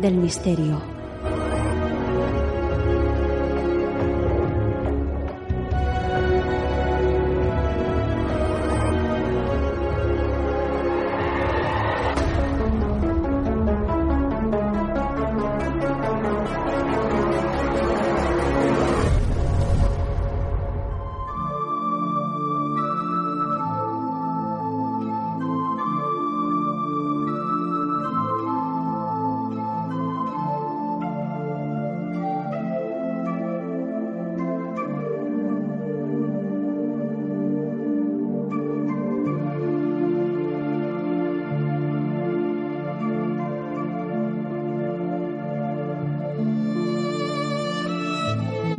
del 0.00 0.14
misterio. 0.14 0.89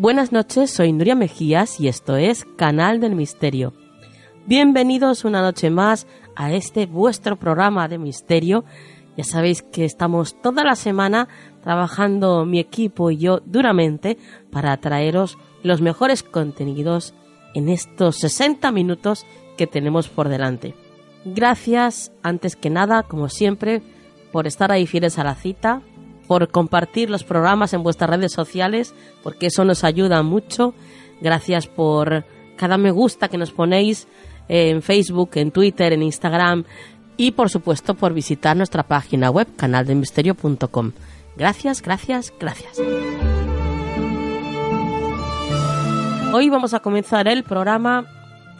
Buenas 0.02 0.32
noches, 0.32 0.72
soy 0.72 0.94
Nuria 0.94 1.14
Mejías 1.14 1.80
y 1.80 1.88
esto 1.88 2.16
es 2.16 2.48
Canal 2.56 3.00
del 3.00 3.14
Misterio. 3.14 3.74
Bienvenidos 4.48 5.26
una 5.26 5.44
noche 5.44 5.70
más 5.70 6.08
a 6.36 6.52
este 6.54 6.88
vuestro 6.88 7.36
programa 7.36 7.88
de 7.88 8.00
misterio. 8.00 8.66
Ya 9.16 9.24
sabéis 9.24 9.62
que 9.62 9.86
estamos 9.86 10.42
toda 10.42 10.64
la 10.64 10.76
semana 10.76 11.28
trabajando 11.62 12.46
mi 12.46 12.58
equipo 12.58 13.12
y 13.12 13.18
yo 13.18 13.42
duramente 13.46 14.18
para 14.50 14.76
traeros 14.78 15.38
los 15.62 15.82
mejores 15.82 16.24
contenidos 16.24 17.14
en 17.54 17.70
estos 17.70 18.18
60 18.22 18.72
minutos 18.72 19.28
que 19.56 19.68
tenemos 19.68 20.08
por 20.08 20.30
delante. 20.30 20.74
Gracias, 21.26 22.12
antes 22.24 22.56
que 22.56 22.72
nada, 22.72 23.04
como 23.04 23.30
siempre, 23.30 23.84
por 24.32 24.48
estar 24.48 24.72
ahí 24.72 24.88
fieles 24.88 25.20
a 25.20 25.24
la 25.24 25.36
cita, 25.36 25.84
por 26.32 26.48
compartir 26.48 27.10
los 27.10 27.26
programas 27.26 27.74
en 27.74 27.84
vuestras 27.84 28.10
redes 28.10 28.32
sociales, 28.32 28.96
porque 29.22 29.48
eso 29.48 29.66
nos 29.66 29.84
ayuda 29.84 30.24
mucho. 30.24 30.74
Gracias 31.20 31.68
por 31.68 32.24
cada 32.56 32.78
me 32.78 32.90
gusta 32.90 33.28
que 33.28 33.38
nos 33.38 33.52
ponéis 33.52 34.08
en 34.48 34.82
Facebook, 34.82 35.32
en 35.34 35.52
Twitter, 35.52 35.92
en 35.92 36.04
Instagram 36.04 36.64
y 37.18 37.32
por 37.32 37.50
supuesto 37.50 37.96
por 37.96 38.14
visitar 38.14 38.56
nuestra 38.56 38.84
página 38.84 39.30
web 39.30 39.46
canaldemisterio.com. 39.58 40.94
Gracias, 41.36 41.82
gracias, 41.82 42.34
gracias. 42.40 42.80
Hoy 46.32 46.50
vamos 46.50 46.74
a 46.74 46.80
comenzar 46.80 47.28
el 47.28 47.44
programa 47.44 48.06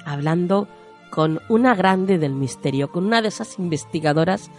hablando 0.04 0.68
con 1.10 1.40
una 1.48 1.74
grande 1.74 2.18
del 2.18 2.34
misterio, 2.34 2.92
con 2.92 3.06
una 3.06 3.22
de 3.22 3.30
esas 3.30 3.58
investigadoras 3.60 4.52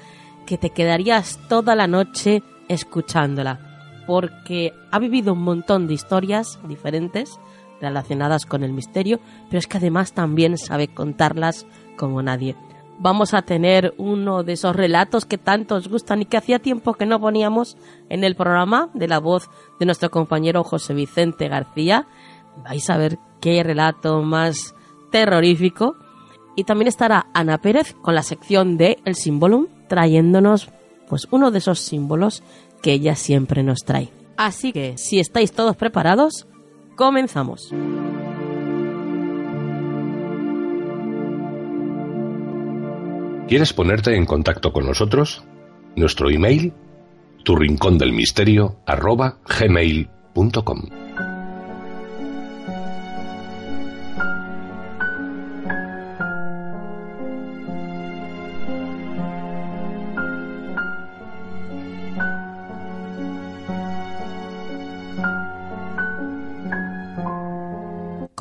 que 0.46 0.56
te 0.56 0.70
quedarías 0.70 1.38
toda 1.50 1.74
la 1.74 1.86
noche 1.86 2.42
escuchándola, 2.68 4.04
porque 4.06 4.72
ha 4.90 4.98
vivido 4.98 5.32
un 5.32 5.42
montón 5.42 5.86
de 5.86 5.94
historias 5.94 6.58
diferentes 6.66 7.38
relacionadas 7.80 8.46
con 8.46 8.62
el 8.62 8.72
misterio, 8.72 9.20
pero 9.48 9.58
es 9.58 9.66
que 9.66 9.78
además 9.78 10.12
también 10.12 10.56
sabe 10.56 10.88
contarlas 10.88 11.66
como 11.96 12.22
nadie. 12.22 12.56
Vamos 12.98 13.34
a 13.34 13.42
tener 13.42 13.94
uno 13.98 14.44
de 14.44 14.52
esos 14.52 14.76
relatos 14.76 15.24
que 15.24 15.38
tanto 15.38 15.74
os 15.74 15.88
gustan 15.88 16.22
y 16.22 16.26
que 16.26 16.36
hacía 16.36 16.60
tiempo 16.60 16.94
que 16.94 17.06
no 17.06 17.20
poníamos 17.20 17.76
en 18.08 18.22
el 18.22 18.36
programa 18.36 18.90
de 18.94 19.08
la 19.08 19.18
voz 19.18 19.50
de 19.80 19.86
nuestro 19.86 20.10
compañero 20.10 20.62
José 20.62 20.94
Vicente 20.94 21.48
García. 21.48 22.06
Vais 22.62 22.88
a 22.90 22.96
ver 22.98 23.18
qué 23.40 23.62
relato 23.64 24.22
más 24.22 24.76
terrorífico. 25.10 25.96
Y 26.54 26.64
también 26.64 26.88
estará 26.88 27.26
Ana 27.32 27.58
Pérez 27.58 27.94
con 28.02 28.14
la 28.14 28.22
sección 28.22 28.76
de 28.76 28.98
El 29.04 29.14
Símbolum, 29.16 29.66
trayéndonos 29.88 30.70
pues 31.12 31.28
uno 31.30 31.50
de 31.50 31.58
esos 31.58 31.78
símbolos 31.78 32.42
que 32.80 32.94
ella 32.94 33.16
siempre 33.16 33.62
nos 33.62 33.80
trae. 33.80 34.08
Así 34.38 34.72
que, 34.72 34.96
si 34.96 35.20
estáis 35.20 35.52
todos 35.52 35.76
preparados, 35.76 36.46
comenzamos. 36.96 37.68
¿Quieres 43.46 43.74
ponerte 43.74 44.16
en 44.16 44.24
contacto 44.24 44.72
con 44.72 44.86
nosotros? 44.86 45.44
Nuestro 45.96 46.30
email, 46.30 46.72
tu 47.44 47.56
rincón 47.56 47.98
del 47.98 48.14
misterio, 48.14 48.78
arroba 48.86 49.36
gmail.com. 49.46 50.80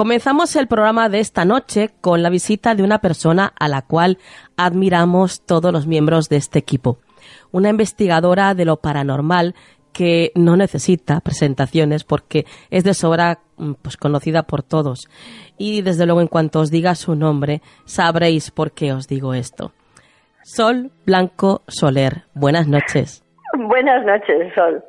Comenzamos 0.01 0.56
el 0.56 0.66
programa 0.66 1.09
de 1.09 1.19
esta 1.19 1.45
noche 1.45 1.91
con 2.01 2.23
la 2.23 2.31
visita 2.31 2.73
de 2.73 2.81
una 2.81 3.01
persona 3.01 3.53
a 3.59 3.67
la 3.67 3.84
cual 3.84 4.17
admiramos 4.57 5.41
todos 5.41 5.72
los 5.72 5.85
miembros 5.85 6.28
de 6.28 6.38
este 6.38 6.57
equipo. 6.57 6.97
Una 7.51 7.69
investigadora 7.69 8.56
de 8.56 8.66
lo 8.66 8.78
paranormal 8.78 9.53
que 9.94 10.31
no 10.34 10.57
necesita 10.57 11.19
presentaciones 11.19 12.03
porque 12.03 12.47
es 12.72 12.84
de 12.84 12.95
sobra 12.95 13.41
mm, 13.57 13.73
pues, 13.73 13.95
conocida 13.95 14.41
por 14.41 14.63
todos. 14.63 15.07
Y 15.59 15.84
desde 15.84 16.07
luego 16.07 16.22
en 16.22 16.28
cuanto 16.29 16.61
os 16.61 16.72
diga 16.72 16.95
su 16.95 17.13
nombre 17.13 17.61
sabréis 17.85 18.49
por 18.49 18.72
qué 18.72 18.93
os 18.93 19.08
digo 19.08 19.35
esto. 19.35 19.72
Sol 20.43 20.91
Blanco 21.05 21.61
Soler, 21.67 22.23
buenas 22.34 22.67
noches. 22.67 23.23
Buenas 23.67 24.03
noches, 24.05 24.53
Sol. 24.55 24.84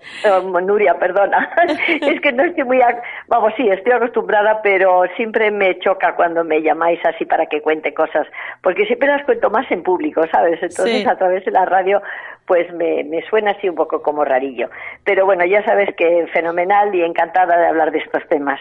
Nuria, 0.64 0.94
perdona. 0.98 1.50
es 2.00 2.20
que 2.20 2.32
no 2.32 2.44
estoy 2.44 2.64
muy... 2.64 2.80
Vamos, 3.28 3.52
sí, 3.56 3.68
estoy 3.68 3.92
acostumbrada, 3.92 4.60
pero 4.62 5.04
siempre 5.16 5.50
me 5.50 5.78
choca 5.80 6.14
cuando 6.14 6.44
me 6.44 6.62
llamáis 6.62 7.00
así 7.04 7.24
para 7.24 7.46
que 7.46 7.60
cuente 7.60 7.92
cosas, 7.92 8.26
porque 8.62 8.86
siempre 8.86 9.08
las 9.08 9.24
cuento 9.24 9.50
más 9.50 9.70
en 9.70 9.82
público, 9.82 10.22
¿sabes? 10.32 10.62
Entonces, 10.62 11.06
a 11.06 11.16
través 11.16 11.44
de 11.44 11.50
la 11.50 11.64
radio, 11.64 12.00
pues 12.46 12.72
me, 12.74 13.04
me 13.04 13.22
suena 13.28 13.52
así 13.52 13.68
un 13.68 13.74
poco 13.74 14.02
como 14.02 14.24
rarillo. 14.24 14.68
Pero 15.04 15.24
bueno, 15.26 15.44
ya 15.44 15.64
sabes 15.64 15.94
que 15.96 16.26
fenomenal 16.32 16.94
y 16.94 17.02
encantada 17.02 17.56
de 17.56 17.66
hablar 17.66 17.92
de 17.92 17.98
estos 17.98 18.26
temas. 18.28 18.60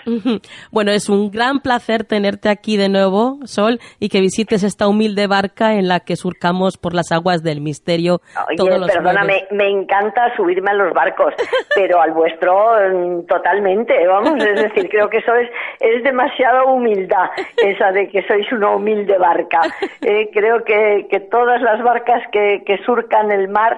Bueno, 0.72 0.92
es 0.92 1.10
un 1.10 1.32
gran 1.32 1.60
placer 1.60 2.04
tenerte 2.04 2.50
aquí 2.50 2.78
de 2.78 2.90
nuevo, 2.90 3.40
Sol, 3.46 3.80
y 4.00 4.10
que 4.10 4.22
visites 4.22 4.64
esta 4.64 4.88
humilde 4.88 5.28
barca 5.28 5.74
en 5.74 5.88
la 5.88 6.02
que 6.02 6.16
surcamos 6.16 6.78
por 6.78 6.94
las 6.94 7.12
aguas 7.12 7.44
del 7.44 7.62
misterio. 7.62 8.22
Oye, 8.48 8.88
perdóname, 8.88 9.46
me 9.52 9.70
encanta 9.70 10.36
subirme 10.36 10.72
a 10.72 10.74
los 10.74 10.94
barcos, 10.94 11.34
pero 11.76 12.02
al 12.02 12.12
vuestro 12.12 12.74
mm, 12.94 13.26
totalmente, 13.26 13.94
vamos, 14.08 14.44
es 14.44 14.62
decir, 14.62 14.90
creo 14.90 15.10
que 15.10 15.18
eso 15.18 15.36
es, 15.36 15.50
es 15.80 16.04
demasiada 16.04 16.66
humildad, 16.66 17.30
esa 17.58 17.92
de 17.92 18.10
que 18.10 18.24
sois 18.28 18.52
una 18.52 18.76
humilde 18.76 19.18
barca. 19.18 19.62
Eh, 20.04 20.30
creo 20.34 20.64
que, 20.64 21.06
que 21.12 21.20
todas 21.20 21.62
las 21.62 21.82
barcas 21.84 22.24
que, 22.32 22.64
que 22.66 22.78
surcan 22.86 23.32
el 23.32 23.50
mar 23.50 23.71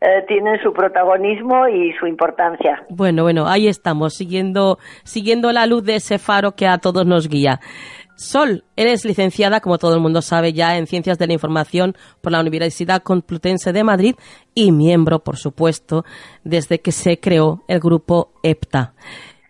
eh, 0.00 0.24
tienen 0.28 0.60
su 0.62 0.72
protagonismo 0.72 1.68
y 1.68 1.92
su 1.98 2.06
importancia. 2.06 2.84
Bueno, 2.90 3.22
bueno, 3.22 3.46
ahí 3.48 3.66
estamos, 3.66 4.14
siguiendo, 4.14 4.78
siguiendo 5.04 5.52
la 5.52 5.66
luz 5.66 5.84
de 5.84 5.96
ese 5.96 6.18
faro 6.18 6.52
que 6.52 6.66
a 6.66 6.78
todos 6.78 7.06
nos 7.06 7.28
guía. 7.28 7.60
Sol, 8.14 8.64
eres 8.76 9.04
licenciada, 9.04 9.60
como 9.60 9.78
todo 9.78 9.94
el 9.94 10.00
mundo 10.00 10.22
sabe 10.22 10.52
ya, 10.52 10.76
en 10.76 10.86
Ciencias 10.86 11.18
de 11.18 11.26
la 11.26 11.34
Información 11.34 11.94
por 12.22 12.32
la 12.32 12.40
Universidad 12.40 13.02
Complutense 13.02 13.72
de 13.72 13.84
Madrid 13.84 14.16
y 14.54 14.72
miembro, 14.72 15.20
por 15.20 15.36
supuesto, 15.36 16.04
desde 16.42 16.80
que 16.80 16.92
se 16.92 17.18
creó 17.18 17.62
el 17.68 17.80
grupo 17.80 18.32
EPTA. 18.42 18.94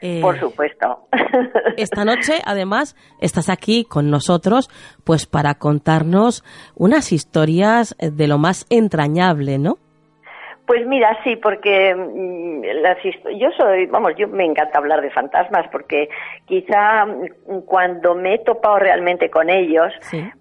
Eh, 0.00 0.20
por 0.20 0.38
supuesto. 0.38 1.08
Esta 1.76 2.04
noche, 2.04 2.34
además, 2.44 2.96
estás 3.20 3.48
aquí 3.48 3.84
con 3.84 4.10
nosotros, 4.10 4.68
pues 5.04 5.26
para 5.26 5.54
contarnos 5.54 6.44
unas 6.74 7.12
historias 7.12 7.96
de 7.98 8.26
lo 8.28 8.38
más 8.38 8.66
entrañable, 8.68 9.58
¿no? 9.58 9.78
Pues 10.66 10.84
mira, 10.84 11.16
sí, 11.22 11.36
porque 11.36 11.94
mm, 11.94 12.62
las 12.82 12.98
yo 13.38 13.50
soy, 13.56 13.86
vamos, 13.86 14.14
yo 14.16 14.26
me 14.26 14.44
encanta 14.44 14.78
hablar 14.78 15.00
de 15.00 15.10
fantasmas 15.10 15.68
porque 15.70 16.08
quizá 16.46 17.06
mm, 17.06 17.60
cuando 17.66 18.14
me 18.16 18.34
he 18.34 18.38
topado 18.38 18.80
realmente 18.80 19.30
con 19.30 19.48
ellos, 19.48 19.92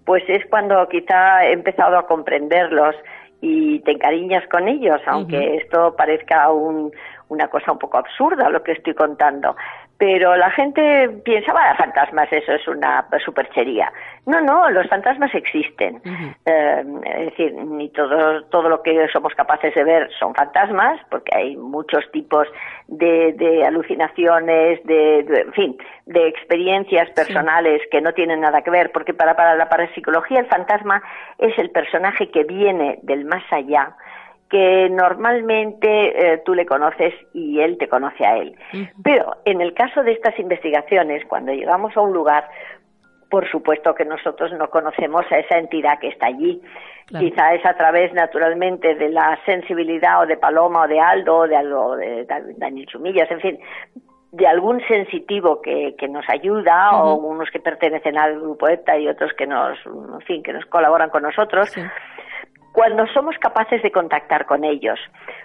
pues 0.04 0.24
es 0.28 0.44
cuando 0.46 0.88
quizá 0.88 1.44
he 1.44 1.52
empezado 1.52 1.96
a 1.96 2.06
comprenderlos 2.06 2.96
y 3.40 3.78
te 3.80 3.92
encariñas 3.92 4.46
con 4.48 4.66
ellos, 4.66 5.00
aunque 5.06 5.56
esto 5.58 5.94
parezca 5.96 6.50
un, 6.50 6.90
una 7.28 7.48
cosa 7.48 7.70
un 7.70 7.78
poco 7.78 7.98
absurda 7.98 8.48
lo 8.48 8.62
que 8.62 8.72
estoy 8.72 8.94
contando 8.94 9.54
pero 9.98 10.36
la 10.36 10.50
gente 10.50 11.08
piensa, 11.24 11.52
fantasmas, 11.78 12.30
eso 12.30 12.52
es 12.52 12.68
una 12.68 13.06
superchería. 13.24 13.90
No, 14.26 14.40
no, 14.42 14.68
los 14.70 14.86
fantasmas 14.88 15.34
existen. 15.34 16.02
Eh, 16.44 16.84
es 17.16 17.24
decir, 17.30 17.54
ni 17.54 17.88
todo, 17.90 18.44
todo 18.44 18.68
lo 18.68 18.82
que 18.82 19.08
somos 19.08 19.34
capaces 19.34 19.74
de 19.74 19.84
ver 19.84 20.10
son 20.18 20.34
fantasmas, 20.34 21.00
porque 21.10 21.34
hay 21.34 21.56
muchos 21.56 22.04
tipos 22.12 22.46
de, 22.88 23.64
alucinaciones, 23.66 24.84
de, 24.84 25.20
en 25.20 25.52
fin, 25.52 25.78
de 26.04 26.28
experiencias 26.28 27.08
personales 27.10 27.80
que 27.90 28.02
no 28.02 28.12
tienen 28.12 28.40
nada 28.40 28.62
que 28.62 28.70
ver, 28.70 28.92
porque 28.92 29.14
para, 29.14 29.34
para 29.34 29.56
la 29.56 29.68
parapsicología 29.68 30.40
el 30.40 30.46
fantasma 30.46 31.02
es 31.38 31.58
el 31.58 31.70
personaje 31.70 32.30
que 32.30 32.44
viene 32.44 32.98
del 33.02 33.24
más 33.24 33.44
allá, 33.50 33.96
que 34.50 34.88
normalmente 34.90 36.34
eh, 36.34 36.42
tú 36.44 36.54
le 36.54 36.66
conoces 36.66 37.14
y 37.32 37.60
él 37.60 37.78
te 37.78 37.88
conoce 37.88 38.24
a 38.24 38.36
él. 38.36 38.54
Pero 39.02 39.36
en 39.44 39.60
el 39.60 39.74
caso 39.74 40.02
de 40.02 40.12
estas 40.12 40.38
investigaciones, 40.38 41.24
cuando 41.26 41.52
llegamos 41.52 41.96
a 41.96 42.00
un 42.00 42.12
lugar, 42.12 42.48
por 43.28 43.48
supuesto 43.50 43.94
que 43.94 44.04
nosotros 44.04 44.52
no 44.52 44.70
conocemos 44.70 45.24
a 45.30 45.38
esa 45.38 45.58
entidad 45.58 45.98
que 45.98 46.08
está 46.08 46.26
allí. 46.26 46.62
Quizá 47.08 47.54
es 47.54 47.64
a 47.64 47.74
través, 47.74 48.12
naturalmente, 48.14 48.94
de 48.94 49.10
la 49.10 49.38
sensibilidad 49.46 50.22
o 50.22 50.26
de 50.26 50.36
Paloma 50.36 50.82
o 50.82 50.88
de 50.88 51.00
Aldo 51.00 51.36
o 51.38 51.48
de, 51.48 51.56
algo, 51.56 51.96
de 51.96 52.26
Daniel 52.56 52.86
Chumillas, 52.86 53.30
en 53.30 53.40
fin, 53.40 53.58
de 54.32 54.46
algún 54.46 54.80
sensitivo 54.86 55.60
que, 55.62 55.94
que 55.96 56.08
nos 56.08 56.28
ayuda 56.28 56.90
o 57.00 57.14
unos 57.14 57.50
que 57.50 57.60
pertenecen 57.60 58.18
al 58.18 58.40
grupo 58.40 58.68
ETA 58.68 58.98
y 58.98 59.08
otros 59.08 59.32
que 59.34 59.46
nos, 59.46 59.78
en 59.86 60.20
fin, 60.22 60.42
que 60.42 60.52
nos 60.52 60.66
colaboran 60.66 61.10
con 61.10 61.22
nosotros 61.22 61.72
cuando 62.76 63.06
somos 63.06 63.34
capaces 63.38 63.82
de 63.82 63.90
contactar 63.90 64.44
con 64.44 64.62
ellos. 64.62 65.00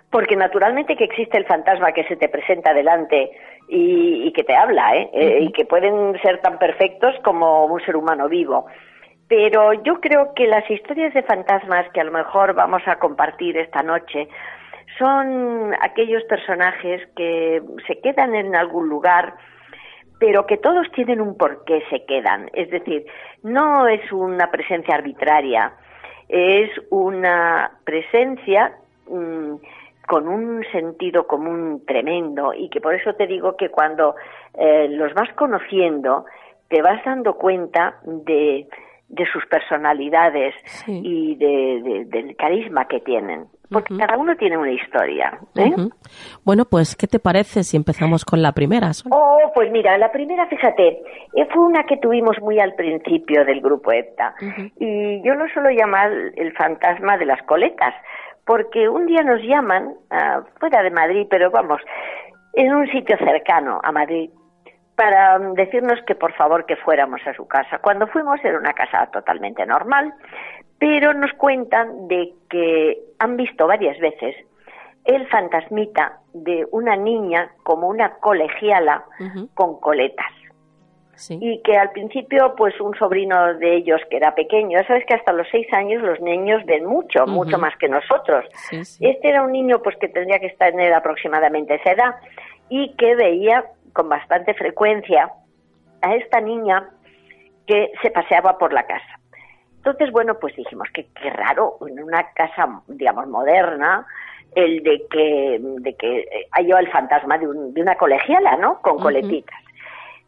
Porque 0.10 0.36
naturalmente 0.36 0.98
que 0.98 1.06
existe 1.06 1.38
el 1.38 1.45
fantasma 1.45 1.94
que 1.94 2.04
se 2.04 2.18
te 2.18 2.28
presenta 2.28 2.74
delante 2.74 3.31
y, 3.69 4.33
que 4.33 4.44
te 4.44 4.54
habla, 4.54 4.98
¿eh? 4.98 5.10
¿eh? 5.13 5.38
y 5.39 5.51
que 5.54 5.63
pueden 5.63 6.19
ser 6.22 6.42
tan 6.42 6.60
perfectos 6.60 7.16
como 7.24 7.68
un 7.68 7.80
ser 7.86 7.95
humano 7.95 8.28
vivo. 8.28 8.66
Pero 9.30 9.72
yo 9.72 10.01
creo 10.01 10.33
que 10.33 10.45
las 10.45 10.69
historias 10.69 11.13
de 11.13 11.24
fantasmas 11.24 11.89
que 11.94 12.01
a 12.01 12.04
lo 12.04 12.12
mejor 12.12 12.54
vamos 12.54 12.81
a 12.86 12.98
compartir 12.98 13.56
esta 13.56 13.81
noche 13.81 14.27
son 15.00 15.74
aquellos 15.80 16.25
personajes 16.25 17.01
que 17.16 17.62
se 17.88 18.01
quedan 18.01 18.36
en 18.36 18.57
algún 18.57 18.89
lugar, 18.89 19.36
pero 20.19 20.45
que 20.45 20.57
todos 20.57 20.86
tienen 20.92 21.22
un 21.22 21.38
por 21.38 21.63
qué 21.63 21.81
se 21.89 22.04
quedan. 22.04 22.50
Es 22.51 22.69
decir, 22.72 23.06
no 23.42 23.88
es 23.88 24.12
una 24.12 24.51
presencia 24.51 24.95
arbitraria, 24.95 25.72
es 26.31 26.69
una 26.89 27.72
presencia 27.83 28.74
mm, 29.10 29.56
con 30.07 30.28
un 30.30 30.63
sentido 30.72 31.28
común 31.28 31.83
tremendo 31.86 32.54
y 32.54 32.69
que 32.69 32.80
por 32.80 32.95
eso 32.95 33.13
te 33.13 33.28
digo 33.28 33.57
que 33.57 33.69
cuando 33.69 34.16
eh, 34.57 34.88
los 34.89 35.13
vas 35.13 35.31
conociendo 35.33 36.25
te 36.69 36.81
vas 36.81 37.04
dando 37.04 37.33
cuenta 37.36 38.00
de, 38.04 38.66
de 39.10 39.25
sus 39.25 39.45
personalidades 39.48 40.56
y 40.88 41.36
de, 41.36 42.06
del 42.07 42.36
carisma 42.38 42.88
que 42.88 43.01
tienen. 43.01 43.48
Porque 43.71 43.95
cada 43.97 44.18
uno 44.18 44.35
tiene 44.35 44.57
una 44.57 44.71
historia. 44.71 45.39
¿eh? 45.56 45.71
Bueno, 46.44 46.65
pues, 46.65 46.95
¿qué 46.95 47.07
te 47.07 47.19
parece 47.19 47.63
si 47.63 47.77
empezamos 47.77 48.25
con 48.25 48.41
la 48.41 48.51
primera? 48.51 48.91
Oh, 49.09 49.39
pues 49.56 49.71
mira, 49.71 49.97
la 49.97 50.12
primera, 50.12 50.45
fíjate, 50.47 51.01
eh, 51.35 51.47
fue 51.53 51.65
una 51.65 51.83
que 51.85 51.97
tuvimos 51.97 52.38
muy 52.41 52.59
al 52.59 52.73
principio 52.75 53.45
del 53.45 53.62
grupo 53.62 53.94
EPTA. 53.94 54.35
Y 54.77 55.21
yo 55.25 55.35
lo 55.35 55.47
suelo 55.53 55.69
llamar 55.69 56.12
el 56.35 56.51
fantasma 56.53 57.18
de 57.18 57.25
las 57.25 57.41
coletas, 57.44 57.94
porque 58.45 58.89
un 58.89 59.06
día 59.06 59.23
nos 59.23 59.41
llaman, 59.41 59.95
uh, 60.12 60.44
fuera 60.59 60.83
de 60.83 60.91
Madrid, 60.91 61.27
pero 61.29 61.50
vamos, 61.50 61.79
en 62.53 62.74
un 62.74 62.88
sitio 62.88 63.17
cercano 63.17 63.79
a 63.83 63.91
Madrid, 63.94 64.29
para 64.95 65.39
decirnos 65.56 66.00
que 66.06 66.15
por 66.15 66.33
favor 66.33 66.65
que 66.65 66.75
fuéramos 66.75 67.21
a 67.25 67.33
su 67.33 67.47
casa. 67.47 67.79
Cuando 67.79 68.07
fuimos 68.07 68.44
era 68.44 68.57
una 68.59 68.74
casa 68.74 69.07
totalmente 69.07 69.65
normal, 69.65 70.13
pero 70.81 71.13
nos 71.13 71.31
cuentan 71.33 72.07
de 72.07 72.33
que 72.50 72.98
han 73.19 73.38
visto 73.38 73.68
varias 73.68 74.00
veces 74.00 74.36
el 75.06 75.28
fantasmita 75.28 76.22
de 76.33 76.66
una 76.72 76.95
niña 76.95 77.51
como 77.62 77.88
una 77.88 78.16
colegiala 78.16 79.06
con 79.54 79.80
coletas. 79.80 80.25
Y 81.30 81.62
que 81.62 81.78
al 81.78 81.92
principio, 81.92 82.56
pues 82.57 82.81
un 82.81 82.95
sobrino 82.98 83.54
de 83.60 83.75
ellos 83.75 84.01
que 84.10 84.18
era 84.18 84.33
pequeño, 84.33 84.80
ya 84.80 84.88
sabes 84.88 85.06
que 85.06 85.13
hasta 85.13 85.33
los 85.33 85.48
seis 85.51 85.72
años 85.72 86.01
los 86.01 86.19
niños 86.19 86.66
ven 86.66 86.84
mucho, 86.84 87.27
mucho 87.27 87.60
más 87.60 87.77
que 87.77 87.88
nosotros. 87.88 88.44
Este 88.72 89.30
era 89.30 89.44
un 89.44 89.51
niño 89.51 89.84
pues 89.84 89.95
que 89.98 90.07
tendría 90.07 90.39
que 90.39 90.48
estar 90.48 90.74
en 90.74 90.94
aproximadamente 90.94 91.75
esa 91.75 91.92
edad 91.92 92.16
y 92.69 92.95
que 92.95 93.13
veía 93.16 93.66
con 93.94 94.10
bastante 94.10 94.56
frecuencia 94.56 95.30
a 96.01 96.16
esta 96.16 96.42
niña 96.42 96.89
que 97.68 97.92
se 98.01 98.10
paseaba 98.10 98.57
por 98.57 98.74
la 98.74 98.88
casa. 98.88 99.20
Entonces, 99.81 100.12
bueno, 100.12 100.38
pues 100.39 100.55
dijimos 100.55 100.88
que 100.94 101.08
qué 101.20 101.32
raro, 101.32 101.79
en 101.88 102.03
una 102.03 102.32
casa, 102.34 102.84
digamos, 102.88 103.27
moderna, 103.27 104.05
el 104.53 104.84
de 104.84 105.08
que, 105.10 105.58
de 105.60 105.96
que 105.96 106.46
haya 106.51 106.79
el 106.79 106.91
fantasma 106.91 107.39
de, 107.39 107.48
una 107.48 107.96
colegiala, 107.96 108.58
¿no? 108.58 108.79
Con 108.84 109.00
coletitas. 109.00 109.60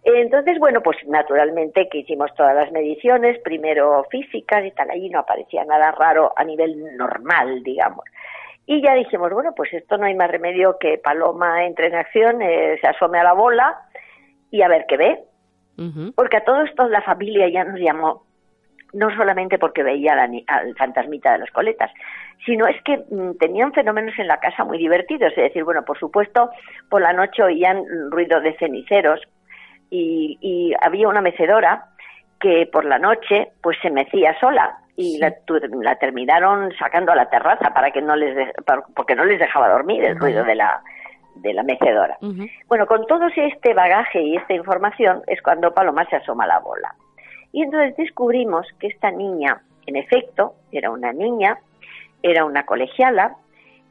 Entonces, 0.03 0.57
bueno, 0.57 0.81
pues 0.81 0.97
naturalmente 1.05 1.87
que 1.87 1.99
hicimos 1.99 2.33
todas 2.33 2.55
las 2.55 2.71
mediciones, 2.71 3.39
primero 3.43 4.03
físicas 4.09 4.65
y 4.65 4.71
tal, 4.71 4.89
allí 4.89 5.11
no 5.11 5.19
aparecía 5.19 5.63
nada 5.65 5.91
raro 5.91 6.33
a 6.35 6.43
nivel 6.43 6.97
normal, 6.97 7.61
digamos. 7.61 8.05
Y 8.65 8.81
ya 8.81 8.95
dijimos, 8.95 9.31
bueno, 9.31 9.51
pues 9.55 9.71
esto 9.71 9.99
no 9.99 10.05
hay 10.05 10.15
más 10.15 10.31
remedio 10.31 10.79
que 10.79 10.97
Paloma 10.97 11.63
entre 11.63 11.87
en 11.87 11.95
acción, 11.95 12.41
eh, 12.41 12.79
se 12.81 12.87
asome 12.87 13.19
a 13.19 13.23
la 13.23 13.33
bola 13.33 13.81
y 14.49 14.63
a 14.63 14.67
ver 14.67 14.85
qué 14.87 14.97
ve. 14.97 15.23
Porque 16.15 16.37
a 16.37 16.43
todo 16.43 16.63
esto 16.63 16.87
la 16.87 17.03
familia 17.03 17.47
ya 17.49 17.63
nos 17.63 17.79
llamó, 17.79 18.23
no 18.93 19.09
solamente 19.15 19.57
porque 19.57 19.83
veía 19.83 20.13
al 20.13 20.75
fantasmita 20.75 21.33
de 21.33 21.39
las 21.39 21.51
coletas, 21.51 21.91
sino 22.45 22.67
es 22.67 22.81
que 22.83 22.97
mm, 22.97 23.37
tenían 23.39 23.73
fenómenos 23.73 24.17
en 24.17 24.27
la 24.27 24.39
casa 24.39 24.63
muy 24.63 24.77
divertidos. 24.77 25.31
Es 25.35 25.43
decir, 25.43 25.63
bueno, 25.63 25.83
por 25.83 25.97
supuesto, 25.99 26.49
por 26.89 27.01
la 27.01 27.13
noche 27.13 27.43
oían 27.43 27.83
ruido 28.09 28.39
de 28.41 28.55
ceniceros 28.57 29.21
y, 29.89 30.37
y 30.41 30.73
había 30.81 31.07
una 31.07 31.21
mecedora 31.21 31.85
que 32.39 32.67
por 32.71 32.85
la 32.85 32.99
noche 32.99 33.51
pues 33.61 33.77
se 33.81 33.89
mecía 33.89 34.37
sola 34.39 34.77
y 34.95 35.17
la, 35.17 35.33
la, 35.81 35.95
terminaron 35.95 36.71
sacando 36.77 37.11
a 37.11 37.15
la 37.15 37.29
terraza 37.29 37.73
para 37.73 37.91
que 37.91 38.01
no 38.01 38.15
les 38.15 38.51
porque 38.95 39.15
no 39.15 39.25
les 39.25 39.39
dejaba 39.39 39.69
dormir 39.69 40.03
el 40.03 40.19
ruido 40.19 40.43
de 40.43 40.55
la 40.55 40.81
de 41.35 41.53
la 41.53 41.63
mecedora. 41.63 42.17
Bueno, 42.67 42.85
con 42.85 43.07
todo 43.07 43.27
este 43.27 43.73
bagaje 43.73 44.21
y 44.21 44.35
esta 44.35 44.53
información 44.53 45.23
es 45.25 45.41
cuando 45.41 45.73
Paloma 45.73 46.05
se 46.09 46.17
asoma 46.17 46.45
la 46.45 46.59
bola. 46.59 46.93
Y 47.53 47.61
entonces 47.61 47.95
descubrimos 47.95 48.67
que 48.79 48.87
esta 48.87 49.11
niña, 49.11 49.61
en 49.85 49.95
efecto, 49.95 50.55
era 50.71 50.89
una 50.89 51.13
niña, 51.13 51.59
era 52.21 52.43
una 52.45 52.65
colegiala 52.65 53.37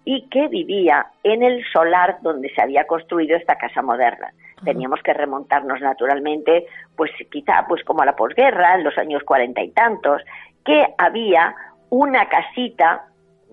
y 0.04 0.28
que 0.28 0.48
vivía 0.48 1.06
en 1.22 1.44
el 1.44 1.64
solar 1.72 2.18
donde 2.22 2.50
se 2.54 2.60
había 2.60 2.86
construido 2.86 3.36
esta 3.36 3.56
casa 3.56 3.80
moderna. 3.80 4.32
Teníamos 4.64 5.00
que 5.02 5.14
remontarnos 5.14 5.80
naturalmente, 5.80 6.66
pues 6.96 7.10
quizá 7.30 7.64
pues 7.68 7.84
como 7.84 8.02
a 8.02 8.06
la 8.06 8.16
posguerra, 8.16 8.74
en 8.74 8.84
los 8.84 8.98
años 8.98 9.22
cuarenta 9.22 9.62
y 9.62 9.70
tantos, 9.70 10.22
que 10.64 10.84
había 10.98 11.54
una 11.90 12.28
casita, 12.28 13.06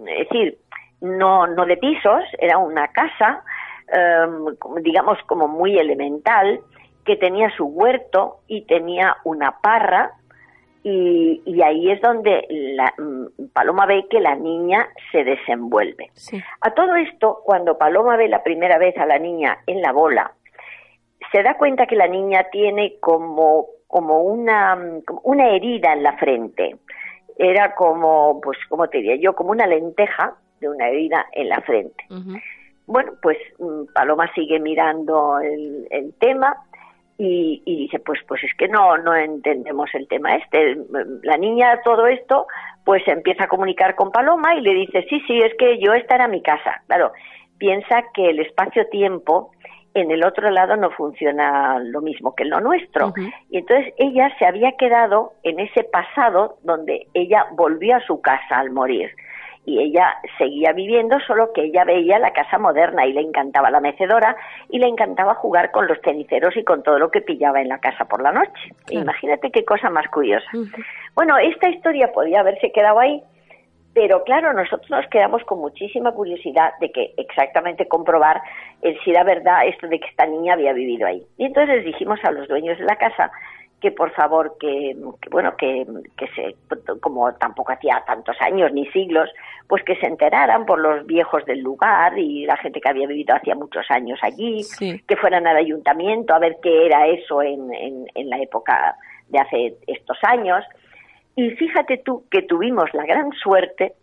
es 0.08 0.30
decir, 0.30 0.58
no, 1.02 1.46
no 1.46 1.66
de 1.66 1.78
pisos, 1.78 2.24
era 2.40 2.58
una 2.58 2.88
casa, 2.88 3.44
em, 3.88 4.56
digamos, 4.82 5.20
como 5.28 5.48
muy 5.48 5.78
elemental, 5.78 6.60
que 7.10 7.16
tenía 7.16 7.50
su 7.58 7.66
huerto 7.66 8.42
y 8.48 8.62
tenía 8.66 9.18
una 9.24 9.60
parra, 9.62 10.12
y, 10.84 11.42
y 11.44 11.64
ahí 11.64 11.90
es 11.90 12.00
donde 12.02 12.46
la, 12.50 12.94
mm, 13.00 13.48
Paloma 13.52 13.88
ve 13.88 14.06
que 14.12 14.20
la 14.20 14.36
niña 14.36 14.88
se 15.12 15.24
desenvuelve. 15.24 16.12
A 16.62 16.72
todo 16.76 16.96
esto, 16.96 17.42
cuando 17.44 17.80
Paloma 17.80 18.16
ve 18.16 18.28
la 18.28 18.44
primera 18.44 18.78
vez 18.78 18.96
a 19.00 19.08
la 19.08 19.18
niña 19.18 19.58
en 19.66 19.82
la 19.82 19.92
bola, 19.92 20.34
se 21.32 21.42
da 21.42 21.58
cuenta 21.58 21.88
que 21.88 21.96
la 21.96 22.08
niña 22.08 22.46
tiene 22.52 22.98
como, 23.00 23.66
como 23.88 24.22
una, 24.22 24.78
una 25.24 25.50
herida 25.50 25.94
en 25.94 26.04
la 26.04 26.16
frente 26.18 26.76
era 27.40 27.74
como, 27.74 28.40
pues, 28.42 28.60
como 28.68 28.88
te 28.88 28.98
diría 28.98 29.16
yo, 29.16 29.34
como 29.34 29.50
una 29.52 29.66
lenteja 29.66 30.36
de 30.60 30.70
una 30.70 30.90
herida 30.90 31.26
en 31.32 31.50
la 31.50 31.62
frente. 31.62 32.04
Bueno, 32.90 33.14
pues 33.22 33.38
mm, 33.60 33.94
Paloma 33.94 34.30
sigue 34.34 34.60
mirando 34.60 35.40
el, 35.40 36.14
tema 36.20 36.58
y, 37.22 37.62
dice, 37.66 38.00
pues, 38.00 38.20
pues 38.26 38.42
es 38.46 38.54
que 38.58 38.70
no, 38.70 38.98
no 38.98 39.14
entendemos 39.14 39.90
el 39.94 40.08
tema 40.08 40.36
este. 40.36 40.78
La 41.24 41.36
niña, 41.36 41.82
todo 41.84 42.08
esto, 42.08 42.48
pues 42.86 43.06
empieza 43.08 43.44
a 43.44 43.50
comunicar 43.50 43.96
con 43.96 44.10
Paloma 44.10 44.56
y 44.56 44.62
le 44.62 44.74
dice, 44.74 45.06
sí, 45.10 45.22
sí, 45.28 45.38
es 45.38 45.54
que 45.56 45.80
yo 45.80 45.94
esta 45.94 46.16
era 46.16 46.30
mi 46.30 46.42
casa. 46.42 46.82
Claro, 46.88 47.12
piensa 47.58 48.06
que 48.14 48.30
el 48.30 48.40
espacio-tiempo 48.40 49.52
en 49.96 50.12
el 50.12 50.24
otro 50.24 50.50
lado 50.50 50.78
no 50.78 50.92
funciona 50.92 51.78
lo 51.80 52.02
mismo 52.02 52.36
que 52.36 52.44
en 52.44 52.52
lo 52.52 52.62
nuestro. 52.62 53.12
Y 53.50 53.58
entonces 53.58 53.94
ella 53.98 54.34
se 54.40 54.46
había 54.46 54.72
quedado 54.78 55.34
en 55.44 55.60
ese 55.60 55.84
pasado 55.84 56.58
donde 56.64 57.08
ella 57.14 57.48
volvió 57.52 57.98
a 57.98 58.06
su 58.06 58.22
casa 58.22 58.60
al 58.60 58.72
morir 58.72 59.12
y 59.70 59.80
ella 59.80 60.16
seguía 60.40 60.74
viviendo, 60.74 61.20
solo 61.28 61.54
que 61.54 61.66
ella 61.66 61.84
veía 61.84 62.18
la 62.18 62.34
casa 62.34 62.58
moderna 62.58 63.06
y 63.06 63.14
le 63.14 63.22
encantaba 63.22 63.70
la 63.70 63.80
mecedora 63.80 64.36
y 64.70 64.80
le 64.80 64.88
encantaba 64.88 65.36
jugar 65.36 65.70
con 65.70 65.88
los 65.88 66.00
ceniceros 66.02 66.58
y 66.58 66.64
con 66.64 66.82
todo 66.82 66.98
lo 66.98 67.12
que 67.12 67.22
pillaba 67.22 67.62
en 67.62 67.70
la 67.70 67.78
casa 67.78 68.06
por 68.06 68.24
la 68.24 68.32
noche. 68.32 68.74
Imagínate 68.90 69.52
qué 69.52 69.64
cosa 69.64 69.92
más 69.92 70.08
curiosa. 70.10 70.50
Bueno, 71.14 71.38
esta 71.38 71.70
historia 71.70 72.12
podía 72.12 72.40
haberse 72.40 72.72
quedado 72.72 73.00
ahí, 73.00 73.22
pero 73.94 74.24
claro, 74.24 74.54
nosotros 74.54 74.90
nos 74.90 75.08
quedamos 75.08 75.44
con 75.44 75.60
muchísima 75.60 76.12
curiosidad 76.14 76.74
de 76.80 76.92
que 76.92 77.14
exactamente 77.18 77.88
comprobar 77.88 78.42
si 79.04 79.12
era 79.12 79.24
verdad 79.24 79.68
esto 79.68 79.88
de 79.88 80.00
que 80.00 80.08
esta 80.08 80.26
niña 80.26 80.54
había 80.54 80.74
vivido 80.74 81.06
ahí. 81.06 81.22
Y 81.38 81.46
entonces 81.46 81.76
les 81.76 81.86
dijimos 81.86 82.20
a 82.24 82.32
los 82.32 82.48
dueños 82.48 82.78
de 82.80 82.86
la 82.86 82.96
casa 82.96 83.32
que 83.82 83.92
por 83.92 84.12
favor 84.12 84.58
que, 84.60 84.96
bueno 85.32 85.56
que, 85.56 85.86
que, 86.18 86.28
se 86.36 86.56
como 87.00 87.34
tampoco 87.36 87.72
hacía 87.72 88.04
tantos 88.06 88.36
años 88.42 88.72
ni 88.74 88.86
siglos 88.88 89.30
pues 89.68 89.84
que 89.84 89.96
se 89.96 90.08
enteraran 90.08 90.66
por 90.66 90.80
los 90.80 91.06
viejos 91.06 91.46
del 91.46 91.62
lugar 91.62 92.18
y 92.18 92.46
la 92.46 92.58
gente 92.58 92.82
que 92.82 92.90
había 92.90 93.08
vivido 93.08 93.36
hacía 93.36 93.56
muchos 93.56 93.86
años 93.90 94.20
allí 94.22 94.66
que 95.08 95.16
fueran 95.16 95.48
al 95.48 95.58
ayuntamiento 95.58 96.34
a 96.34 96.40
ver 96.40 96.58
qué 96.62 96.88
era 96.88 97.08
eso 97.08 97.42
en, 97.42 97.74
en, 97.74 98.06
en 98.16 98.30
la 98.30 98.40
época 98.40 98.98
de 99.30 99.40
hace 99.40 99.76
estos 99.88 100.18
años. 100.24 100.66
Y 101.36 101.52
fíjate 101.52 101.98
tú 101.98 102.26
que 102.30 102.42
tuvimos 102.42 102.94
la 102.94 103.06
gran 103.06 103.32
suerte 103.34 103.94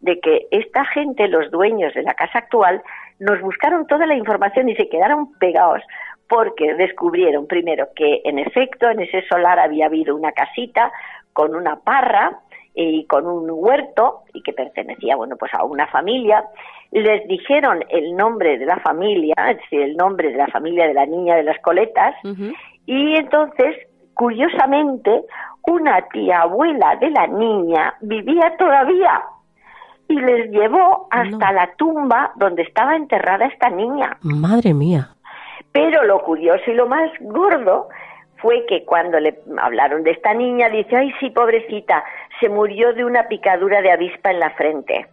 de 0.00 0.20
que 0.20 0.46
esta 0.50 0.84
gente, 0.86 1.28
los 1.28 1.50
dueños 1.50 1.92
de 1.94 2.02
la 2.02 2.14
casa 2.14 2.38
actual, 2.38 2.82
nos 3.18 3.40
buscaron 3.40 3.86
toda 3.86 4.06
la 4.06 4.14
información 4.14 4.68
y 4.68 4.76
se 4.76 4.88
quedaron 4.88 5.32
pegados 5.38 5.82
porque 6.28 6.74
descubrieron 6.74 7.46
primero 7.46 7.88
que 7.94 8.20
en 8.24 8.38
efecto 8.38 8.88
en 8.88 9.00
ese 9.00 9.22
solar 9.28 9.58
había 9.58 9.86
habido 9.86 10.14
una 10.14 10.32
casita 10.32 10.92
con 11.32 11.54
una 11.54 11.76
parra 11.76 12.40
y 12.74 13.06
con 13.06 13.26
un 13.26 13.48
huerto 13.50 14.22
y 14.34 14.42
que 14.42 14.52
pertenecía 14.52 15.16
bueno 15.16 15.36
pues 15.36 15.52
a 15.54 15.64
una 15.64 15.86
familia 15.86 16.44
les 16.90 17.26
dijeron 17.26 17.84
el 17.88 18.14
nombre 18.14 18.58
de 18.58 18.66
la 18.66 18.78
familia 18.80 19.34
es 19.50 19.56
decir 19.58 19.80
el 19.82 19.96
nombre 19.96 20.30
de 20.30 20.36
la 20.36 20.48
familia 20.48 20.86
de 20.86 20.94
la 20.94 21.06
niña 21.06 21.36
de 21.36 21.44
las 21.44 21.58
coletas 21.60 22.14
y 22.86 23.16
entonces 23.16 23.76
curiosamente 24.14 25.22
una 25.66 26.00
tía 26.08 26.42
abuela 26.42 26.96
de 26.96 27.10
la 27.10 27.26
niña 27.26 27.94
vivía 28.00 28.56
todavía 28.58 29.22
y 30.08 30.14
les 30.14 30.50
llevó 30.50 31.08
hasta 31.10 31.52
la 31.52 31.74
tumba 31.76 32.32
donde 32.36 32.62
estaba 32.62 32.94
enterrada 32.96 33.46
esta 33.46 33.70
niña. 33.70 34.16
Madre 34.22 34.72
mía. 34.72 35.15
Pero 35.76 36.04
lo 36.04 36.22
curioso 36.22 36.70
y 36.70 36.74
lo 36.74 36.86
más 36.86 37.10
gordo 37.20 37.88
fue 38.38 38.64
que 38.66 38.84
cuando 38.84 39.20
le 39.20 39.38
hablaron 39.58 40.02
de 40.04 40.12
esta 40.12 40.32
niña, 40.32 40.70
dice, 40.70 40.96
ay, 40.96 41.12
sí, 41.20 41.30
pobrecita, 41.30 42.02
se 42.40 42.48
murió 42.48 42.94
de 42.94 43.04
una 43.04 43.28
picadura 43.28 43.82
de 43.82 43.92
avispa 43.92 44.30
en 44.30 44.40
la 44.40 44.50
frente. 44.50 45.06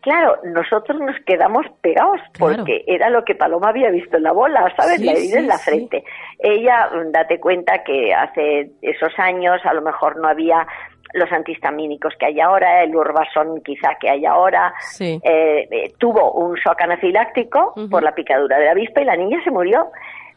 Claro, 0.00 0.36
nosotros 0.44 1.00
nos 1.00 1.18
quedamos 1.24 1.64
pegados 1.80 2.20
porque 2.38 2.84
era 2.86 3.08
lo 3.08 3.24
que 3.24 3.34
Paloma 3.34 3.70
había 3.70 3.88
visto 3.90 4.18
en 4.18 4.24
la 4.24 4.32
bola, 4.32 4.70
¿sabes? 4.76 5.00
la 5.00 5.12
herida 5.12 5.38
en 5.38 5.46
la 5.46 5.56
frente. 5.56 6.04
Ella, 6.38 6.90
date 7.06 7.40
cuenta 7.40 7.82
que 7.84 8.12
hace 8.12 8.72
esos 8.82 9.18
años 9.18 9.64
a 9.64 9.72
lo 9.72 9.80
mejor 9.80 10.16
no 10.20 10.28
había 10.28 10.66
los 11.14 11.30
antihistamínicos 11.30 12.12
que 12.18 12.26
hay 12.26 12.40
ahora, 12.40 12.82
el 12.82 12.94
urbasón 12.94 13.62
quizá 13.64 13.94
que 14.00 14.10
hay 14.10 14.26
ahora, 14.26 14.74
eh, 15.00 15.20
eh, 15.22 15.92
tuvo 15.96 16.32
un 16.32 16.56
shock 16.56 16.80
anafiláctico 16.82 17.72
por 17.88 18.02
la 18.02 18.14
picadura 18.14 18.58
de 18.58 18.64
la 18.66 18.72
avispa 18.72 19.00
y 19.00 19.04
la 19.04 19.16
niña 19.16 19.42
se 19.44 19.50
murió, 19.50 19.86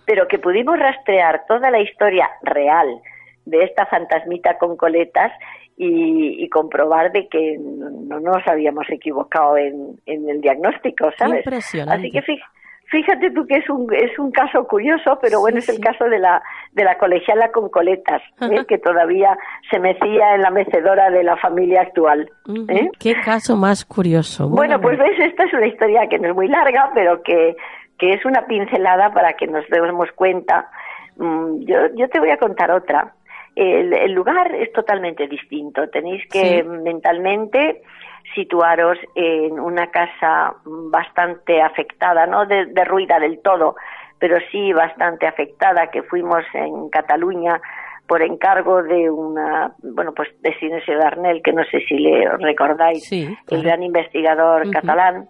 pero 0.05 0.27
que 0.27 0.37
pudimos 0.37 0.77
rastrear 0.79 1.45
toda 1.47 1.71
la 1.71 1.81
historia 1.81 2.29
real 2.43 3.01
de 3.45 3.63
esta 3.63 3.87
fantasmita 3.87 4.57
con 4.59 4.77
coletas 4.77 5.31
y, 5.77 6.47
comprobar 6.49 7.11
de 7.11 7.27
que 7.27 7.57
no 7.59 8.19
nos 8.19 8.47
habíamos 8.47 8.89
equivocado 8.89 9.57
en, 9.57 9.97
el 10.05 10.41
diagnóstico, 10.41 11.11
¿sabes? 11.17 11.45
Así 11.87 12.09
que 12.11 12.21
fíjate 12.89 13.31
tú 13.31 13.45
que 13.45 13.57
es 13.57 13.69
un, 13.69 13.87
es 13.93 14.17
un 14.17 14.31
caso 14.31 14.67
curioso, 14.67 15.17
pero 15.21 15.39
bueno, 15.39 15.59
es 15.59 15.69
el 15.69 15.79
caso 15.79 16.05
de 16.05 16.19
la, 16.19 16.41
de 16.73 16.83
la 16.83 16.97
colegiala 16.97 17.51
con 17.51 17.69
coletas, 17.69 18.21
¿eh? 18.41 18.65
que 18.67 18.77
todavía 18.77 19.37
se 19.69 19.79
mecía 19.79 20.35
en 20.35 20.41
la 20.41 20.51
mecedora 20.51 21.09
de 21.09 21.23
la 21.23 21.37
familia 21.37 21.81
actual. 21.81 22.29
¿eh? 22.69 22.89
Qué 22.99 23.15
caso 23.23 23.55
más 23.55 23.85
curioso. 23.85 24.49
Bueno, 24.49 24.79
pues 24.79 24.97
ves, 24.97 25.19
esta 25.19 25.43
es 25.43 25.53
una 25.53 25.67
historia 25.67 26.07
que 26.07 26.19
no 26.19 26.29
es 26.29 26.35
muy 26.35 26.47
larga, 26.47 26.91
pero 26.93 27.21
que, 27.23 27.55
que 27.97 28.13
es 28.13 28.25
una 28.25 28.45
pincelada 28.45 29.11
para 29.11 29.33
que 29.33 29.47
nos 29.47 29.67
demos 29.69 30.09
cuenta. 30.15 30.69
Mm, 31.17 31.65
yo, 31.65 31.77
yo 31.95 32.09
te 32.09 32.19
voy 32.19 32.29
a 32.29 32.37
contar 32.37 32.71
otra. 32.71 33.13
El, 33.57 33.91
el 33.91 34.11
lugar 34.11 34.53
es 34.53 34.71
totalmente 34.71 35.27
distinto. 35.27 35.89
Tenéis 35.89 36.23
que 36.29 36.63
mentalmente 36.63 37.81
situaros 38.35 38.97
en 39.15 39.59
una 39.59 39.89
casa 39.89 40.53
bastante 40.65 41.61
afectada, 41.61 42.27
no 42.27 42.45
derruida 42.45 43.19
del 43.19 43.39
todo, 43.41 43.75
pero 44.19 44.37
sí 44.51 44.73
bastante 44.73 45.25
afectada, 45.27 45.87
que 45.87 46.03
fuimos 46.03 46.43
en 46.53 46.89
Cataluña 46.89 47.59
por 48.07 48.21
encargo 48.21 48.83
de 48.83 49.09
una, 49.09 49.73
bueno, 49.83 50.13
pues 50.13 50.29
de 50.41 50.57
Sinesio 50.59 50.97
Darnell, 50.97 51.41
que 51.41 51.51
no 51.51 51.63
sé 51.65 51.81
si 51.87 51.95
le 51.95 52.29
recordáis, 52.37 53.11
el 53.11 53.63
gran 53.63 53.83
investigador 53.83 54.69
catalán, 54.71 55.27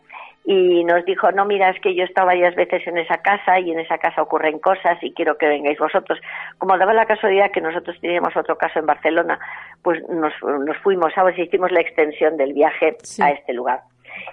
y 0.50 0.86
nos 0.86 1.04
dijo, 1.04 1.30
no, 1.34 1.44
mira, 1.44 1.70
es 1.72 1.82
que 1.82 1.94
yo 1.94 2.04
he 2.04 2.06
estado 2.06 2.27
varias 2.27 2.56
veces 2.56 2.88
en 2.88 2.98
esa 2.98 3.18
casa 3.18 3.60
y 3.60 3.70
en 3.70 3.82
esa 3.82 3.98
casa 3.98 4.22
ocurren 4.22 4.60
cosas 4.60 4.98
y 5.01 5.12
quiero 5.12 5.38
que 5.38 5.46
vengáis 5.46 5.77
vosotros. 5.77 6.22
Como 6.58 6.77
daba 6.77 6.94
la 6.94 7.06
casualidad 7.06 7.51
que 7.51 7.60
nosotros 7.60 8.00
teníamos 8.00 8.34
otro 8.38 8.58
caso 8.58 8.80
en 8.80 8.86
Barcelona, 8.86 9.38
pues 9.82 10.01
nos, 10.08 10.32
nos 10.42 10.77
fuimos, 10.77 11.12
¿sabes? 11.13 11.38
Hicimos 11.38 11.70
la 11.74 11.82
extensión 11.82 12.38
del 12.38 12.54
viaje 12.54 12.96
a 13.20 13.32
este 13.32 13.51
lugar. 13.51 13.82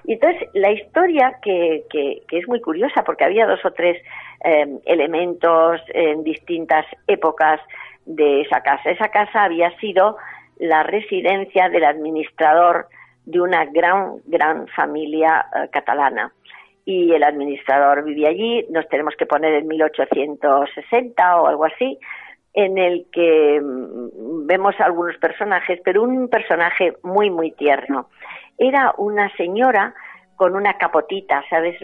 Y 0.04 0.12
entonces 0.12 0.48
la 0.54 0.70
historia 0.70 1.36
que, 1.42 1.82
que, 1.90 2.22
es 2.30 2.46
muy 2.46 2.60
curiosa 2.60 3.02
porque 3.02 3.24
había 3.24 3.48
dos 3.48 3.64
o 3.64 3.72
tres 3.72 4.00
em, 4.44 4.78
elementos 4.84 5.80
en 5.88 6.22
distintas 6.22 6.86
épocas 7.08 7.60
de 8.06 8.42
esa 8.42 8.60
casa. 8.60 8.88
Esa 8.88 9.08
casa 9.08 9.42
había 9.42 9.76
sido 9.80 10.16
la 10.58 10.84
residencia 10.84 11.68
del 11.70 11.84
administrador 11.84 12.86
de 13.26 13.40
una 13.40 13.64
gran, 13.66 14.16
gran 14.26 14.66
familia 14.68 15.46
eh, 15.54 15.68
catalana. 15.72 16.32
Y 16.84 17.12
el 17.12 17.22
administrador 17.22 18.04
vivía 18.04 18.28
allí, 18.28 18.66
nos 18.70 18.86
tenemos 18.88 19.14
que 19.16 19.26
poner 19.26 19.54
en 19.54 19.66
1860 19.66 21.36
o 21.40 21.46
algo 21.46 21.64
así, 21.64 21.98
en 22.52 22.78
el 22.78 23.06
que 23.10 23.60
mm, 23.60 24.46
vemos 24.46 24.74
algunos 24.78 25.16
personajes, 25.16 25.80
pero 25.84 26.02
un 26.02 26.28
personaje 26.28 26.94
muy, 27.02 27.30
muy 27.30 27.50
tierno. 27.52 28.08
Era 28.58 28.94
una 28.98 29.34
señora 29.36 29.94
con 30.36 30.56
una 30.56 30.76
capotita, 30.76 31.44
¿sabes? 31.48 31.76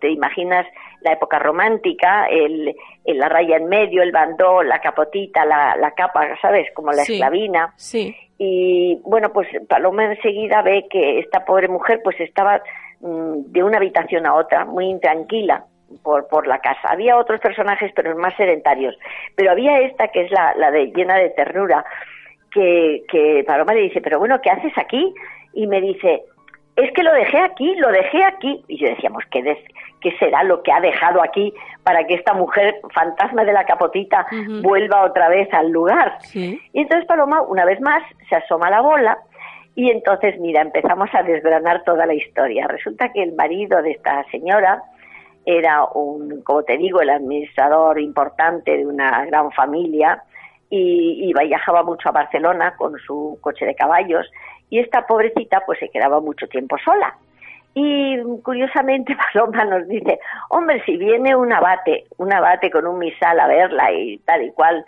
Te 0.00 0.10
imaginas 0.10 0.66
la 1.00 1.12
época 1.12 1.38
romántica, 1.38 2.26
el, 2.26 2.74
la 3.04 3.28
raya 3.28 3.56
en 3.56 3.66
medio, 3.66 4.02
el 4.02 4.12
bandó, 4.12 4.62
la 4.62 4.80
capotita, 4.80 5.44
la, 5.44 5.76
la 5.76 5.92
capa, 5.92 6.26
¿sabes? 6.40 6.68
Como 6.74 6.92
la 6.92 7.02
esclavina. 7.02 7.72
Sí. 7.76 8.14
Y 8.38 9.00
bueno, 9.04 9.32
pues 9.32 9.48
Paloma 9.68 10.04
enseguida 10.04 10.62
ve 10.62 10.86
que 10.88 11.18
esta 11.18 11.44
pobre 11.44 11.68
mujer 11.68 12.00
pues 12.02 12.18
estaba 12.20 12.62
mm, 13.00 13.52
de 13.52 13.62
una 13.62 13.78
habitación 13.78 14.26
a 14.26 14.34
otra, 14.34 14.64
muy 14.64 14.86
intranquila 14.86 15.64
por, 16.02 16.28
por 16.28 16.46
la 16.46 16.60
casa. 16.60 16.88
Había 16.88 17.16
otros 17.16 17.40
personajes, 17.40 17.92
pero 17.94 18.16
más 18.16 18.34
sedentarios. 18.36 18.96
Pero 19.34 19.50
había 19.50 19.80
esta 19.80 20.08
que 20.08 20.22
es 20.22 20.30
la, 20.30 20.54
la 20.56 20.70
de 20.70 20.86
llena 20.92 21.16
de 21.16 21.30
ternura, 21.30 21.84
que, 22.50 23.02
que 23.10 23.44
Paloma 23.46 23.74
le 23.74 23.82
dice, 23.82 24.00
pero 24.00 24.18
bueno, 24.18 24.40
¿qué 24.40 24.50
haces 24.50 24.72
aquí? 24.76 25.12
Y 25.52 25.66
me 25.66 25.80
dice, 25.80 26.22
es 26.78 26.92
que 26.92 27.02
lo 27.02 27.12
dejé 27.12 27.38
aquí, 27.40 27.74
lo 27.76 27.90
dejé 27.90 28.22
aquí. 28.22 28.64
Y 28.68 28.78
yo 28.78 28.88
decíamos, 28.88 29.24
¿qué, 29.32 29.42
¿qué 30.00 30.16
será 30.18 30.44
lo 30.44 30.62
que 30.62 30.70
ha 30.70 30.80
dejado 30.80 31.20
aquí 31.20 31.52
para 31.82 32.04
que 32.06 32.14
esta 32.14 32.34
mujer 32.34 32.76
fantasma 32.94 33.44
de 33.44 33.52
la 33.52 33.64
capotita 33.64 34.26
vuelva 34.62 35.04
otra 35.04 35.28
vez 35.28 35.52
al 35.52 35.70
lugar? 35.70 36.18
Y 36.72 36.80
entonces 36.80 37.04
Paloma, 37.06 37.42
una 37.42 37.64
vez 37.64 37.80
más, 37.80 38.02
se 38.28 38.36
asoma 38.36 38.70
la 38.70 38.80
bola 38.80 39.18
y 39.74 39.90
entonces, 39.90 40.38
mira, 40.38 40.62
empezamos 40.62 41.08
a 41.12 41.22
desgranar 41.24 41.82
toda 41.82 42.06
la 42.06 42.14
historia. 42.14 42.68
Resulta 42.68 43.12
que 43.12 43.24
el 43.24 43.32
marido 43.34 43.82
de 43.82 43.92
esta 43.92 44.24
señora 44.30 44.82
era 45.46 45.84
un, 45.94 46.42
como 46.42 46.62
te 46.62 46.76
digo, 46.76 47.00
el 47.00 47.10
administrador 47.10 48.00
importante 48.00 48.76
de 48.76 48.86
una 48.86 49.24
gran 49.26 49.50
familia 49.50 50.22
y, 50.70 51.28
y 51.28 51.46
viajaba 51.46 51.82
mucho 51.82 52.08
a 52.08 52.12
Barcelona 52.12 52.76
con 52.76 52.98
su 52.98 53.38
coche 53.40 53.66
de 53.66 53.74
caballos 53.74 54.30
y 54.70 54.78
esta 54.78 55.06
pobrecita 55.06 55.62
pues 55.66 55.78
se 55.78 55.88
quedaba 55.88 56.20
mucho 56.20 56.46
tiempo 56.48 56.76
sola. 56.84 57.16
Y 57.74 58.18
curiosamente 58.42 59.16
Paloma 59.32 59.64
nos 59.64 59.88
dice, 59.88 60.18
hombre, 60.50 60.82
si 60.84 60.96
viene 60.96 61.36
un 61.36 61.52
abate, 61.52 62.06
un 62.16 62.32
abate 62.32 62.70
con 62.70 62.86
un 62.86 62.98
misal 62.98 63.38
a 63.38 63.46
verla 63.46 63.92
y 63.92 64.18
tal 64.18 64.42
y 64.42 64.50
cual, 64.52 64.84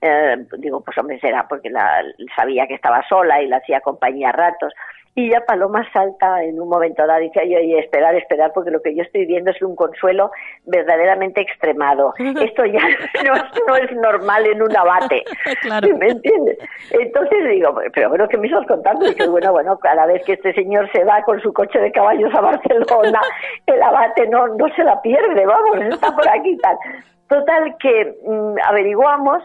eh, 0.00 0.36
digo, 0.58 0.80
pues 0.80 0.96
hombre, 0.98 1.20
será 1.20 1.46
porque 1.48 1.70
la, 1.70 2.02
sabía 2.34 2.66
que 2.66 2.74
estaba 2.74 3.06
sola 3.08 3.42
y 3.42 3.48
la 3.48 3.58
hacía 3.58 3.80
compañía 3.80 4.30
a 4.30 4.32
ratos. 4.32 4.72
Y 5.16 5.28
ya 5.30 5.40
Paloma 5.40 5.84
salta 5.92 6.42
en 6.44 6.60
un 6.60 6.68
momento 6.68 7.04
dado 7.04 7.20
y 7.20 7.24
dice, 7.24 7.40
oye, 7.40 7.56
oye, 7.56 7.78
esperar, 7.80 8.14
esperar, 8.14 8.52
porque 8.54 8.70
lo 8.70 8.80
que 8.80 8.94
yo 8.94 9.02
estoy 9.02 9.26
viendo 9.26 9.50
es 9.50 9.60
un 9.60 9.74
consuelo 9.74 10.30
verdaderamente 10.66 11.40
extremado. 11.40 12.14
Esto 12.18 12.64
ya 12.64 12.80
no, 13.66 13.76
es 13.76 13.92
normal 13.96 14.46
en 14.46 14.62
un 14.62 14.76
abate. 14.76 15.24
¿Me 15.98 16.08
entiendes? 16.08 16.58
Entonces 16.90 17.48
digo, 17.50 17.74
pero 17.92 18.08
bueno, 18.08 18.28
¿qué 18.28 18.38
me 18.38 18.46
estás 18.46 18.66
contando? 18.66 19.10
Y 19.10 19.14
que 19.16 19.26
bueno, 19.26 19.52
bueno, 19.52 19.78
cada 19.78 20.06
vez 20.06 20.22
que 20.24 20.34
este 20.34 20.52
señor 20.54 20.90
se 20.92 21.02
va 21.04 21.22
con 21.22 21.40
su 21.40 21.52
coche 21.52 21.80
de 21.80 21.90
caballos 21.90 22.32
a 22.32 22.40
Barcelona, 22.40 23.20
el 23.66 23.82
abate 23.82 24.28
no, 24.28 24.46
no 24.46 24.68
se 24.76 24.84
la 24.84 25.02
pierde, 25.02 25.44
vamos, 25.44 25.80
está 25.92 26.14
por 26.14 26.28
aquí 26.28 26.50
y 26.50 26.58
tal. 26.58 26.76
Total 27.28 27.76
que 27.78 28.16
mm, 28.24 28.54
averiguamos 28.64 29.42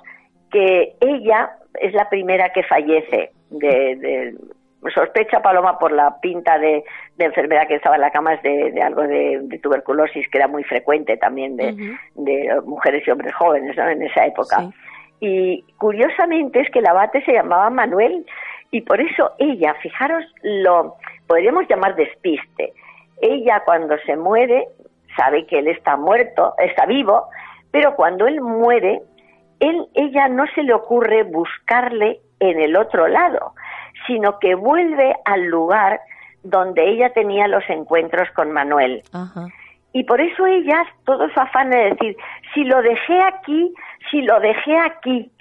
que 0.52 0.96
ella 1.00 1.58
es 1.80 1.94
la 1.94 2.08
primera 2.08 2.50
que 2.50 2.64
fallece 2.64 3.32
de 3.50 4.36
sospecha 4.94 5.42
Paloma 5.42 5.78
por 5.80 5.92
la 5.92 6.20
pinta 6.20 6.58
de, 6.58 6.84
enfermedad 7.18 7.68
que 7.68 7.76
estaba 7.76 7.96
en 7.96 8.02
la 8.02 8.12
cama 8.12 8.34
es 8.34 8.44
de, 8.44 8.82
algo 8.82 9.04
de, 9.04 9.60
tuberculosis 9.62 10.28
que 10.30 10.38
era 10.38 10.48
muy 10.48 10.64
frecuente 10.64 11.18
también 11.18 11.56
de, 11.56 12.62
mujeres 12.66 13.08
y 13.08 13.12
hombres 13.12 13.34
jóvenes 13.36 13.78
en 13.78 14.02
esa 14.02 14.26
época. 14.26 14.70
Y 15.20 15.64
curiosamente 15.78 16.60
es 16.60 16.70
que 16.70 16.80
el 16.80 16.88
abate 16.88 17.24
se 17.24 17.34
llamaba 17.34 17.70
Manuel 17.70 18.26
y 18.72 18.82
por 18.82 19.00
eso 19.00 19.32
ella, 19.40 19.74
fijaros, 19.82 20.24
lo 20.44 20.96
podríamos 21.28 21.68
llamar 21.68 21.96
despiste. 21.96 22.74
Ella 23.22 23.62
cuando 23.66 23.98
se 24.06 24.18
muere 24.18 24.68
sabe 25.16 25.46
que 25.46 25.60
él 25.60 25.68
está 25.70 25.96
muerto, 25.96 26.54
está 26.58 26.86
vivo, 26.86 27.30
pero 27.72 27.96
cuando 27.96 28.28
él 28.28 28.42
muere, 28.42 29.02
él, 29.60 29.88
ella 29.94 30.28
no 30.28 30.46
se 30.54 30.64
le 30.64 30.74
ocurre 30.74 31.24
buscarle 31.24 32.20
en 32.40 32.60
el 32.60 32.76
otro 32.76 33.08
lado 33.08 33.54
sino 34.08 34.40
que 34.40 34.56
vuelve 34.56 35.16
al 35.26 35.46
lugar 35.46 36.00
donde 36.44 36.88
ella 36.88 37.10
tenía 37.10 37.48
los 37.48 37.64
encuentros 37.70 38.30
con 38.32 38.52
Manuel. 38.52 39.04
Y 39.94 40.04
por 40.04 40.20
eso 40.22 40.46
ella, 40.46 40.86
todo 41.06 41.30
su 41.30 41.40
afán 41.40 41.70
de 41.70 41.92
decir, 41.92 42.18
si 42.54 42.64
lo 42.66 42.82
dejé 42.82 43.22
aquí, 43.22 43.74
si 44.12 44.22
lo 44.22 44.40
dejé 44.40 44.78
aquí. 44.78 45.32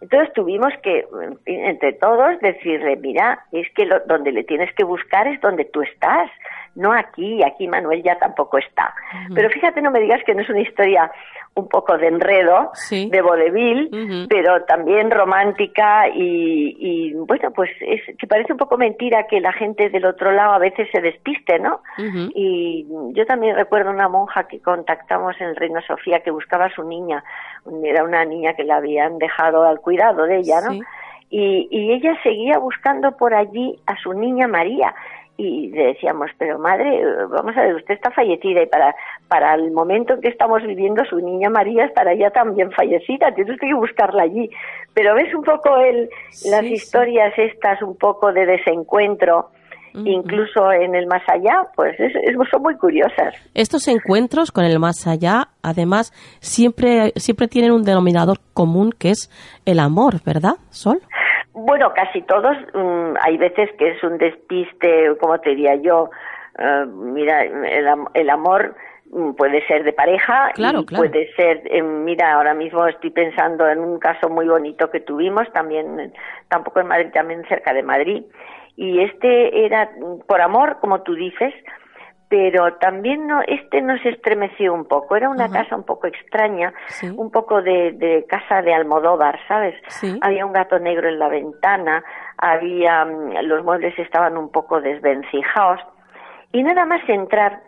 Entonces 0.00 0.32
tuvimos 0.34 0.72
que, 0.82 1.06
entre 1.46 1.92
todos, 1.94 2.38
decirle, 2.40 2.96
mira, 2.96 3.44
es 3.52 3.70
que 3.74 3.86
lo, 3.86 4.00
donde 4.00 4.32
le 4.32 4.44
tienes 4.44 4.74
que 4.74 4.84
buscar 4.84 5.26
es 5.28 5.40
donde 5.40 5.64
tú 5.64 5.80
estás 5.82 6.30
no 6.76 6.92
aquí, 6.92 7.42
aquí 7.42 7.68
Manuel 7.68 8.02
ya 8.02 8.18
tampoco 8.18 8.58
está. 8.58 8.94
Pero 9.34 9.48
fíjate, 9.50 9.80
no 9.80 9.90
me 9.90 10.00
digas 10.00 10.22
que 10.24 10.34
no 10.34 10.42
es 10.42 10.48
una 10.48 10.60
historia 10.60 11.10
un 11.56 11.68
poco 11.68 11.96
de 11.96 12.08
enredo, 12.08 12.72
de 12.90 13.22
vodevil, 13.22 14.26
pero 14.28 14.64
también 14.64 15.10
romántica 15.10 16.08
y, 16.12 17.14
bueno, 17.14 17.52
pues 17.52 17.70
es 17.80 18.00
que 18.18 18.26
parece 18.26 18.52
un 18.52 18.58
poco 18.58 18.76
mentira 18.76 19.26
que 19.28 19.40
la 19.40 19.52
gente 19.52 19.88
del 19.88 20.04
otro 20.04 20.32
lado 20.32 20.52
a 20.52 20.58
veces 20.58 20.88
se 20.92 21.00
despiste, 21.00 21.60
¿no? 21.60 21.80
Y 22.34 22.86
yo 23.12 23.24
también 23.26 23.54
recuerdo 23.54 23.90
una 23.90 24.08
monja 24.08 24.48
que 24.48 24.60
contactamos 24.60 25.40
en 25.40 25.48
el 25.48 25.56
Reino 25.56 25.80
Sofía 25.82 26.20
que 26.20 26.32
buscaba 26.32 26.66
a 26.66 26.74
su 26.74 26.82
niña, 26.82 27.22
era 27.84 28.02
una 28.02 28.24
niña 28.24 28.54
que 28.54 28.64
la 28.64 28.76
habían 28.76 29.18
dejado 29.18 29.64
al 29.64 29.80
cuidado 29.80 30.24
de 30.24 30.38
ella, 30.38 30.60
¿no? 30.60 30.74
Y, 31.30 31.66
y, 31.70 31.92
ella 31.92 32.16
seguía 32.22 32.58
buscando 32.58 33.16
por 33.16 33.34
allí 33.34 33.80
a 33.86 33.96
su 33.96 34.12
niña 34.12 34.46
María 34.46 34.94
y 35.36 35.70
le 35.70 35.86
decíamos, 35.86 36.30
pero 36.38 36.58
madre, 36.58 37.02
vamos 37.28 37.56
a 37.56 37.62
ver, 37.62 37.74
usted 37.74 37.94
está 37.94 38.10
fallecida 38.12 38.62
y 38.62 38.66
para, 38.66 38.94
para 39.28 39.54
el 39.54 39.72
momento 39.72 40.14
en 40.14 40.20
que 40.20 40.28
estamos 40.28 40.62
viviendo 40.62 41.04
su 41.04 41.16
niña 41.16 41.50
María 41.50 41.86
estará 41.86 42.14
ya 42.14 42.30
también 42.30 42.70
fallecida, 42.70 43.34
tienes 43.34 43.58
que 43.58 43.74
buscarla 43.74 44.22
allí. 44.22 44.48
Pero 44.94 45.14
ves 45.14 45.34
un 45.34 45.42
poco 45.42 45.76
el, 45.78 46.08
las 46.50 46.64
historias 46.64 47.32
estas, 47.36 47.82
un 47.82 47.96
poco 47.96 48.32
de 48.32 48.46
desencuentro, 48.46 49.50
incluso 49.92 50.72
en 50.72 50.94
el 50.94 51.06
más 51.06 51.22
allá, 51.28 51.68
pues 51.74 51.98
es, 52.00 52.12
son 52.50 52.62
muy 52.62 52.76
curiosas. 52.76 53.34
Estos 53.54 53.86
encuentros 53.88 54.50
con 54.50 54.64
el 54.64 54.78
más 54.78 55.06
allá, 55.06 55.48
además, 55.62 56.12
siempre, 56.40 57.12
siempre 57.16 57.48
tienen 57.48 57.72
un 57.72 57.82
denominador 57.82 58.38
común 58.52 58.92
que 58.96 59.10
es 59.10 59.30
el 59.64 59.78
amor, 59.78 60.14
¿verdad, 60.24 60.54
Sol? 60.70 61.00
Bueno, 61.54 61.92
casi 61.94 62.20
todos. 62.22 62.56
Mm, 62.74 63.14
hay 63.20 63.38
veces 63.38 63.70
que 63.78 63.90
es 63.90 64.02
un 64.02 64.18
despiste, 64.18 65.16
como 65.20 65.38
te 65.40 65.50
diría 65.50 65.76
yo. 65.76 66.10
Eh, 66.58 66.84
mira, 66.86 67.42
el, 67.42 68.30
amor 68.30 68.74
mm, 69.10 69.32
puede 69.34 69.64
ser 69.66 69.84
de 69.84 69.92
pareja 69.92 70.50
y 70.56 70.84
puede 70.96 71.32
ser, 71.34 71.62
eh, 71.66 71.82
mira, 71.82 72.34
ahora 72.34 72.54
mismo 72.54 72.86
estoy 72.86 73.10
pensando 73.10 73.68
en 73.68 73.78
un 73.78 73.98
caso 74.00 74.28
muy 74.28 74.48
bonito 74.48 74.90
que 74.90 75.00
tuvimos 75.00 75.50
también, 75.52 76.12
tampoco 76.48 76.80
en 76.80 76.88
Madrid, 76.88 77.10
también 77.12 77.44
cerca 77.48 77.72
de 77.72 77.84
Madrid. 77.84 78.24
Y 78.76 79.00
este 79.00 79.64
era 79.64 79.90
mm, 79.96 80.26
por 80.26 80.40
amor, 80.40 80.78
como 80.80 81.02
tú 81.02 81.14
dices, 81.14 81.54
pero 82.28 82.74
también 82.76 83.26
no, 83.26 83.42
este 83.46 83.80
nos 83.82 84.04
estremeció 84.04 84.72
un 84.72 84.86
poco. 84.86 85.16
Era 85.16 85.28
una 85.28 85.48
casa 85.50 85.76
un 85.76 85.84
poco 85.84 86.06
extraña, 86.06 86.72
un 87.16 87.30
poco 87.30 87.62
de, 87.62 88.24
casa 88.28 88.62
de 88.62 88.74
Almodóvar, 88.74 89.38
¿sabes? 89.46 89.74
Había 90.20 90.46
un 90.46 90.52
gato 90.52 90.78
negro 90.78 91.08
en 91.08 91.18
la 91.18 91.28
ventana, 91.28 92.02
había 92.38 93.04
mm, 93.04 93.44
los 93.44 93.64
muebles 93.64 93.98
estaban 93.98 94.36
un 94.36 94.50
poco 94.50 94.80
desvencijados 94.80 95.80
y 96.52 96.62
nada 96.62 96.84
más 96.86 97.00
entrar 97.08 97.62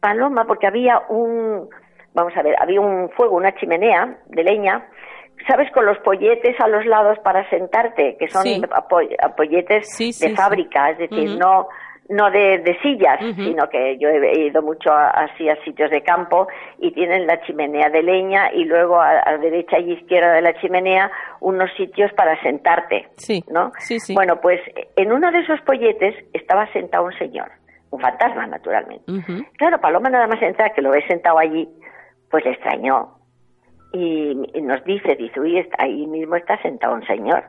Paloma 0.00 0.44
porque 0.44 0.66
había 0.66 1.02
un 1.08 1.68
vamos 2.14 2.36
a 2.36 2.42
ver, 2.42 2.54
había 2.60 2.80
un 2.80 3.10
fuego, 3.10 3.36
una 3.36 3.54
chimenea 3.54 4.18
de 4.26 4.42
leña 4.42 4.86
¿sabes? 5.46 5.70
Con 5.72 5.86
los 5.86 5.98
polletes 5.98 6.58
a 6.60 6.68
los 6.68 6.84
lados 6.86 7.18
para 7.22 7.48
sentarte, 7.50 8.16
que 8.18 8.28
son 8.28 8.44
polletes 9.36 10.20
de 10.20 10.34
fábrica, 10.34 10.90
es 10.90 10.98
decir, 10.98 11.38
no 11.38 11.68
no 12.08 12.30
de, 12.30 12.58
de 12.58 12.78
sillas, 12.80 13.18
sino 13.36 13.68
que 13.68 13.98
yo 13.98 14.08
he 14.08 14.46
ido 14.46 14.62
mucho 14.62 14.90
así 14.92 15.48
a 15.48 15.62
sitios 15.62 15.90
de 15.90 16.02
campo 16.02 16.48
y 16.78 16.92
tienen 16.92 17.26
la 17.26 17.40
chimenea 17.42 17.90
de 17.90 18.02
leña 18.02 18.50
y 18.52 18.64
luego 18.64 19.00
a, 19.00 19.36
derecha 19.38 19.78
y 19.78 19.92
izquierda 19.92 20.32
de 20.32 20.42
la 20.42 20.58
chimenea 20.60 21.10
unos 21.40 21.70
sitios 21.76 22.10
para 22.14 22.40
sentarte, 22.42 23.08
sí, 23.16 23.44
¿no? 23.50 23.72
Sí, 23.78 24.00
sí. 24.00 24.14
Bueno, 24.14 24.40
pues 24.40 24.60
en 24.96 25.12
uno 25.12 25.30
de 25.30 25.40
esos 25.40 25.60
polletes 25.62 26.14
estaba 26.32 26.66
sentado 26.72 27.04
un 27.04 27.18
señor, 27.18 27.50
un 27.90 28.00
fantasma 28.00 28.46
naturalmente. 28.46 29.04
Claro, 29.58 29.78
Paloma 29.78 30.08
nada 30.08 30.26
más 30.26 30.40
entrar 30.40 30.72
que 30.72 30.82
lo 30.82 30.90
ve 30.90 31.06
sentado 31.06 31.38
allí, 31.38 31.68
pues 32.30 32.42
le 32.44 32.52
extrañó 32.52 33.18
y, 33.92 34.34
nos 34.62 34.84
dice, 34.84 35.16
dice, 35.16 35.40
uy, 35.40 35.66
ahí 35.78 36.06
mismo 36.06 36.36
está 36.36 36.60
sentado 36.62 36.94
un 36.94 37.06
señor. 37.06 37.44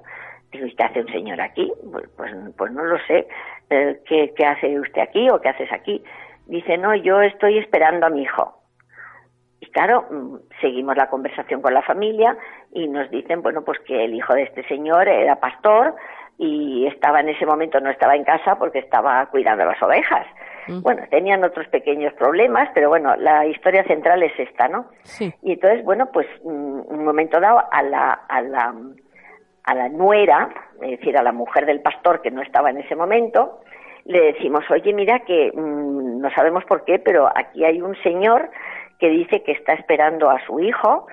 ¿Y 0.52 0.76
qué 0.76 0.84
hace 0.84 1.02
un 1.02 1.08
señor 1.08 1.42
aquí? 1.42 1.72
Pues, 1.92 2.10
pues, 2.16 2.32
pues 2.58 2.72
no 2.72 2.84
lo 2.84 2.98
sé. 3.08 3.28
Eh, 3.70 4.00
¿qué, 4.06 4.34
¿qué 4.36 4.46
hace 4.46 4.80
usted 4.80 5.02
aquí 5.02 5.30
o 5.30 5.40
qué 5.40 5.50
haces 5.50 5.72
aquí? 5.72 6.04
Dice, 6.48 6.78
no, 6.78 6.96
yo 6.96 7.22
estoy 7.22 7.58
esperando 7.60 8.08
a 8.08 8.10
mi 8.10 8.24
hijo. 8.24 8.56
Y 9.60 9.68
claro, 9.68 10.06
mm, 10.10 10.36
seguimos 10.62 10.96
la 10.96 11.10
conversación 11.10 11.62
con 11.62 11.74
la 11.74 11.82
familia 11.84 12.38
y 12.74 12.88
nos 12.88 13.10
dicen, 13.12 13.42
bueno, 13.42 13.64
pues 13.64 13.80
que 13.80 14.06
el 14.06 14.16
hijo 14.16 14.34
de 14.34 14.44
este 14.44 14.68
señor 14.68 15.08
era 15.08 15.40
pastor 15.40 15.96
y 16.38 16.88
estaba 16.88 17.20
en 17.20 17.30
ese 17.30 17.46
momento, 17.46 17.80
no 17.80 17.90
estaba 17.90 18.16
en 18.16 18.24
casa 18.24 18.58
porque 18.58 18.80
estaba 18.80 19.26
cuidando 19.28 19.66
las 19.66 19.82
ovejas. 19.84 20.26
Mm. 20.68 20.82
Bueno, 20.82 21.04
tenían 21.10 21.44
otros 21.44 21.68
pequeños 21.68 22.14
problemas, 22.14 22.70
pero 22.74 22.90
bueno, 22.90 23.16
la 23.18 23.46
historia 23.46 23.84
central 23.84 24.24
es 24.24 24.32
esta, 24.40 24.68
¿no? 24.68 24.88
Sí. 25.04 25.34
Y 25.44 25.54
entonces, 25.54 25.84
bueno, 25.84 26.10
pues 26.12 26.28
mm, 26.44 26.82
un 26.88 27.04
momento 27.04 27.40
dado 27.40 27.64
a 27.72 27.84
la, 27.84 28.14
a 28.14 28.42
la 28.42 28.74
a 29.70 29.76
la 29.76 29.88
nuera, 29.88 30.50
es 30.82 31.00
decir, 31.00 31.16
a 31.16 31.22
la 31.22 31.32
mujer 31.32 31.68
del 31.68 31.82
pastor 31.82 32.22
que 32.24 32.32
no 32.32 32.42
estaba 32.42 32.72
en 32.72 32.78
ese 32.78 32.96
momento, 32.96 33.60
le 34.06 34.34
decimos, 34.34 34.64
oye, 34.72 34.92
mira 34.94 35.20
que 35.20 35.52
mm, 35.54 36.20
no 36.20 36.32
sabemos 36.32 36.66
por 36.66 36.86
qué, 36.86 36.98
pero 36.98 37.28
aquí 37.28 37.64
hay 37.64 37.80
un 37.80 37.96
señor 38.02 38.50
que 38.98 39.10
dice 39.10 39.44
que 39.44 39.52
está 39.52 39.74
esperando 39.74 40.28
a 40.32 40.44
su 40.48 40.60
hijo 40.60 41.06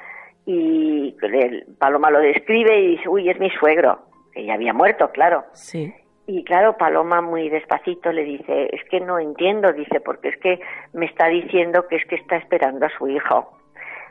y 0.47 1.14
el 1.21 1.66
Paloma 1.79 2.11
lo 2.11 2.21
describe 2.21 2.81
y 2.81 2.97
dice, 2.97 3.09
uy, 3.11 3.29
es 3.29 3.38
mi 3.38 3.51
suegro, 3.51 3.99
que 4.33 4.47
ya 4.47 4.55
había 4.55 4.73
muerto, 4.73 5.11
claro. 5.11 5.45
Sí. 5.53 5.92
Y 6.27 6.42
claro, 6.42 6.79
Paloma 6.79 7.21
muy 7.21 7.51
despacito 7.51 8.11
le 8.11 8.25
dice, 8.25 8.71
es 8.73 8.83
que 8.88 9.01
no 9.01 9.19
entiendo, 9.19 9.71
dice, 9.75 10.01
porque 10.01 10.31
es 10.31 10.37
que 10.38 10.61
me 10.95 11.05
está 11.05 11.27
diciendo 11.27 11.87
que 11.88 11.97
es 11.97 12.07
que 12.07 12.14
está 12.14 12.37
esperando 12.37 12.87
a 12.87 12.90
su 12.97 13.07
hijo. 13.07 13.53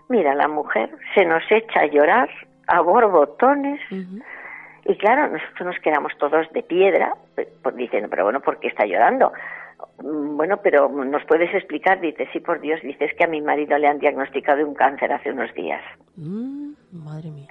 Mira, 0.08 0.36
la 0.36 0.48
mujer 0.48 0.92
se 1.16 1.26
nos 1.26 1.42
echa 1.50 1.80
a 1.80 1.88
llorar 1.88 2.30
a 2.67 2.82
borbotones. 2.82 3.80
Y 4.86 4.95
claro, 4.97 5.28
nosotros 5.30 5.67
nos 5.67 5.80
quedamos 5.80 6.13
todos 6.17 6.51
de 6.54 6.62
piedra, 6.62 7.13
pues, 7.36 7.75
diciendo, 7.75 8.08
pero 8.10 8.23
bueno, 8.23 8.39
¿por 8.39 8.60
qué 8.60 8.67
está 8.67 8.86
llorando? 8.86 9.34
Mm, 10.04 10.38
bueno, 10.38 10.58
pero 10.58 10.89
¿nos 10.89 11.23
puedes 11.25 11.54
explicar? 11.54 11.99
Dice, 11.99 12.28
sí, 12.32 12.39
por 12.39 12.60
Dios, 12.62 12.80
dices 12.82 13.12
que 13.17 13.23
a 13.23 13.28
mi 13.28 13.41
marido 13.41 13.78
le 13.78 13.88
han 13.88 13.99
diagnosticado 13.99 14.65
un 14.65 14.75
cáncer 14.75 15.12
hace 15.12 15.32
unos 15.32 15.54
días. 15.56 15.82
Mm, 16.17 16.73
madre 16.91 17.32
mía. 17.32 17.47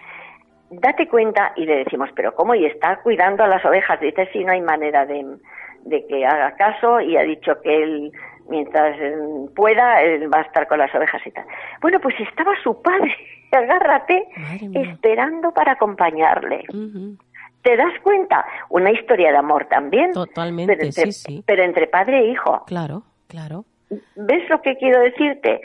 Date 0.70 1.09
cuenta 1.09 1.53
y 1.57 1.66
le 1.66 1.79
decimos, 1.79 2.11
pero 2.14 2.35
¿cómo? 2.35 2.55
Y 2.55 2.66
está 2.66 2.96
cuidando 3.03 3.44
a 3.44 3.48
las 3.48 3.64
ovejas. 3.64 4.00
Dice, 4.00 4.29
sí, 4.33 4.44
no 4.44 4.53
hay 4.53 4.61
manera 4.61 5.05
de, 5.05 5.37
de 5.85 6.07
que 6.07 6.24
haga 6.24 6.55
caso 6.57 7.00
y 7.00 7.16
ha 7.16 7.22
dicho 7.22 7.61
que 7.62 7.83
él 7.83 8.12
mientras 8.48 8.96
eh, 9.00 9.16
pueda 9.55 10.03
él 10.03 10.33
va 10.33 10.40
a 10.40 10.42
estar 10.42 10.66
con 10.66 10.79
las 10.79 10.94
ovejas 10.94 11.22
y 11.27 11.31
tal. 11.31 11.44
Bueno, 11.81 12.00
pues 12.00 12.14
estaba 12.20 12.53
su 12.62 12.81
padre, 12.83 13.14
agárrate, 13.57 14.27
esperando 14.75 15.53
para 15.53 15.73
acompañarle. 15.73 16.64
¿Te 17.62 17.77
das 17.77 17.99
cuenta? 18.03 18.45
Una 18.69 18.90
historia 18.90 19.33
de 19.33 19.38
amor 19.38 19.67
también. 19.71 20.12
Totalmente, 20.12 20.93
sí, 20.93 21.12
sí. 21.12 21.45
Pero 21.47 21.64
entre 21.64 21.87
padre 21.87 22.21
e 22.21 22.31
hijo. 22.31 22.62
Claro, 22.67 23.05
claro. 23.27 23.64
¿Ves 24.17 24.49
lo 24.49 24.61
que 24.61 24.77
quiero 24.77 25.01
decirte? 25.01 25.61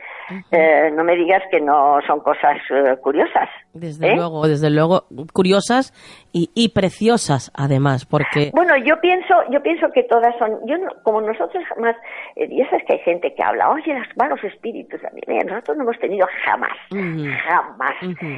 Eh, 0.52 0.92
no 0.94 1.04
me 1.04 1.16
digas 1.16 1.42
que 1.50 1.60
no 1.60 2.00
son 2.06 2.20
cosas 2.20 2.58
eh, 2.70 2.96
curiosas. 3.02 3.50
Desde 3.74 4.12
¿eh? 4.12 4.16
luego, 4.16 4.48
desde 4.48 4.70
luego, 4.70 5.06
curiosas 5.34 5.94
y, 6.32 6.70
preciosas, 6.70 7.52
además, 7.56 8.06
porque... 8.06 8.52
Bueno, 8.54 8.69
yo 8.84 9.00
pienso, 9.02 9.36
yo 9.50 9.62
pienso 9.62 9.92
que 9.92 10.04
todas 10.04 10.36
son, 10.38 10.60
yo 10.66 10.78
como 11.04 11.22
nosotros 11.22 11.64
jamás, 11.66 11.96
ya 12.36 12.70
sabes 12.70 12.86
que 12.86 12.94
hay 12.94 13.00
gente 13.00 13.34
que 13.34 13.44
habla, 13.44 13.70
oye, 13.70 13.94
los 13.94 14.08
malos 14.18 14.44
espíritus, 14.44 15.02
nosotros 15.48 15.78
no 15.78 15.84
hemos 15.84 16.00
tenido 16.00 16.28
jamás, 16.46 16.78
jamás, 16.90 17.94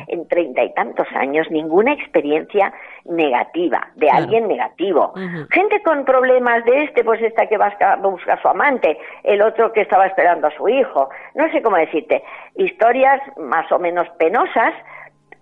en 0.07 0.27
treinta 0.27 0.63
y 0.63 0.73
tantos 0.73 1.07
años, 1.13 1.49
ninguna 1.51 1.93
experiencia 1.93 2.73
negativa, 3.05 3.87
de 3.95 4.09
alguien 4.09 4.47
negativo. 4.47 5.13
Gente 5.51 5.81
con 5.83 6.05
problemas 6.05 6.63
de 6.65 6.83
este, 6.83 7.03
pues 7.03 7.21
esta 7.21 7.47
que 7.47 7.57
va 7.57 7.67
a 7.79 7.95
buscar 7.97 8.37
a 8.37 8.41
su 8.41 8.47
amante, 8.47 8.97
el 9.23 9.41
otro 9.41 9.71
que 9.71 9.81
estaba 9.81 10.05
esperando 10.05 10.47
a 10.47 10.55
su 10.55 10.67
hijo, 10.69 11.09
no 11.35 11.49
sé 11.51 11.61
cómo 11.61 11.77
decirte, 11.77 12.23
historias 12.55 13.21
más 13.37 13.71
o 13.71 13.79
menos 13.79 14.07
penosas, 14.17 14.73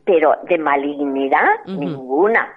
pero 0.06 0.36
de 0.44 0.58
malignidad 0.58 1.66
ninguna, 1.66 2.52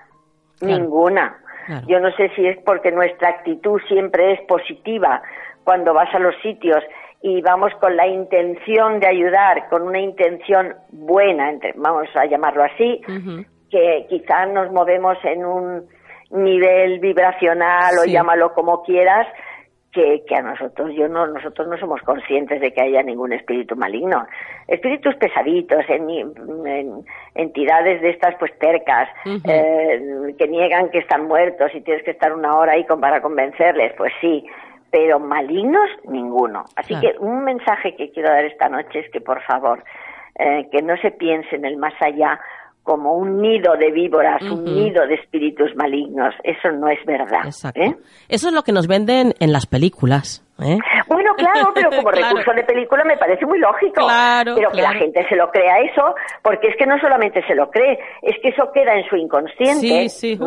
ninguna. 0.61 1.42
Yo 1.87 2.01
no 2.01 2.11
sé 2.12 2.31
si 2.35 2.46
es 2.46 2.59
porque 2.64 2.90
nuestra 2.90 3.29
actitud 3.29 3.81
siempre 3.88 4.33
es 4.33 4.40
positiva 4.42 5.22
cuando 5.64 5.94
vas 5.94 6.12
a 6.14 6.18
los 6.18 6.35
sitios 6.42 6.83
y 7.22 7.40
vamos 7.40 7.72
con 7.81 7.96
la 7.96 8.07
intención 8.07 8.98
de 8.98 9.07
ayudar, 9.07 9.68
con 9.68 9.83
una 9.83 10.01
intención 10.01 10.75
buena, 10.90 11.51
entre, 11.51 11.72
vamos 11.77 12.09
a 12.14 12.27
llamarlo 12.27 12.64
así, 12.64 13.01
que 13.70 14.07
quizás 14.09 14.51
nos 14.51 14.72
movemos 14.72 15.16
en 15.25 15.44
un 15.44 15.87
nivel 16.31 16.98
vibracional 16.98 17.98
o 18.01 18.05
llámalo 18.05 18.53
como 18.55 18.83
quieras, 18.83 19.27
que, 19.93 20.25
a 20.35 20.43
nosotros 20.43 20.91
yo 20.95 21.09
no 21.09 21.27
nosotros 21.27 21.69
no 21.69 21.77
somos 21.79 22.01
conscientes 22.03 22.61
de 22.61 22.73
que 22.73 22.83
haya 22.83 23.03
ningún 23.03 23.33
espíritu 23.33 23.77
maligno. 23.77 24.27
Espíritus 24.67 25.15
pesaditos 25.17 25.85
en, 25.89 27.05
entidades 27.35 28.01
de 28.01 28.11
estas 28.11 28.35
pues 28.37 28.57
tercas 28.59 29.09
eh, 29.45 30.35
que 30.39 30.49
niegan 30.49 30.89
que 30.91 30.99
están 30.99 31.27
muertos 31.27 31.71
y 31.75 31.83
tienes 31.83 32.03
que 32.05 32.13
estar 32.13 32.33
una 32.33 32.57
hora 32.57 32.73
ahí 32.73 32.85
para 32.85 33.21
convencerles 33.21 33.93
pues 33.97 34.13
sí 34.21 34.45
pero 34.91 35.19
malignos 35.19 35.89
ninguno. 36.07 36.67
Así 36.77 36.95
que 37.01 37.15
un 37.19 37.45
mensaje 37.45 37.97
que 37.97 38.11
quiero 38.11 38.29
dar 38.29 38.45
esta 38.45 38.69
noche 38.69 39.01
es 39.01 39.11
que 39.11 39.23
por 39.23 39.41
favor 39.43 39.83
eh, 40.39 40.69
que 40.71 40.83
no 40.83 40.97
se 40.99 41.11
piense 41.11 41.57
en 41.57 41.65
el 41.65 41.79
más 41.79 41.95
allá 42.01 42.39
como 42.83 43.14
un 43.14 43.40
nido 43.40 43.77
de 43.77 43.90
víboras, 43.92 44.42
un 44.42 44.64
nido 44.64 45.07
de 45.07 45.14
espíritus 45.14 45.75
malignos. 45.77 46.35
Eso 46.42 46.71
no 46.73 46.88
es 46.88 46.99
verdad. 47.07 47.42
¿eh? 47.75 47.95
Eso 48.29 48.49
es 48.49 48.55
lo 48.55 48.62
que 48.62 48.73
nos 48.73 48.88
venden 48.88 49.35
en 49.38 49.53
las 49.53 49.66
películas. 49.66 50.45
¿eh? 50.61 50.79
Bueno, 51.07 51.33
claro, 51.37 51.71
pero 51.75 51.90
como 51.90 52.11
recurso 52.11 52.53
de 52.53 52.64
película 52.64 53.05
me 53.05 53.16
parece 53.16 53.47
muy 53.47 53.61
lógico. 53.61 54.07
pero 54.45 54.71
que 54.71 54.83
la 54.83 54.95
gente 54.95 55.27
se 55.29 55.37
lo 55.37 55.51
crea 55.51 55.79
eso, 55.81 56.14
porque 56.42 56.68
es 56.68 56.77
que 56.77 56.87
no 56.87 56.99
solamente 56.99 57.45
se 57.47 57.55
lo 57.55 57.71
cree, 57.71 57.99
es 58.23 58.37
que 58.42 58.49
eso 58.49 58.71
queda 58.73 58.95
en 58.95 59.09
su 59.09 59.16
inconsciente, 59.16 60.09
sí, 60.09 60.38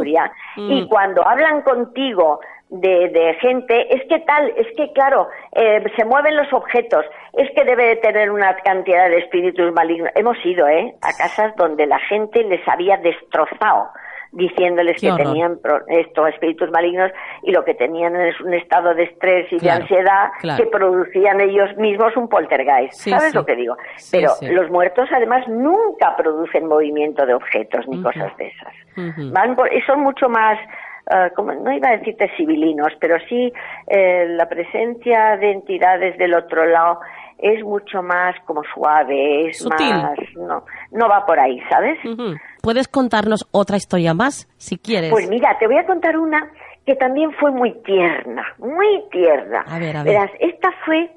Y 0.57 0.81
mm. 0.81 0.87
cuando 0.87 1.25
hablan 1.25 1.61
contigo 1.61 2.41
de, 2.69 3.09
de, 3.09 3.33
gente, 3.41 3.95
es 3.95 4.01
que 4.09 4.19
tal, 4.21 4.51
es 4.57 4.67
que 4.75 4.91
claro, 4.93 5.27
eh, 5.53 5.83
se 5.95 6.03
mueven 6.03 6.35
los 6.35 6.51
objetos, 6.51 7.05
es 7.33 7.49
que 7.51 7.63
debe 7.63 7.85
de 7.87 7.95
tener 7.97 8.31
una 8.31 8.55
cantidad 8.57 9.07
de 9.09 9.19
espíritus 9.19 9.71
malignos. 9.73 10.09
Hemos 10.15 10.37
ido, 10.43 10.67
¿eh? 10.67 10.95
A 11.01 11.13
casas 11.13 11.55
donde 11.57 11.85
la 11.85 11.99
gente 11.99 12.43
les 12.43 12.67
había 12.67 12.97
destrozado 12.97 13.89
diciéndoles 14.35 14.99
que 14.99 15.11
tenían 15.13 15.59
estos 15.87 16.29
espíritus 16.29 16.69
malignos 16.69 17.09
y 17.43 17.51
lo 17.51 17.63
que 17.63 17.73
tenían 17.73 18.15
es 18.17 18.39
un 18.41 18.53
estado 18.53 18.93
de 18.93 19.03
estrés 19.03 19.51
y 19.51 19.59
de 19.59 19.71
ansiedad 19.71 20.29
que 20.57 20.65
producían 20.65 21.39
ellos 21.39 21.75
mismos 21.77 22.15
un 22.17 22.27
poltergeist. 22.27 22.95
¿Sabes 22.95 23.33
lo 23.33 23.45
que 23.45 23.55
digo? 23.55 23.77
Pero 24.11 24.31
los 24.41 24.69
muertos 24.69 25.07
además 25.13 25.47
nunca 25.47 26.15
producen 26.17 26.67
movimiento 26.67 27.25
de 27.25 27.33
objetos 27.33 27.87
ni 27.87 28.01
cosas 28.03 28.35
de 28.37 28.47
esas. 28.47 29.31
Van 29.31 29.55
son 29.87 30.01
mucho 30.01 30.27
más 30.27 30.59
Ah, 31.07 31.29
como, 31.35 31.53
no 31.53 31.71
iba 31.71 31.89
a 31.89 31.97
decirte 31.97 32.31
civilinos, 32.35 32.91
pero 32.99 33.17
sí 33.29 33.53
eh, 33.87 34.25
la 34.29 34.49
presencia 34.49 35.37
de 35.37 35.51
entidades 35.51 36.17
del 36.17 36.33
otro 36.33 36.65
lado 36.65 36.99
es 37.37 37.63
mucho 37.63 38.01
más 38.01 38.35
como 38.45 38.63
suave, 38.73 39.49
es 39.49 39.63
más, 39.69 40.17
no, 40.35 40.63
no 40.91 41.07
va 41.07 41.25
por 41.25 41.39
ahí, 41.39 41.61
¿sabes? 41.69 41.99
¿Puedes 42.61 42.87
contarnos 42.87 43.47
otra 43.51 43.77
historia 43.77 44.15
más, 44.15 44.47
si 44.57 44.77
quieres? 44.77 45.11
Pues 45.11 45.29
mira, 45.29 45.55
te 45.59 45.67
voy 45.67 45.77
a 45.77 45.85
contar 45.85 46.17
una 46.17 46.49
que 46.85 46.95
también 46.95 47.31
fue 47.33 47.51
muy 47.51 47.73
tierna, 47.83 48.43
muy 48.57 49.03
tierna. 49.11 49.63
A 49.67 49.77
ver, 49.77 49.97
a 49.97 50.03
ver. 50.03 50.13
Verás, 50.13 50.31
esta 50.39 50.69
fue, 50.85 51.11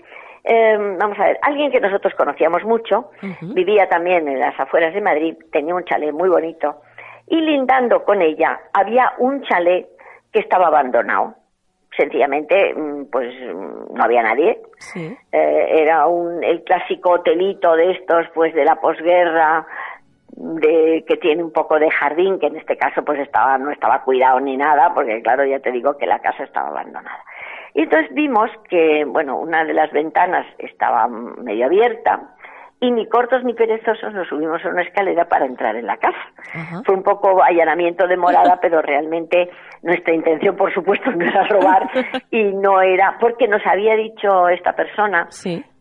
em, 0.44 0.98
vamos 0.98 1.18
a 1.18 1.28
ver, 1.28 1.38
alguien 1.42 1.70
que 1.70 1.80
nosotros 1.80 2.12
conocíamos 2.14 2.62
mucho, 2.64 3.10
vivía 3.40 3.88
también 3.88 4.28
en 4.28 4.40
las 4.40 4.58
afueras 4.58 4.92
de 4.92 5.00
Madrid, 5.00 5.34
tenía 5.52 5.74
un 5.74 5.84
chalet 5.84 6.12
muy 6.12 6.28
bonito, 6.28 6.82
y 7.30 7.40
lindando 7.40 8.04
con 8.04 8.22
ella 8.22 8.60
había 8.72 9.12
un 9.18 9.42
chalet 9.42 9.86
que 10.32 10.40
estaba 10.40 10.66
abandonado. 10.66 11.34
Sencillamente, 11.96 12.74
mm, 12.74 13.06
pues 13.10 13.34
mm, 13.34 13.94
no 13.94 14.04
había 14.04 14.22
nadie. 14.22 14.60
Eh, 14.94 15.66
era 15.82 16.06
un, 16.06 16.44
el 16.44 16.62
clásico 16.62 17.10
hotelito 17.10 17.74
de 17.74 17.92
estos, 17.92 18.26
pues 18.34 18.54
de 18.54 18.64
la 18.64 18.76
posguerra, 18.76 19.66
de, 20.38 21.04
que 21.06 21.16
tiene 21.16 21.42
un 21.42 21.52
poco 21.52 21.78
de 21.78 21.90
jardín, 21.90 22.38
que 22.38 22.46
en 22.46 22.56
este 22.56 22.76
caso 22.76 23.04
pues 23.04 23.18
estaba, 23.18 23.58
no 23.58 23.70
estaba 23.70 24.02
cuidado 24.04 24.38
ni 24.40 24.56
nada, 24.56 24.92
porque 24.94 25.20
claro, 25.22 25.44
ya 25.44 25.58
te 25.58 25.72
digo 25.72 25.96
que 25.96 26.06
la 26.06 26.20
casa 26.20 26.44
estaba 26.44 26.68
abandonada. 26.68 27.24
Y 27.74 27.82
entonces 27.82 28.12
vimos 28.14 28.50
que, 28.68 29.04
bueno, 29.04 29.38
una 29.38 29.64
de 29.64 29.74
las 29.74 29.90
ventanas 29.92 30.46
estaba 30.58 31.08
medio 31.08 31.66
abierta, 31.66 32.34
y 32.80 32.90
ni 32.90 33.06
cortos 33.06 33.42
ni 33.44 33.54
perezosos 33.54 34.14
nos 34.14 34.28
subimos 34.28 34.64
a 34.64 34.68
una 34.68 34.82
escalera 34.82 35.24
para 35.28 35.46
entrar 35.46 35.74
en 35.76 35.86
la 35.86 35.96
casa. 35.96 36.82
Fue 36.84 36.94
un 36.94 37.02
poco 37.02 37.42
allanamiento 37.42 38.06
de 38.06 38.16
morada, 38.16 38.58
pero 38.62 38.80
realmente 38.82 39.50
nuestra 39.82 40.14
intención, 40.14 40.56
por 40.56 40.72
supuesto, 40.72 41.10
no 41.10 41.24
era 41.24 41.44
robar 41.48 41.88
y 42.30 42.44
no 42.54 42.80
era, 42.80 43.16
porque 43.20 43.48
nos 43.48 43.64
había 43.66 43.96
dicho 43.96 44.48
esta 44.48 44.72
persona 44.74 45.26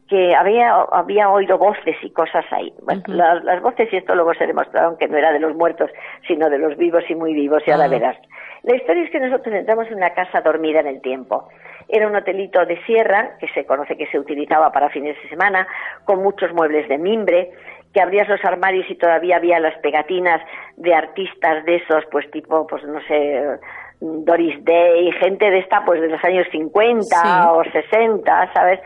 que 0.07 0.35
había, 0.35 0.73
había 0.91 1.29
oído 1.29 1.57
voces 1.57 1.95
y 2.01 2.09
cosas 2.11 2.45
ahí. 2.51 2.73
Bueno, 2.83 3.03
las, 3.07 3.61
voces, 3.61 3.91
y 3.91 3.97
esto 3.97 4.15
luego 4.15 4.33
se 4.33 4.47
demostraron 4.47 4.97
que 4.97 5.07
no 5.07 5.17
era 5.17 5.33
de 5.33 5.39
los 5.39 5.55
muertos, 5.55 5.91
sino 6.27 6.49
de 6.49 6.57
los 6.57 6.77
vivos 6.77 7.03
y 7.09 7.15
muy 7.15 7.33
vivos, 7.33 7.61
y 7.65 7.71
ahora 7.71 7.85
ah. 7.85 7.89
verás. 7.89 8.17
La 8.63 8.75
historia 8.75 9.03
es 9.03 9.11
que 9.11 9.19
nosotros 9.19 9.53
entramos 9.53 9.87
en 9.87 9.95
una 9.95 10.11
casa 10.11 10.41
dormida 10.41 10.79
en 10.79 10.87
el 10.87 11.01
tiempo. 11.01 11.49
Era 11.89 12.07
un 12.07 12.15
hotelito 12.15 12.65
de 12.65 12.81
sierra, 12.85 13.37
que 13.39 13.47
se 13.49 13.65
conoce 13.65 13.97
que 13.97 14.07
se 14.07 14.19
utilizaba 14.19 14.71
para 14.71 14.89
fines 14.89 15.15
de 15.21 15.29
semana, 15.29 15.67
con 16.05 16.21
muchos 16.21 16.53
muebles 16.53 16.87
de 16.89 16.97
mimbre, 16.97 17.51
que 17.93 18.01
abrías 18.01 18.27
los 18.27 18.43
armarios 18.43 18.85
y 18.89 18.95
todavía 18.95 19.37
había 19.37 19.59
las 19.59 19.77
pegatinas 19.79 20.41
de 20.75 20.93
artistas 20.93 21.65
de 21.65 21.77
esos, 21.77 22.05
pues 22.11 22.29
tipo, 22.31 22.67
pues 22.67 22.83
no 22.83 22.99
sé, 23.07 23.59
Doris 23.99 24.63
Day, 24.63 25.11
gente 25.13 25.49
de 25.49 25.59
esta, 25.59 25.83
pues 25.83 25.99
de 25.99 26.09
los 26.09 26.23
años 26.23 26.45
50 26.51 27.51
o 27.51 27.63
60, 27.63 28.53
¿sabes? 28.53 28.79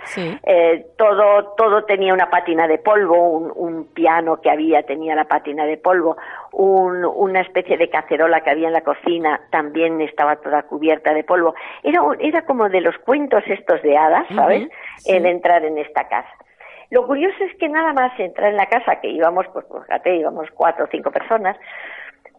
Eh, 0.43 0.85
todo, 0.97 1.53
todo 1.57 1.83
tenía 1.83 2.13
una 2.13 2.29
pátina 2.29 2.67
de 2.67 2.77
polvo, 2.77 3.17
un, 3.17 3.81
piano 3.93 4.39
que 4.39 4.49
había 4.49 4.83
tenía 4.83 5.15
la 5.15 5.25
pátina 5.25 5.65
de 5.65 5.77
polvo, 5.77 6.15
un, 6.53 7.03
una 7.03 7.41
especie 7.41 7.77
de 7.77 7.89
cacerola 7.89 8.41
que 8.41 8.51
había 8.51 8.67
en 8.67 8.73
la 8.73 8.81
cocina 8.81 9.41
también 9.51 9.99
estaba 9.99 10.37
toda 10.37 10.63
cubierta 10.63 11.13
de 11.13 11.23
polvo. 11.23 11.55
Era, 11.83 12.01
era 12.19 12.45
como 12.45 12.69
de 12.69 12.81
los 12.81 12.97
cuentos 12.99 13.43
estos 13.47 13.81
de 13.81 13.97
hadas, 13.97 14.27
¿sabes? 14.33 14.69
El 15.05 15.25
entrar 15.25 15.65
en 15.65 15.77
esta 15.77 16.07
casa. 16.07 16.29
Lo 16.91 17.07
curioso 17.07 17.43
es 17.45 17.57
que 17.57 17.69
nada 17.69 17.93
más 17.93 18.17
entrar 18.19 18.51
en 18.51 18.57
la 18.57 18.65
casa, 18.65 18.99
que 19.01 19.09
íbamos, 19.09 19.45
pues 19.53 19.65
fíjate, 19.65 20.15
íbamos 20.15 20.49
cuatro 20.53 20.85
o 20.85 20.87
cinco 20.91 21.09
personas, 21.09 21.57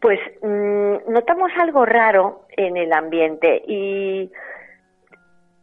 pues 0.02 0.18
mm, 0.42 1.12
notamos 1.12 1.52
algo 1.58 1.86
raro 1.86 2.46
en 2.56 2.76
el 2.76 2.92
ambiente 2.92 3.62
y 3.66 4.30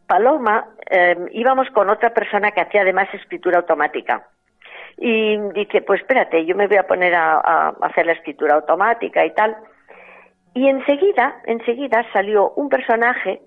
Paloma 0.06 0.66
em, 0.88 1.28
íbamos 1.32 1.68
con 1.70 1.90
otra 1.90 2.14
persona 2.14 2.50
que 2.50 2.62
hacía 2.62 2.80
además 2.80 3.12
escritura 3.12 3.58
automática. 3.58 4.26
Y 4.96 5.36
dice, 5.52 5.82
pues 5.82 6.00
espérate, 6.00 6.44
yo 6.46 6.56
me 6.56 6.66
voy 6.66 6.78
a 6.78 6.86
poner 6.86 7.14
a, 7.14 7.34
a, 7.34 7.68
hacer 7.82 8.06
la 8.06 8.12
escritura 8.12 8.54
automática 8.54 9.24
y 9.24 9.32
tal. 9.34 9.56
Y 10.54 10.68
enseguida, 10.68 11.40
enseguida 11.44 12.04
salió 12.12 12.50
un 12.56 12.70
personaje 12.70 13.42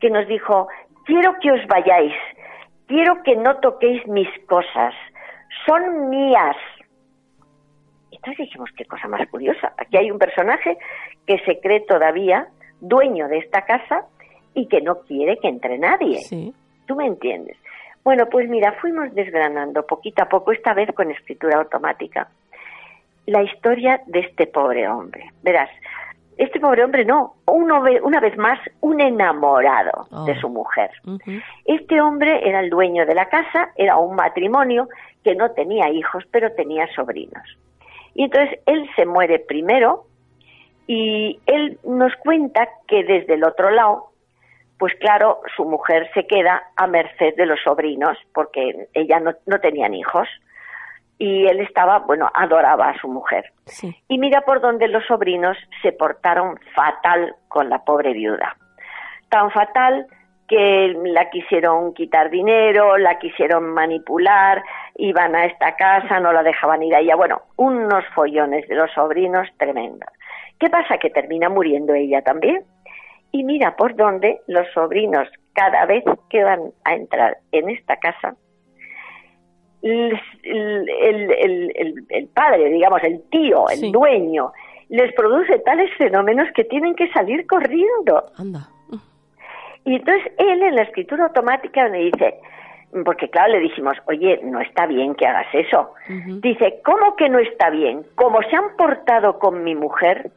que 0.00 0.10
nos 0.10 0.26
dijo, 0.28 0.68
quiero 1.06 1.38
que 1.40 1.50
os 1.50 1.66
vayáis, 1.66 2.14
quiero 2.86 3.22
que 3.24 3.34
no 3.34 3.56
toquéis 3.56 4.06
mis 4.06 4.28
cosas, 4.46 4.94
son 5.66 6.08
mías. 6.08 6.56
Entonces 8.22 8.46
dijimos, 8.46 8.68
qué 8.76 8.84
cosa 8.84 9.08
más 9.08 9.26
curiosa. 9.28 9.72
Aquí 9.78 9.96
hay 9.96 10.10
un 10.10 10.18
personaje 10.18 10.76
que 11.26 11.38
se 11.40 11.58
cree 11.60 11.80
todavía 11.80 12.48
dueño 12.80 13.28
de 13.28 13.38
esta 13.38 13.62
casa 13.64 14.04
y 14.54 14.66
que 14.68 14.82
no 14.82 15.00
quiere 15.02 15.38
que 15.38 15.48
entre 15.48 15.78
nadie. 15.78 16.16
Sí. 16.20 16.52
¿Tú 16.86 16.96
me 16.96 17.06
entiendes? 17.06 17.56
Bueno, 18.04 18.26
pues 18.30 18.48
mira, 18.48 18.72
fuimos 18.80 19.14
desgranando 19.14 19.86
poquito 19.86 20.22
a 20.22 20.28
poco, 20.28 20.52
esta 20.52 20.74
vez 20.74 20.90
con 20.94 21.10
escritura 21.10 21.58
automática, 21.58 22.28
la 23.26 23.42
historia 23.42 24.00
de 24.06 24.20
este 24.20 24.46
pobre 24.46 24.86
hombre. 24.88 25.30
Verás, 25.42 25.70
este 26.36 26.58
pobre 26.60 26.82
hombre 26.84 27.04
no, 27.04 27.34
uno, 27.46 27.82
una 28.02 28.20
vez 28.20 28.36
más, 28.36 28.58
un 28.80 29.00
enamorado 29.00 30.08
Oh. 30.10 30.24
de 30.24 30.38
su 30.40 30.48
mujer. 30.48 30.90
Este 31.64 32.00
hombre 32.00 32.46
era 32.48 32.60
el 32.60 32.70
dueño 32.70 33.06
de 33.06 33.14
la 33.14 33.26
casa, 33.26 33.70
era 33.76 33.96
un 33.98 34.16
matrimonio 34.16 34.88
que 35.22 35.34
no 35.34 35.50
tenía 35.52 35.88
hijos, 35.90 36.24
pero 36.30 36.52
tenía 36.52 36.86
sobrinos. 36.94 37.56
Y 38.14 38.24
entonces 38.24 38.58
él 38.66 38.88
se 38.96 39.06
muere 39.06 39.38
primero 39.38 40.06
y 40.86 41.40
él 41.46 41.78
nos 41.84 42.14
cuenta 42.16 42.68
que 42.88 43.04
desde 43.04 43.34
el 43.34 43.44
otro 43.44 43.70
lado, 43.70 44.10
pues 44.78 44.92
claro, 44.96 45.40
su 45.56 45.64
mujer 45.64 46.10
se 46.14 46.26
queda 46.26 46.64
a 46.76 46.86
merced 46.86 47.36
de 47.36 47.46
los 47.46 47.60
sobrinos, 47.62 48.18
porque 48.34 48.88
ella 48.94 49.20
no, 49.20 49.32
no 49.46 49.60
tenían 49.60 49.94
hijos. 49.94 50.26
Y 51.18 51.46
él 51.46 51.60
estaba, 51.60 51.98
bueno, 51.98 52.30
adoraba 52.34 52.88
a 52.88 52.98
su 52.98 53.06
mujer. 53.06 53.52
Sí. 53.66 53.94
Y 54.08 54.18
mira 54.18 54.40
por 54.40 54.60
dónde 54.60 54.88
los 54.88 55.04
sobrinos 55.06 55.56
se 55.82 55.92
portaron 55.92 56.58
fatal 56.74 57.36
con 57.48 57.68
la 57.68 57.84
pobre 57.84 58.14
viuda. 58.14 58.56
Tan 59.28 59.50
fatal 59.50 60.06
que 60.50 60.92
la 61.04 61.30
quisieron 61.30 61.94
quitar 61.94 62.28
dinero, 62.28 62.98
la 62.98 63.20
quisieron 63.20 63.72
manipular, 63.72 64.62
iban 64.96 65.36
a 65.36 65.44
esta 65.46 65.76
casa, 65.76 66.18
no 66.18 66.32
la 66.32 66.42
dejaban 66.42 66.82
ir 66.82 66.92
a 66.94 66.98
ella. 66.98 67.14
Bueno, 67.14 67.42
unos 67.56 68.04
follones 68.16 68.66
de 68.66 68.74
los 68.74 68.90
sobrinos 68.92 69.46
tremendos. 69.58 70.10
¿Qué 70.58 70.68
pasa? 70.68 70.98
Que 70.98 71.08
termina 71.10 71.48
muriendo 71.48 71.94
ella 71.94 72.20
también. 72.22 72.64
Y 73.30 73.44
mira 73.44 73.76
por 73.76 73.94
dónde 73.94 74.40
los 74.48 74.66
sobrinos, 74.74 75.28
cada 75.54 75.86
vez 75.86 76.02
que 76.28 76.42
van 76.42 76.72
a 76.84 76.94
entrar 76.94 77.36
en 77.52 77.70
esta 77.70 77.96
casa, 77.96 78.34
el, 79.82 80.20
el- 80.42 80.90
el- 80.90 81.72
el- 81.76 81.94
el 82.08 82.26
padre, 82.28 82.70
digamos, 82.70 83.02
el 83.04 83.22
tío, 83.30 83.68
el 83.68 83.78
Sí. 83.78 83.92
dueño, 83.92 84.52
les 84.88 85.14
produce 85.14 85.60
tales 85.60 85.90
fenómenos 85.96 86.48
que 86.56 86.64
tienen 86.64 86.96
que 86.96 87.08
salir 87.12 87.46
corriendo. 87.46 88.24
Anda. 88.36 88.68
Y 89.84 89.96
entonces 89.96 90.32
él 90.38 90.62
en 90.62 90.76
la 90.76 90.82
escritura 90.82 91.24
automática 91.26 91.88
me 91.88 91.98
dice, 91.98 92.34
porque 93.04 93.28
claro, 93.30 93.52
le 93.52 93.60
dijimos, 93.60 93.96
oye, 94.06 94.40
no 94.44 94.60
está 94.60 94.86
bien 94.86 95.14
que 95.14 95.26
hagas 95.26 95.46
eso. 95.52 95.94
Dice, 96.42 96.80
¿cómo 96.84 97.16
que 97.16 97.28
no 97.28 97.38
está 97.38 97.70
bien? 97.70 98.04
Como 98.14 98.40
se 98.42 98.56
han 98.56 98.76
portado 98.76 99.38
con 99.38 99.62
mi 99.64 99.74
mujer, 99.74 100.30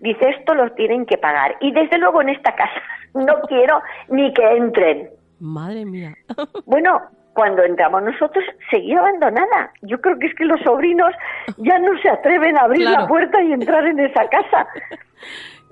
dice, 0.00 0.28
esto 0.30 0.54
lo 0.54 0.70
tienen 0.72 1.06
que 1.06 1.18
pagar. 1.18 1.56
Y 1.60 1.72
desde 1.72 1.98
luego 1.98 2.20
en 2.22 2.30
esta 2.30 2.54
casa 2.54 2.82
no 3.14 3.40
quiero 3.48 3.80
ni 4.08 4.32
que 4.34 4.44
entren. 4.56 5.08
Madre 5.40 5.84
mía. 5.84 6.14
Bueno, 6.66 7.00
cuando 7.32 7.62
entramos 7.62 8.02
nosotros 8.02 8.44
seguía 8.70 8.98
abandonada. 8.98 9.72
Yo 9.82 10.00
creo 10.00 10.18
que 10.18 10.26
es 10.26 10.34
que 10.34 10.44
los 10.44 10.60
sobrinos 10.62 11.12
ya 11.58 11.78
no 11.78 11.96
se 12.02 12.10
atreven 12.10 12.56
a 12.58 12.62
abrir 12.62 12.82
Claro. 12.82 13.02
la 13.02 13.08
puerta 13.08 13.42
y 13.42 13.52
entrar 13.52 13.86
en 13.86 13.98
esa 14.00 14.28
casa. 14.28 14.66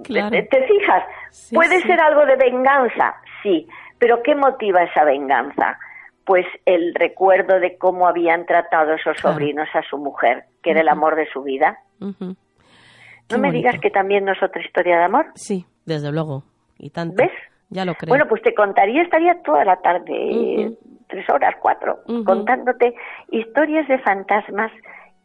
Claro. 0.05 0.31
¿Te, 0.31 0.43
te 0.45 0.63
fijas? 0.67 1.05
Sí, 1.31 1.55
¿Puede 1.55 1.81
sí. 1.81 1.89
ser 1.89 2.01
algo 2.01 2.25
de 2.27 2.37
venganza? 2.37 3.15
Sí. 3.43 3.67
¿Pero 3.99 4.23
qué 4.23 4.35
motiva 4.35 4.83
esa 4.85 5.05
venganza? 5.05 5.79
Pues 6.25 6.47
el 6.67 6.95
recuerdo 6.95 7.59
de 7.59 7.77
cómo 7.79 8.07
habían 8.07 8.47
tratado 8.47 8.93
esos 8.95 9.17
Claro. 9.21 9.35
sobrinos 9.35 9.69
a 9.75 9.83
su 9.83 9.99
mujer, 9.99 10.45
que 10.63 10.71
era 10.71 10.81
el 10.83 10.89
amor 10.89 11.17
de 11.17 11.27
su 11.33 11.43
vida. 11.43 11.79
No 12.01 13.39
me 13.39 13.51
digas 13.53 13.79
que 13.81 13.91
también 13.91 14.25
no 14.25 14.33
es 14.33 14.43
otra 14.43 14.63
historia 14.63 14.99
de 14.99 15.05
amor. 15.05 15.27
Sí, 15.35 15.67
desde 15.85 16.11
luego. 16.13 16.45
Y 16.79 16.91
tanto. 16.91 17.17
¿Ves? 17.23 17.33
Ya 17.71 17.85
lo 17.85 17.95
creo. 17.95 18.09
Bueno, 18.09 18.27
pues 18.29 18.41
te 18.43 18.55
contaría, 18.55 19.03
estaría 19.03 19.43
toda 19.43 19.65
la 19.65 19.77
tarde, 19.77 20.71
tres 21.09 21.29
horas, 21.31 21.55
cuatro, 21.61 21.99
contándote 22.25 22.95
historias 23.31 23.87
de 23.89 23.99
fantasmas 23.99 24.71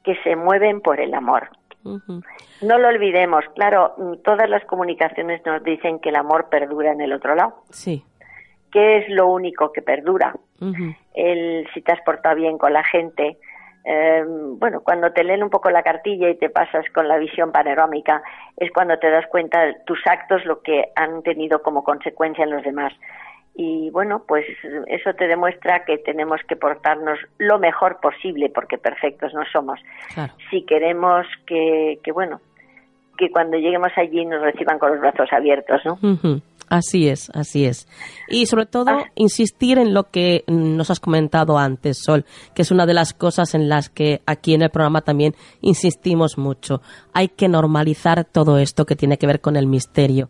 que 0.03 0.15
se 0.23 0.35
mueven 0.35 0.81
por 0.81 0.99
el 0.99 1.13
amor. 1.13 1.49
No 1.83 2.77
lo 2.77 2.87
olvidemos, 2.87 3.43
claro, 3.55 3.95
todas 4.23 4.49
las 4.49 4.63
comunicaciones 4.65 5.45
nos 5.45 5.63
dicen 5.63 5.99
que 5.99 6.09
el 6.09 6.15
amor 6.15 6.49
perdura 6.49 6.91
en 6.91 7.01
el 7.01 7.13
otro 7.13 7.35
lado. 7.35 7.63
Sí. 7.69 8.03
¿Qué 8.71 8.97
es 8.97 9.09
lo 9.09 9.27
único 9.27 9.71
que 9.71 9.81
perdura? 9.81 10.33
El 11.13 11.67
si 11.73 11.81
te 11.81 11.91
has 11.91 12.01
portado 12.01 12.35
bien 12.35 12.57
con 12.57 12.73
la 12.73 12.83
gente. 12.83 13.37
eh, 13.85 14.23
bueno, 14.25 14.81
cuando 14.81 15.11
te 15.11 15.25
leen 15.25 15.43
un 15.43 15.49
poco 15.49 15.69
la 15.69 15.83
cartilla 15.83 16.29
y 16.29 16.37
te 16.37 16.49
pasas 16.49 16.85
con 16.93 17.07
la 17.07 17.17
visión 17.17 17.51
panorámica, 17.51 18.23
es 18.55 18.71
cuando 18.71 18.97
te 18.97 19.09
das 19.09 19.27
cuenta 19.27 19.65
de 19.65 19.75
tus 19.85 19.99
actos 20.07 20.45
lo 20.45 20.61
que 20.61 20.91
han 20.95 21.21
tenido 21.21 21.61
como 21.61 21.83
consecuencia 21.83 22.45
en 22.45 22.51
los 22.51 22.63
demás. 22.63 22.93
Y 23.55 23.91
bueno, 23.91 24.23
pues 24.27 24.45
eso 24.87 25.13
te 25.13 25.27
demuestra 25.27 25.85
que 25.85 25.99
tenemos 25.99 26.41
que 26.47 26.55
portarnos 26.55 27.19
lo 27.37 27.59
mejor 27.59 27.99
posible, 28.01 28.49
porque 28.49 28.77
perfectos 28.79 29.33
no 29.33 29.41
somos. 29.51 29.79
Claro. 30.13 30.33
Si 30.49 30.63
queremos 30.63 31.27
que, 31.45 31.99
que 32.03 32.11
bueno, 32.11 32.41
que 33.17 33.29
cuando 33.29 33.57
lleguemos 33.57 33.91
allí 33.95 34.25
nos 34.25 34.41
reciban 34.41 34.79
con 34.79 34.91
los 34.91 34.99
brazos 34.99 35.31
abiertos, 35.31 35.81
¿no? 35.85 35.99
Así 36.69 37.07
es, 37.07 37.29
así 37.35 37.65
es. 37.65 37.87
Y 38.27 38.47
sobre 38.47 38.65
todo, 38.65 38.89
Ah. 38.89 39.03
insistir 39.13 39.77
en 39.77 39.93
lo 39.93 40.05
que 40.05 40.43
nos 40.47 40.89
has 40.89 40.99
comentado 40.99 41.59
antes, 41.59 41.99
Sol, 42.03 42.25
que 42.55 42.63
es 42.63 42.71
una 42.71 42.87
de 42.87 42.95
las 42.95 43.13
cosas 43.13 43.53
en 43.53 43.69
las 43.69 43.89
que 43.89 44.21
aquí 44.25 44.55
en 44.55 44.63
el 44.63 44.71
programa 44.71 45.01
también 45.01 45.35
insistimos 45.61 46.39
mucho. 46.39 46.81
Hay 47.13 47.27
que 47.27 47.47
normalizar 47.47 48.25
todo 48.25 48.57
esto 48.57 48.85
que 48.85 48.95
tiene 48.95 49.17
que 49.19 49.27
ver 49.27 49.41
con 49.41 49.55
el 49.57 49.67
misterio. 49.67 50.29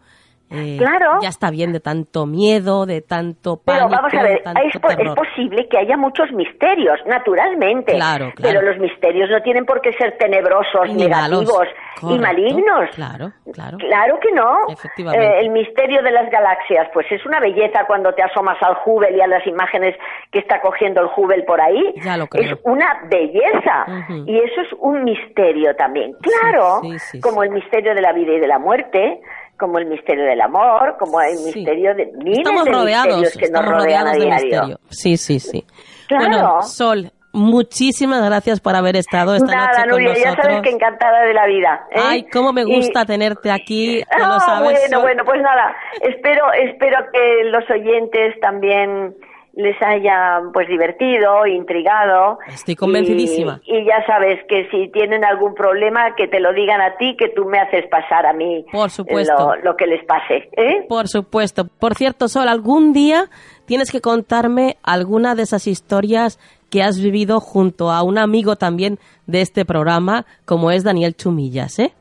Eh, 0.54 0.78
Claro. 0.78 1.20
Ya 1.22 1.30
está 1.30 1.50
bien 1.52 1.72
de 1.74 1.80
tanto 1.80 2.26
miedo, 2.26 2.86
de 2.86 3.02
tanto 3.02 3.60
Pero 3.66 3.89
pánico, 3.89 3.89
vamos 4.02 4.13
a 4.13 4.24
ver, 4.24 4.42
es, 4.72 4.80
po- 4.80 4.89
es 4.89 4.98
terror. 4.98 5.16
posible 5.16 5.68
que 5.68 5.78
haya 5.78 5.98
muchos 5.98 6.32
misterios, 6.32 7.00
naturalmente. 7.06 7.94
Claro, 7.94 8.32
claro. 8.36 8.60
Pero 8.60 8.62
los 8.62 8.80
misterios 8.80 9.30
no 9.30 9.42
tienen 9.42 9.66
por 9.66 9.82
qué 9.82 9.92
ser 9.94 10.18
tenebrosos, 10.18 10.94
negativos 10.96 11.68
y 12.04 12.20
malignos. 12.20 12.89
Claro, 12.96 13.32
claro. 13.54 13.78
Claro 13.78 14.20
que 14.20 14.32
no. 14.34 14.58
Efectivamente. 14.70 15.26
Eh, 15.26 15.39
el 15.39 15.50
misterio 15.52 16.02
de 16.04 16.12
las 16.12 16.30
galaxias, 16.30 16.88
pues 16.94 17.06
es 17.12 17.26
una 17.26 17.39
belleza 17.39 17.86
cuando 17.88 18.13
te 18.13 18.22
asomas 18.24 18.58
al 18.62 18.76
Hubble 18.86 19.16
y 19.16 19.22
a 19.22 19.28
las 19.28 19.46
imágenes 19.48 19.96
que 20.32 20.39
está 20.39 20.60
cogiendo 20.62 21.02
el 21.02 21.08
Hubble 21.16 21.44
por 21.44 21.62
ahí. 21.62 21.94
Ya 22.04 22.18
lo 22.18 22.28
creo. 22.28 22.54
Es 22.54 22.60
una 22.63 23.02
belleza. 23.10 23.86
Y 24.26 24.38
eso 24.38 24.62
es 24.62 24.68
un 24.80 25.04
misterio 25.04 25.76
también. 25.76 26.13
Claro, 26.22 26.80
sí, 26.82 27.00
sí, 27.00 27.22
como 27.22 27.44
el 27.44 27.52
misterio 27.52 27.94
de 27.96 28.02
la 28.02 28.12
vida 28.13 28.34
y 28.34 28.39
de 28.39 28.48
la 28.48 28.60
muerte, 28.60 29.20
como 29.63 29.78
el 29.80 29.86
misterio 29.86 30.26
del 30.26 30.41
amor, 30.41 30.97
como 30.99 31.21
el 31.21 31.38
Sí. 31.38 31.56
misterio 31.56 31.95
de 31.95 32.08
miles 32.17 32.39
Estamos 32.39 32.65
de 32.65 32.71
rodeados, 32.71 33.19
misterios 33.21 33.38
que 33.38 33.49
nos 33.52 33.65
rodean 33.65 34.08
a 34.08 34.12
diario. 34.12 34.36
misterio. 34.43 34.80
Sí, 34.89 35.15
sí, 35.17 35.39
sí. 35.39 35.63
Claro. 36.10 36.26
Bueno, 36.28 36.62
Sol, 36.63 37.12
muchísimas 37.32 38.23
gracias 38.26 38.60
por 38.60 38.76
haber 38.76 38.95
estado 38.97 39.36
esta 39.36 39.52
Nada, 39.56 39.67
noche 39.69 39.82
con 39.82 39.89
Nuria, 39.91 40.13
ya 40.15 40.26
nosotros. 40.32 40.45
sabes 40.45 40.62
que 40.63 40.69
encantada 40.69 41.21
de 41.21 41.34
la 41.34 41.45
vida. 41.47 41.88
¿eh? 41.91 41.99
Ay, 42.04 42.26
cómo 42.32 42.52
me 42.54 42.62
Y- 42.63 42.76
gusta 42.76 43.06
tenerte 43.06 43.49
aquí, 43.52 44.04
tú 44.12 44.19
lo 44.19 44.34
Ah, 44.36 44.39
sabes. 44.41 44.63
bueno, 44.71 44.80
Sol. 44.97 45.02
bueno, 45.02 45.23
pues 45.26 45.41
nada, 45.41 45.76
espero, 46.02 46.43
espero 46.54 46.97
que 47.12 47.43
los 47.45 47.63
oyentes 47.69 48.39
también 48.41 49.15
les 49.54 49.76
haya 49.82 50.42
pues 50.52 50.68
divertido, 50.68 51.46
intrigado. 51.46 52.39
Estoy 52.48 52.76
convencidísima. 52.76 53.62
Y, 53.66 53.78
y 53.78 53.86
ya 53.86 54.06
sabes 54.06 54.39
que 54.48 54.68
si 54.70 54.89
tienen 54.89 55.24
algún 55.24 55.54
problema, 55.54 56.16
que 56.16 56.28
te 56.28 56.39
lo 56.39 56.54
digan 56.54 56.82
a 56.82 56.98
ti, 56.98 57.16
que 57.18 57.30
tú 57.30 57.46
me 57.46 57.60
haces 57.60 57.88
pasar 57.88 58.26
a 58.26 58.34
mí 58.34 58.66
Por 58.72 58.89
supuesto. 58.89 59.56
Lo, 59.56 59.72
lo 59.72 59.76
que 59.76 59.86
les 59.86 60.04
pase. 60.06 60.50
¿eh? 60.58 60.86
Por 60.89 61.08
supuesto. 61.08 61.66
Por 61.80 61.94
cierto, 61.96 62.28
Sol, 62.28 62.48
algún 62.48 62.94
día 62.94 63.26
tienes 63.66 63.92
que 63.92 64.02
contarme 64.02 64.78
alguna 64.84 65.36
de 65.36 65.44
esas 65.44 65.68
historias 65.68 66.39
que 66.72 66.82
has 66.82 67.00
vivido 67.00 67.39
junto 67.39 67.92
a 67.92 68.02
un 68.02 68.18
amigo 68.18 68.56
también 68.56 68.98
de 69.28 69.42
este 69.42 69.63
programa, 69.63 70.26
como 70.46 70.72
es 70.72 70.84
Daniel 70.84 71.16
Chumillas, 71.16 71.78
¿eh? 71.78 71.94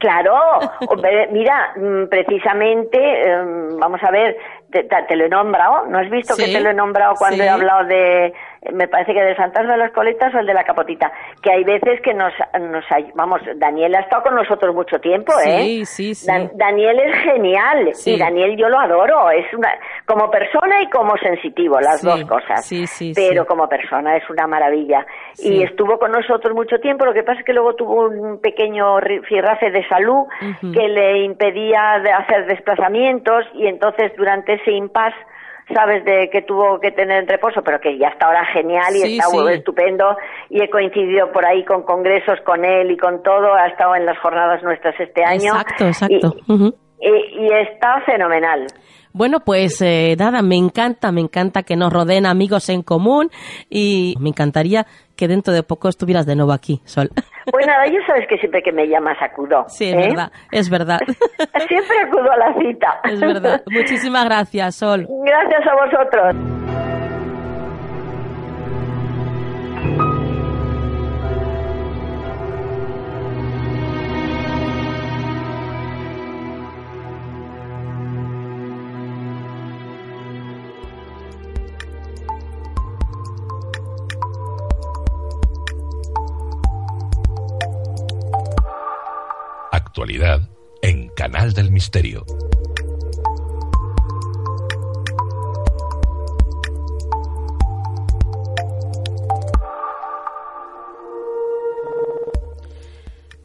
Claro, 0.00 0.32
mira, 1.32 1.74
mm, 1.76 2.08
precisamente, 2.08 2.98
em, 2.98 3.78
vamos 3.78 4.00
a 4.02 4.10
ver, 4.10 4.36
te, 4.70 4.84
te- 4.84 5.16
lo 5.16 5.24
he 5.24 5.28
nombrado, 5.28 5.86
¿no 5.86 5.98
has 5.98 6.08
visto 6.10 6.34
Sí, 6.34 6.44
que 6.44 6.52
te 6.52 6.60
lo 6.60 6.70
he 6.70 6.74
nombrado 6.74 7.14
cuando 7.16 7.36
sí. 7.38 7.42
he 7.42 7.48
hablado 7.48 7.84
de, 7.86 8.32
me 8.72 8.86
parece 8.88 9.14
que 9.14 9.22
del 9.22 9.36
fantasma 9.36 9.72
de 9.72 9.78
las 9.78 9.92
coletas 9.92 10.34
o 10.34 10.38
el 10.38 10.46
de 10.46 10.52
la 10.54 10.64
capotita? 10.64 11.10
Que 11.42 11.50
hay 11.52 11.64
veces 11.64 12.00
que 12.02 12.12
nos, 12.12 12.32
nos 12.60 12.84
vamos, 13.14 13.40
Daniel 13.56 13.94
ha 13.96 14.00
estado 14.00 14.22
con 14.24 14.34
nosotros 14.34 14.74
mucho 14.74 14.98
tiempo, 15.00 15.32
¿eh? 15.44 15.62
Sí, 15.62 15.84
sí, 15.86 16.14
sí. 16.14 16.26
Dan- 16.26 16.50
Daniel 16.54 16.98
es 17.00 17.14
genial 17.24 17.88
Sí. 17.94 18.14
y 18.14 18.18
Daniel 18.18 18.56
yo 18.58 18.68
lo 18.68 18.78
adoro, 18.78 19.30
es 19.30 19.46
una, 19.54 19.68
como 20.06 20.30
persona 20.30 20.82
y 20.82 20.90
como 20.90 21.16
sensitivo, 21.16 21.80
las 21.80 22.00
Sí, 22.00 22.06
dos 22.06 22.24
cosas. 22.24 22.66
sí, 22.66 22.86
sí, 22.86 23.12
Pero 23.14 23.42
sí. 23.42 23.48
como 23.48 23.68
persona 23.68 24.16
es 24.16 24.28
una 24.28 24.46
maravilla. 24.46 25.06
Sí. 25.32 25.54
Y 25.54 25.62
estuvo 25.62 25.98
con 25.98 26.10
nosotros 26.12 26.54
mucho 26.54 26.78
tiempo, 26.80 27.06
lo 27.06 27.14
que 27.14 27.22
pasa 27.22 27.40
es 27.40 27.46
que 27.46 27.54
luego 27.54 27.74
tuvo 27.74 28.08
un 28.08 28.40
pequeño 28.40 28.98
firrafe 29.26 29.70
de 29.70 29.86
salud 29.88 30.26
que 30.74 30.88
le 30.88 31.24
impedía 31.24 31.98
de 32.02 32.12
hacer 32.12 32.46
desplazamientos 32.46 33.44
y 33.54 33.66
entonces 33.66 34.12
durante 34.16 34.54
ese 34.54 34.72
impasse 34.72 35.16
sabes 35.74 36.04
de 36.04 36.28
que 36.30 36.42
tuvo 36.42 36.78
que 36.80 36.90
tener 36.92 37.22
en 37.22 37.28
reposo, 37.28 37.62
pero 37.62 37.80
que 37.80 37.96
ya 37.98 38.08
está 38.08 38.26
ahora 38.26 38.44
genial 38.52 38.94
y 38.94 39.00
Sí, 39.00 39.18
está 39.18 39.28
sí. 39.30 39.38
estupendo 39.52 40.16
y 40.48 40.62
he 40.62 40.70
coincidido 40.70 41.30
por 41.32 41.44
ahí 41.44 41.64
con 41.64 41.82
congresos 41.82 42.38
con 42.44 42.64
él 42.64 42.90
y 42.90 42.96
con 42.96 43.22
todo, 43.22 43.54
ha 43.54 43.66
estado 43.68 43.94
en 43.96 44.06
las 44.06 44.18
jornadas 44.18 44.62
nuestras 44.62 44.98
este 45.00 45.24
año. 45.24 45.52
Exacto, 45.54 45.86
exacto. 45.86 46.36
Y, 46.48 47.08
y- 47.08 47.46
y 47.46 47.52
está 47.52 48.00
fenomenal. 48.06 48.66
Bueno, 49.12 49.40
pues 49.40 49.82
eh, 49.82 50.14
nada, 50.18 50.40
me 50.42 50.54
encanta, 50.56 51.10
me 51.10 51.20
encanta 51.20 51.64
que 51.64 51.74
nos 51.74 51.92
rodeen 51.92 52.26
amigos 52.26 52.68
en 52.68 52.82
común 52.82 53.28
y 53.68 54.14
me 54.20 54.28
encantaría 54.28 54.86
que 55.20 55.28
dentro 55.28 55.52
de 55.52 55.62
poco 55.62 55.90
estuvieras 55.90 56.24
de 56.24 56.34
nuevo 56.34 56.52
aquí, 56.52 56.80
Sol. 56.84 57.10
Pues 57.50 57.66
nada, 57.66 57.84
ya 57.86 58.06
sabes 58.06 58.28
que 58.28 58.36
siempre 58.36 58.62
que 58.62 58.70
me 58.70 58.86
llamas 58.86 59.16
acudo. 59.20 59.64
Sí, 59.66 59.88
es 59.88 59.94
¿eh? 59.94 60.08
verdad, 60.08 60.30
es 60.52 60.70
verdad. 60.70 61.00
Siempre 61.68 61.98
acudo 62.06 62.30
a 62.30 62.36
la 62.36 62.54
cita. 62.60 63.00
Es 63.02 63.18
verdad. 63.18 63.62
Muchísimas 63.66 64.24
gracias, 64.26 64.76
Sol. 64.76 65.08
Gracias 65.24 65.66
a 65.66 65.74
vosotros. 65.74 66.69
Actualidad 90.10 90.48
en 90.82 91.08
Canal 91.10 91.52
del 91.52 91.70
Misterio. 91.70 92.26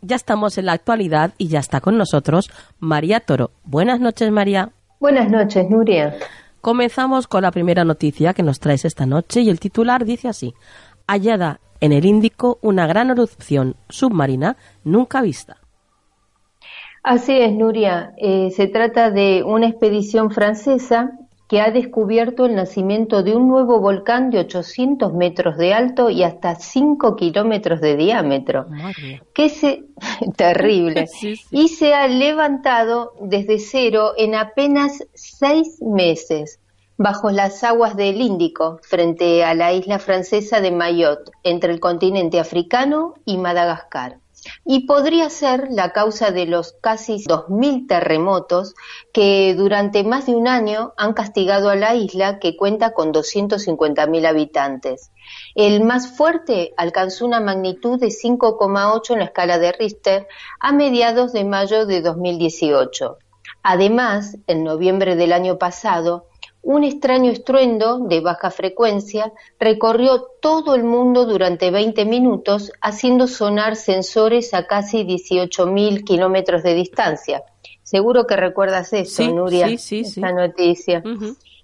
Ya 0.01 0.15
estamos 0.15 0.57
en 0.57 0.65
la 0.65 0.71
actualidad 0.71 1.35
y 1.37 1.49
ya 1.49 1.59
está 1.59 1.81
con 1.81 1.99
nosotros 1.99 2.49
María 2.79 3.19
Toro. 3.19 3.51
Buenas 3.63 3.99
noches, 3.99 4.31
María. 4.31 4.71
Buenas 4.99 5.29
noches, 5.29 5.69
Nuria. 5.69 6.15
Comenzamos 6.61 7.27
con 7.27 7.43
la 7.43 7.51
primera 7.51 7.85
noticia 7.85 8.33
que 8.33 8.41
nos 8.41 8.59
traes 8.59 8.85
esta 8.85 9.05
noche 9.05 9.41
y 9.41 9.51
el 9.51 9.59
titular 9.59 10.03
dice 10.03 10.29
así. 10.29 10.55
Hallada 11.05 11.59
en 11.79 11.91
el 11.91 12.05
Índico 12.05 12.57
una 12.63 12.87
gran 12.87 13.11
erupción 13.11 13.75
submarina 13.87 14.57
nunca 14.83 15.21
vista. 15.21 15.57
Así 17.05 17.39
es, 17.39 17.53
Nuria. 17.53 18.15
Eh, 18.17 18.49
se 18.49 18.65
trata 18.65 19.11
de 19.11 19.43
una 19.45 19.67
expedición 19.67 20.31
francesa 20.31 21.11
que 21.47 21.61
ha 21.61 21.69
descubierto 21.69 22.47
el 22.47 22.55
nacimiento 22.55 23.21
de 23.21 23.35
un 23.35 23.47
nuevo 23.47 23.79
volcán 23.79 24.31
de 24.31 24.39
800 24.39 25.13
metros 25.13 25.55
de 25.55 25.75
alto 25.75 26.09
y 26.09 26.23
hasta 26.23 26.55
5 26.55 27.15
kilómetros 27.15 27.79
de 27.79 27.95
diámetro. 27.95 28.65
Madre. 28.69 29.21
Que 29.35 29.49
se... 29.49 29.83
Terrible. 30.35 31.05
Sí, 31.15 31.35
sí. 31.35 31.45
Y 31.51 31.67
se 31.67 31.93
ha 31.93 32.07
levantado 32.07 33.13
desde 33.21 33.59
cero 33.59 34.13
en 34.17 34.33
apenas 34.33 35.03
seis 35.13 35.77
meses 35.83 36.59
bajo 36.97 37.29
las 37.29 37.63
aguas 37.63 37.95
del 37.95 38.19
Índico, 38.19 38.79
frente 38.81 39.43
a 39.43 39.53
la 39.53 39.73
isla 39.73 39.99
francesa 39.99 40.59
de 40.59 40.71
Mayotte, 40.71 41.29
entre 41.43 41.71
el 41.71 41.79
continente 41.79 42.39
africano 42.39 43.13
y 43.25 43.37
Madagascar. 43.37 44.17
Y 44.63 44.85
podría 44.85 45.29
ser 45.29 45.67
la 45.71 45.91
causa 45.91 46.31
de 46.31 46.45
los 46.45 46.73
casi 46.81 47.23
2.000 47.23 47.87
terremotos 47.87 48.75
que 49.13 49.55
durante 49.55 50.03
más 50.03 50.25
de 50.25 50.35
un 50.35 50.47
año 50.47 50.93
han 50.97 51.13
castigado 51.13 51.69
a 51.69 51.75
la 51.75 51.95
isla 51.95 52.39
que 52.39 52.55
cuenta 52.55 52.93
con 52.93 53.13
250.000 53.13 54.25
habitantes. 54.27 55.11
El 55.55 55.83
más 55.83 56.15
fuerte 56.15 56.73
alcanzó 56.77 57.25
una 57.25 57.39
magnitud 57.39 57.99
de 57.99 58.07
5,8 58.07 59.13
en 59.13 59.19
la 59.19 59.25
escala 59.25 59.57
de 59.57 59.71
Richter 59.71 60.27
a 60.59 60.71
mediados 60.71 61.33
de 61.33 61.43
mayo 61.43 61.85
de 61.85 62.01
2018. 62.01 63.17
Además, 63.63 64.37
en 64.47 64.63
noviembre 64.63 65.15
del 65.15 65.33
año 65.33 65.57
pasado, 65.57 66.27
un 66.65 66.83
extraño 66.83 67.31
estruendo 67.31 67.99
de 67.99 68.21
baja 68.21 68.49
frecuencia 68.49 69.31
recorrió 69.59 70.25
todo 70.41 70.73
el 70.73 70.83
mundo 70.83 71.25
durante 71.25 71.69
20 71.69 72.05
minutos, 72.05 72.71
haciendo 72.81 73.27
sonar 73.27 73.75
sensores 73.75 74.51
a 74.55 74.65
casi 74.65 75.03
18.000 75.03 76.03
kilómetros 76.03 76.63
de 76.63 76.73
distancia. 76.73 77.43
Seguro 77.83 78.25
que 78.25 78.35
recuerdas 78.35 78.91
eso, 78.93 79.23
Sí, 79.23 79.31
Nuria, 79.31 79.77
sí, 79.77 80.03
noticia. 80.19 81.03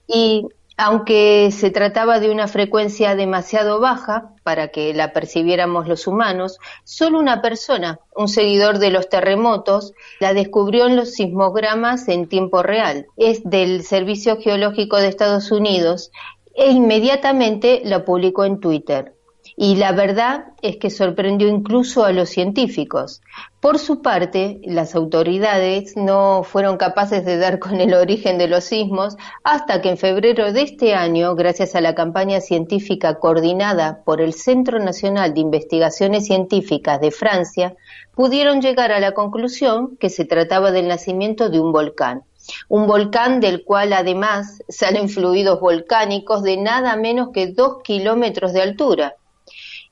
Y 0.05 0.45
aunque 0.83 1.51
se 1.51 1.69
trataba 1.69 2.19
de 2.19 2.31
una 2.31 2.47
frecuencia 2.47 3.15
demasiado 3.15 3.79
baja 3.79 4.33
para 4.41 4.69
que 4.69 4.95
la 4.95 5.13
percibiéramos 5.13 5.87
los 5.87 6.07
humanos, 6.07 6.57
solo 6.83 7.19
una 7.19 7.39
persona, 7.39 7.99
un 8.15 8.27
seguidor 8.27 8.79
de 8.79 8.89
los 8.89 9.07
terremotos, 9.07 9.93
la 10.19 10.33
descubrió 10.33 10.87
en 10.87 10.95
los 10.95 11.11
sismogramas 11.11 12.07
en 12.07 12.27
tiempo 12.27 12.63
real. 12.63 13.05
Es 13.15 13.43
del 13.43 13.83
Servicio 13.83 14.37
Geológico 14.41 14.97
de 14.97 15.07
Estados 15.07 15.51
Unidos 15.51 16.11
e 16.55 16.71
inmediatamente 16.71 17.81
la 17.85 18.03
publicó 18.03 18.45
en 18.45 18.59
Twitter. 18.59 19.13
Y 19.57 19.75
la 19.75 19.91
verdad 19.91 20.45
es 20.61 20.77
que 20.77 20.89
sorprendió 20.89 21.47
incluso 21.47 22.05
a 22.05 22.11
los 22.11 22.29
científicos. 22.29 23.21
Por 23.59 23.77
su 23.77 24.01
parte, 24.01 24.59
las 24.63 24.95
autoridades 24.95 25.95
no 25.95 26.43
fueron 26.43 26.77
capaces 26.77 27.25
de 27.25 27.37
dar 27.37 27.59
con 27.59 27.79
el 27.79 27.93
origen 27.93 28.37
de 28.37 28.47
los 28.47 28.63
sismos 28.63 29.17
hasta 29.43 29.81
que 29.81 29.89
en 29.89 29.97
febrero 29.97 30.51
de 30.51 30.63
este 30.63 30.95
año, 30.95 31.35
gracias 31.35 31.75
a 31.75 31.81
la 31.81 31.93
campaña 31.93 32.41
científica 32.41 33.19
coordinada 33.19 34.01
por 34.03 34.21
el 34.21 34.33
Centro 34.33 34.79
Nacional 34.79 35.33
de 35.33 35.41
Investigaciones 35.41 36.25
Científicas 36.25 36.99
de 37.01 37.11
Francia, 37.11 37.75
pudieron 38.15 38.61
llegar 38.61 38.91
a 38.91 38.99
la 38.99 39.11
conclusión 39.11 39.97
que 39.97 40.09
se 40.09 40.25
trataba 40.25 40.71
del 40.71 40.87
nacimiento 40.87 41.49
de 41.49 41.59
un 41.59 41.71
volcán. 41.71 42.23
Un 42.67 42.87
volcán 42.87 43.39
del 43.39 43.63
cual 43.63 43.93
además 43.93 44.63
salen 44.67 45.07
fluidos 45.09 45.59
volcánicos 45.59 46.41
de 46.41 46.57
nada 46.57 46.95
menos 46.95 47.29
que 47.31 47.47
dos 47.47 47.83
kilómetros 47.83 48.53
de 48.53 48.61
altura 48.63 49.15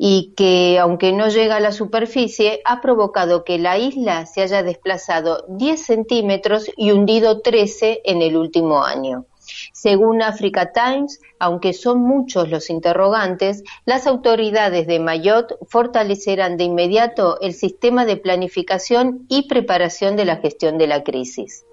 y 0.01 0.33
que, 0.37 0.79
aunque 0.79 1.11
no 1.11 1.27
llega 1.27 1.57
a 1.57 1.59
la 1.59 1.73
superficie, 1.73 2.61
ha 2.63 2.79
provocado 2.79 3.43
que 3.43 3.59
la 3.59 3.77
isla 3.77 4.25
se 4.25 4.41
haya 4.41 4.63
desplazado 4.63 5.43
10 5.49 5.85
centímetros 5.85 6.71
y 6.77 6.91
hundido 6.91 7.41
13 7.41 8.01
en 8.05 8.21
el 8.21 8.37
último 8.37 8.85
año. 8.85 9.25
Según 9.73 10.21
Africa 10.21 10.71
Times, 10.71 11.19
aunque 11.37 11.73
son 11.73 12.01
muchos 12.01 12.49
los 12.49 12.69
interrogantes, 12.69 13.63
las 13.83 14.07
autoridades 14.07 14.87
de 14.87 14.99
Mayotte 14.99 15.55
fortalecerán 15.67 16.55
de 16.55 16.63
inmediato 16.63 17.37
el 17.41 17.53
sistema 17.53 18.05
de 18.05 18.15
planificación 18.15 19.25
y 19.27 19.49
preparación 19.49 20.15
de 20.15 20.23
la 20.23 20.37
gestión 20.37 20.77
de 20.77 20.87
la 20.87 21.03
crisis. 21.03 21.65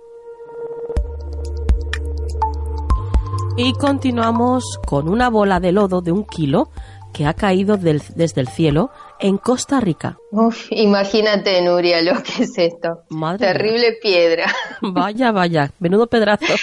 Y 3.58 3.72
continuamos 3.72 4.78
con 4.84 5.08
una 5.08 5.30
bola 5.30 5.60
de 5.60 5.72
lodo 5.72 6.02
de 6.02 6.12
un 6.12 6.24
kilo 6.24 6.68
que 7.16 7.24
ha 7.24 7.32
caído 7.32 7.78
del- 7.78 8.02
desde 8.14 8.42
el 8.42 8.48
cielo 8.48 8.90
en 9.20 9.38
Costa 9.38 9.80
Rica. 9.80 10.18
Uf, 10.32 10.66
imagínate, 10.70 11.62
Nuria, 11.62 12.02
lo 12.02 12.22
que 12.22 12.42
es 12.42 12.58
esto. 12.58 13.04
Madre 13.08 13.46
Terrible 13.46 13.92
piedra. 14.02 14.44
Vaya, 14.82 15.32
vaya, 15.32 15.70
menudo 15.80 16.06
pedazo. 16.08 16.44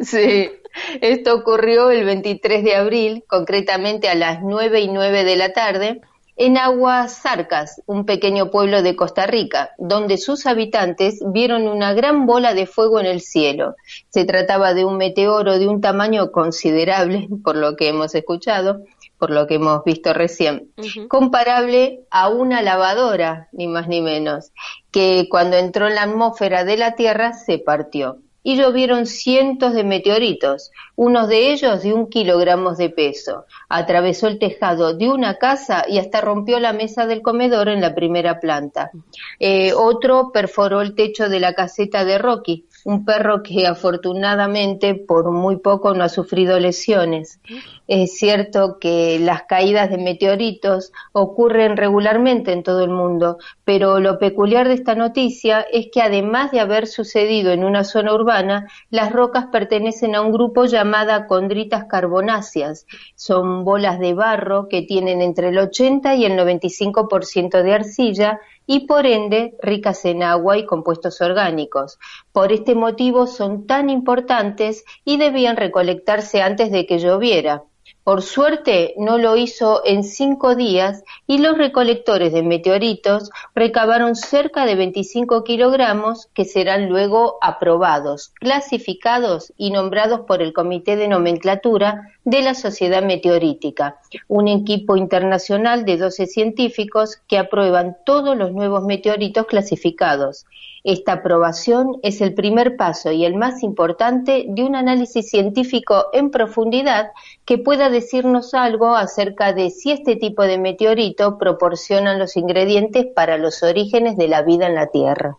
Sí, 0.00 0.50
esto 1.00 1.34
ocurrió 1.34 1.90
el 1.90 2.04
23 2.04 2.62
de 2.62 2.74
abril, 2.76 3.24
concretamente 3.26 4.08
a 4.08 4.14
las 4.14 4.42
9 4.42 4.80
y 4.80 4.88
9 4.88 5.24
de 5.24 5.36
la 5.36 5.52
tarde, 5.54 6.00
en 6.36 6.58
Aguas 6.58 7.22
Zarcas, 7.22 7.80
un 7.86 8.04
pequeño 8.04 8.50
pueblo 8.50 8.82
de 8.82 8.96
Costa 8.96 9.26
Rica, 9.26 9.70
donde 9.78 10.18
sus 10.18 10.44
habitantes 10.46 11.20
vieron 11.32 11.68
una 11.68 11.94
gran 11.94 12.26
bola 12.26 12.52
de 12.54 12.66
fuego 12.66 13.00
en 13.00 13.06
el 13.06 13.20
cielo. 13.22 13.76
Se 14.10 14.24
trataba 14.26 14.74
de 14.74 14.84
un 14.84 14.96
meteoro 14.98 15.58
de 15.58 15.68
un 15.68 15.80
tamaño 15.80 16.32
considerable, 16.32 17.28
por 17.42 17.56
lo 17.56 17.76
que 17.76 17.88
hemos 17.88 18.14
escuchado, 18.14 18.80
por 19.18 19.30
lo 19.30 19.46
que 19.46 19.54
hemos 19.54 19.84
visto 19.84 20.12
recién, 20.12 20.72
comparable 21.08 22.00
a 22.10 22.28
una 22.28 22.62
lavadora, 22.62 23.48
ni 23.52 23.66
más 23.68 23.88
ni 23.88 24.00
menos, 24.00 24.52
que 24.90 25.28
cuando 25.30 25.56
entró 25.56 25.88
en 25.88 25.94
la 25.94 26.02
atmósfera 26.02 26.64
de 26.64 26.76
la 26.76 26.94
Tierra 26.94 27.32
se 27.32 27.58
partió 27.58 28.18
y 28.46 28.56
llovieron 28.56 29.06
cientos 29.06 29.72
de 29.72 29.84
meteoritos, 29.84 30.70
unos 30.96 31.28
de 31.28 31.50
ellos 31.50 31.82
de 31.82 31.94
un 31.94 32.08
kilogramo 32.08 32.74
de 32.74 32.90
peso. 32.90 33.46
Atravesó 33.70 34.28
el 34.28 34.38
tejado 34.38 34.94
de 34.94 35.08
una 35.08 35.38
casa 35.38 35.86
y 35.88 35.98
hasta 35.98 36.20
rompió 36.20 36.60
la 36.60 36.74
mesa 36.74 37.06
del 37.06 37.22
comedor 37.22 37.70
en 37.70 37.80
la 37.80 37.94
primera 37.94 38.40
planta. 38.40 38.90
Eh, 39.40 39.72
otro 39.72 40.30
perforó 40.30 40.82
el 40.82 40.94
techo 40.94 41.30
de 41.30 41.40
la 41.40 41.54
caseta 41.54 42.04
de 42.04 42.18
Rocky, 42.18 42.66
un 42.84 43.04
perro 43.04 43.42
que 43.42 43.66
afortunadamente 43.66 44.94
por 44.94 45.30
muy 45.30 45.56
poco 45.56 45.94
no 45.94 46.04
ha 46.04 46.08
sufrido 46.08 46.60
lesiones. 46.60 47.40
Es 47.88 48.16
cierto 48.16 48.78
que 48.78 49.18
las 49.18 49.42
caídas 49.44 49.90
de 49.90 49.98
meteoritos 49.98 50.92
ocurren 51.12 51.76
regularmente 51.76 52.52
en 52.52 52.62
todo 52.62 52.84
el 52.84 52.90
mundo, 52.90 53.38
pero 53.64 54.00
lo 54.00 54.18
peculiar 54.18 54.68
de 54.68 54.74
esta 54.74 54.94
noticia 54.94 55.60
es 55.60 55.88
que 55.92 56.02
además 56.02 56.50
de 56.50 56.60
haber 56.60 56.86
sucedido 56.86 57.52
en 57.52 57.64
una 57.64 57.84
zona 57.84 58.14
urbana, 58.14 58.68
las 58.90 59.12
rocas 59.12 59.46
pertenecen 59.50 60.14
a 60.14 60.20
un 60.20 60.32
grupo 60.32 60.66
llamada 60.66 61.26
condritas 61.26 61.84
carbonáceas. 61.84 62.86
Son 63.14 63.64
bolas 63.64 63.98
de 63.98 64.14
barro 64.14 64.68
que 64.68 64.82
tienen 64.82 65.22
entre 65.22 65.48
el 65.48 65.58
80 65.58 66.14
y 66.16 66.26
el 66.26 66.38
95% 66.38 67.62
de 67.62 67.74
arcilla 67.74 68.40
y 68.66 68.86
por 68.86 69.06
ende 69.06 69.54
ricas 69.62 70.04
en 70.04 70.22
agua 70.22 70.58
y 70.58 70.66
compuestos 70.66 71.20
orgánicos. 71.20 71.98
Por 72.32 72.52
este 72.52 72.74
motivo 72.74 73.26
son 73.26 73.66
tan 73.66 73.90
importantes 73.90 74.84
y 75.04 75.16
debían 75.16 75.56
recolectarse 75.56 76.42
antes 76.42 76.70
de 76.70 76.86
que 76.86 76.98
lloviera. 76.98 77.64
Por 78.04 78.20
suerte 78.20 78.94
no 78.98 79.16
lo 79.16 79.34
hizo 79.34 79.80
en 79.86 80.04
cinco 80.04 80.54
días 80.54 81.02
y 81.26 81.38
los 81.38 81.56
recolectores 81.56 82.34
de 82.34 82.42
meteoritos 82.42 83.30
recabaron 83.54 84.14
cerca 84.14 84.66
de 84.66 84.74
25 84.74 85.42
kilogramos 85.42 86.28
que 86.34 86.44
serán 86.44 86.90
luego 86.90 87.38
aprobados, 87.40 88.32
clasificados 88.34 89.54
y 89.56 89.70
nombrados 89.70 90.20
por 90.20 90.42
el 90.42 90.52
Comité 90.52 90.96
de 90.96 91.08
Nomenclatura 91.08 92.13
de 92.24 92.42
la 92.42 92.54
Sociedad 92.54 93.02
Meteorítica, 93.02 93.98
un 94.28 94.48
equipo 94.48 94.96
internacional 94.96 95.84
de 95.84 95.98
12 95.98 96.26
científicos 96.26 97.18
que 97.28 97.38
aprueban 97.38 97.96
todos 98.06 98.36
los 98.36 98.52
nuevos 98.52 98.84
meteoritos 98.84 99.46
clasificados. 99.46 100.46
Esta 100.84 101.14
aprobación 101.14 101.98
es 102.02 102.20
el 102.20 102.34
primer 102.34 102.76
paso 102.76 103.10
y 103.10 103.24
el 103.24 103.36
más 103.36 103.62
importante 103.62 104.44
de 104.48 104.64
un 104.64 104.76
análisis 104.76 105.30
científico 105.30 106.06
en 106.12 106.30
profundidad 106.30 107.12
que 107.44 107.56
pueda 107.56 107.88
decirnos 107.88 108.52
algo 108.52 108.94
acerca 108.94 109.52
de 109.52 109.70
si 109.70 109.92
este 109.92 110.16
tipo 110.16 110.42
de 110.42 110.58
meteorito 110.58 111.38
proporcionan 111.38 112.18
los 112.18 112.36
ingredientes 112.36 113.06
para 113.06 113.38
los 113.38 113.62
orígenes 113.62 114.16
de 114.16 114.28
la 114.28 114.42
vida 114.42 114.66
en 114.66 114.74
la 114.74 114.88
Tierra. 114.88 115.38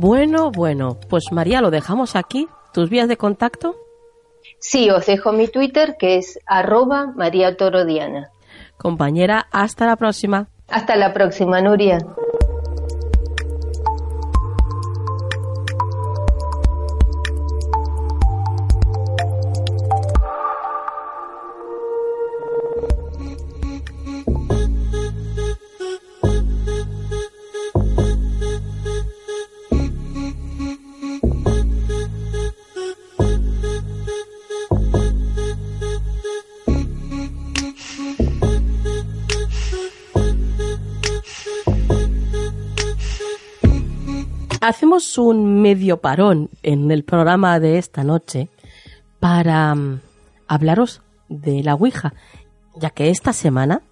Bueno, 0.00 0.52
bueno, 0.52 0.96
pues 1.08 1.32
María, 1.32 1.60
lo 1.60 1.72
dejamos 1.72 2.14
aquí. 2.14 2.46
¿Tus 2.72 2.88
vías 2.88 3.08
de 3.08 3.16
contacto? 3.16 3.74
Sí, 4.60 4.90
os 4.90 5.06
dejo 5.06 5.32
mi 5.32 5.48
Twitter 5.48 5.96
que 5.98 6.18
es 6.18 6.38
arroba 6.46 7.12
María. 7.16 7.56
Compañera, 8.76 9.48
hasta 9.50 9.86
la 9.86 9.96
próxima. 9.96 10.46
Hasta 10.68 10.94
la 10.94 11.12
próxima, 11.12 11.60
Nuria. 11.60 11.98
Hacemos 44.88 45.18
un 45.18 45.60
medio 45.60 45.98
parón 45.98 46.48
en 46.62 46.90
el 46.90 47.04
programa 47.04 47.60
de 47.60 47.76
esta 47.76 48.04
noche 48.04 48.48
para 49.20 49.74
mm, 49.74 50.00
hablaros 50.46 51.02
de 51.28 51.62
la 51.62 51.74
Ouija, 51.74 52.14
ya 52.74 52.88
que 52.88 53.10
esta 53.10 53.34
semana, 53.34 53.82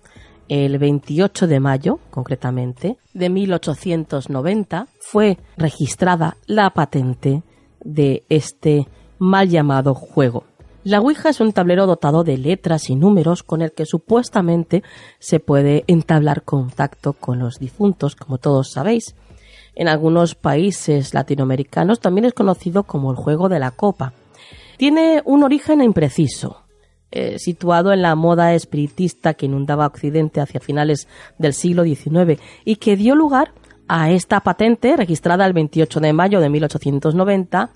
el 0.48 0.78
28 0.78 1.48
de 1.48 1.60
mayo 1.60 1.98
concretamente, 2.10 2.96
de 3.12 3.28
1890, 3.28 4.86
fue 4.98 5.36
registrada 5.58 6.38
la 6.46 6.70
patente 6.70 7.42
de 7.84 8.24
este 8.30 8.88
mal 9.18 9.50
llamado 9.50 9.92
juego. 9.92 10.44
La 10.82 11.00
Ouija 11.00 11.28
es 11.28 11.40
un 11.40 11.52
tablero 11.52 11.86
dotado 11.86 12.24
de 12.24 12.38
letras 12.38 12.88
y 12.88 12.96
números 12.96 13.42
con 13.42 13.60
el 13.60 13.72
que 13.72 13.84
supuestamente 13.84 14.82
se 15.18 15.40
puede 15.40 15.84
entablar 15.88 16.42
contacto 16.42 17.12
con 17.12 17.38
los 17.38 17.58
difuntos, 17.58 18.16
como 18.16 18.38
todos 18.38 18.70
sabéis 18.70 19.14
en 19.76 19.88
algunos 19.88 20.34
países 20.34 21.14
latinoamericanos 21.14 22.00
también 22.00 22.24
es 22.24 22.32
conocido 22.32 22.82
como 22.82 23.10
el 23.10 23.16
juego 23.16 23.48
de 23.48 23.60
la 23.60 23.70
copa. 23.70 24.14
Tiene 24.78 25.22
un 25.24 25.44
origen 25.44 25.82
impreciso, 25.82 26.62
eh, 27.12 27.38
situado 27.38 27.92
en 27.92 28.02
la 28.02 28.14
moda 28.14 28.54
espiritista 28.54 29.34
que 29.34 29.46
inundaba 29.46 29.86
Occidente 29.86 30.40
hacia 30.40 30.60
finales 30.60 31.06
del 31.38 31.52
siglo 31.52 31.84
XIX 31.84 32.40
y 32.64 32.76
que 32.76 32.96
dio 32.96 33.14
lugar 33.14 33.52
a 33.86 34.10
esta 34.10 34.40
patente 34.40 34.96
registrada 34.96 35.46
el 35.46 35.52
28 35.52 36.00
de 36.00 36.12
mayo 36.12 36.40
de 36.40 36.48
1890, 36.48 37.70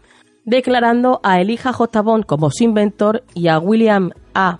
declarando 0.44 1.20
a 1.22 1.40
Elijah 1.40 1.72
J. 1.72 2.02
Bond 2.02 2.24
como 2.24 2.50
su 2.50 2.64
inventor 2.64 3.22
y 3.34 3.48
a 3.48 3.58
William 3.58 4.10
A. 4.34 4.58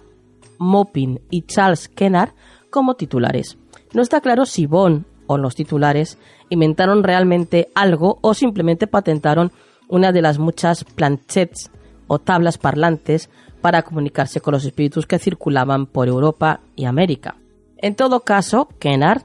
Mopin 0.59 1.21
y 1.31 1.43
Charles 1.43 1.89
Kennard 1.89 2.35
como 2.71 2.95
titulares. 2.95 3.57
No 3.93 4.03
está 4.03 4.21
claro 4.21 4.47
si 4.47 4.67
Bond 4.67 5.05
o 5.31 5.39
los 5.39 5.55
titulares 5.55 6.19
inventaron 6.49 7.05
realmente 7.05 7.69
algo 7.77 8.19
o 8.21 8.35
simplemente 8.35 8.89
patentaron 8.89 9.53
una 9.87 10.11
de 10.11 10.23
las 10.23 10.41
muchas 10.41 10.83
planchets 10.83 11.71
o 12.09 12.19
tablas 12.19 12.59
parlantes 12.59 13.31
para 13.61 13.83
comunicarse 13.83 14.41
con 14.41 14.55
los 14.55 14.65
espíritus 14.65 15.07
que 15.07 15.21
circulaban 15.21 15.87
por 15.87 16.09
Europa 16.09 16.59
y 16.75 16.87
América. 16.87 17.37
En 17.77 17.95
todo 17.95 18.25
caso, 18.25 18.71
Kennard 18.81 19.23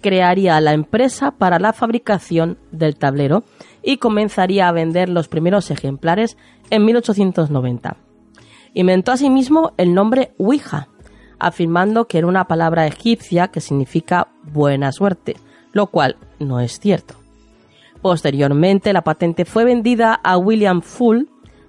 crearía 0.00 0.60
la 0.60 0.74
empresa 0.74 1.32
para 1.32 1.58
la 1.58 1.72
fabricación 1.72 2.56
del 2.70 2.94
tablero 2.94 3.42
y 3.82 3.96
comenzaría 3.96 4.68
a 4.68 4.72
vender 4.72 5.08
los 5.08 5.26
primeros 5.26 5.72
ejemplares 5.72 6.36
en 6.70 6.84
1890. 6.84 7.96
Inventó 8.74 9.10
asimismo 9.10 9.72
el 9.76 9.92
nombre 9.92 10.34
Ouija, 10.38 10.86
afirmando 11.42 12.06
que 12.06 12.18
era 12.18 12.26
una 12.26 12.44
palabra 12.44 12.86
egipcia 12.86 13.48
que 13.48 13.60
significa 13.60 14.28
buena 14.44 14.92
suerte, 14.92 15.36
lo 15.72 15.88
cual 15.88 16.16
no 16.38 16.60
es 16.60 16.78
cierto. 16.78 17.14
Posteriormente, 18.00 18.92
la 18.92 19.02
patente 19.02 19.44
fue 19.44 19.64
vendida 19.64 20.14
a 20.14 20.38
William 20.38 20.82
Full, 20.82 21.24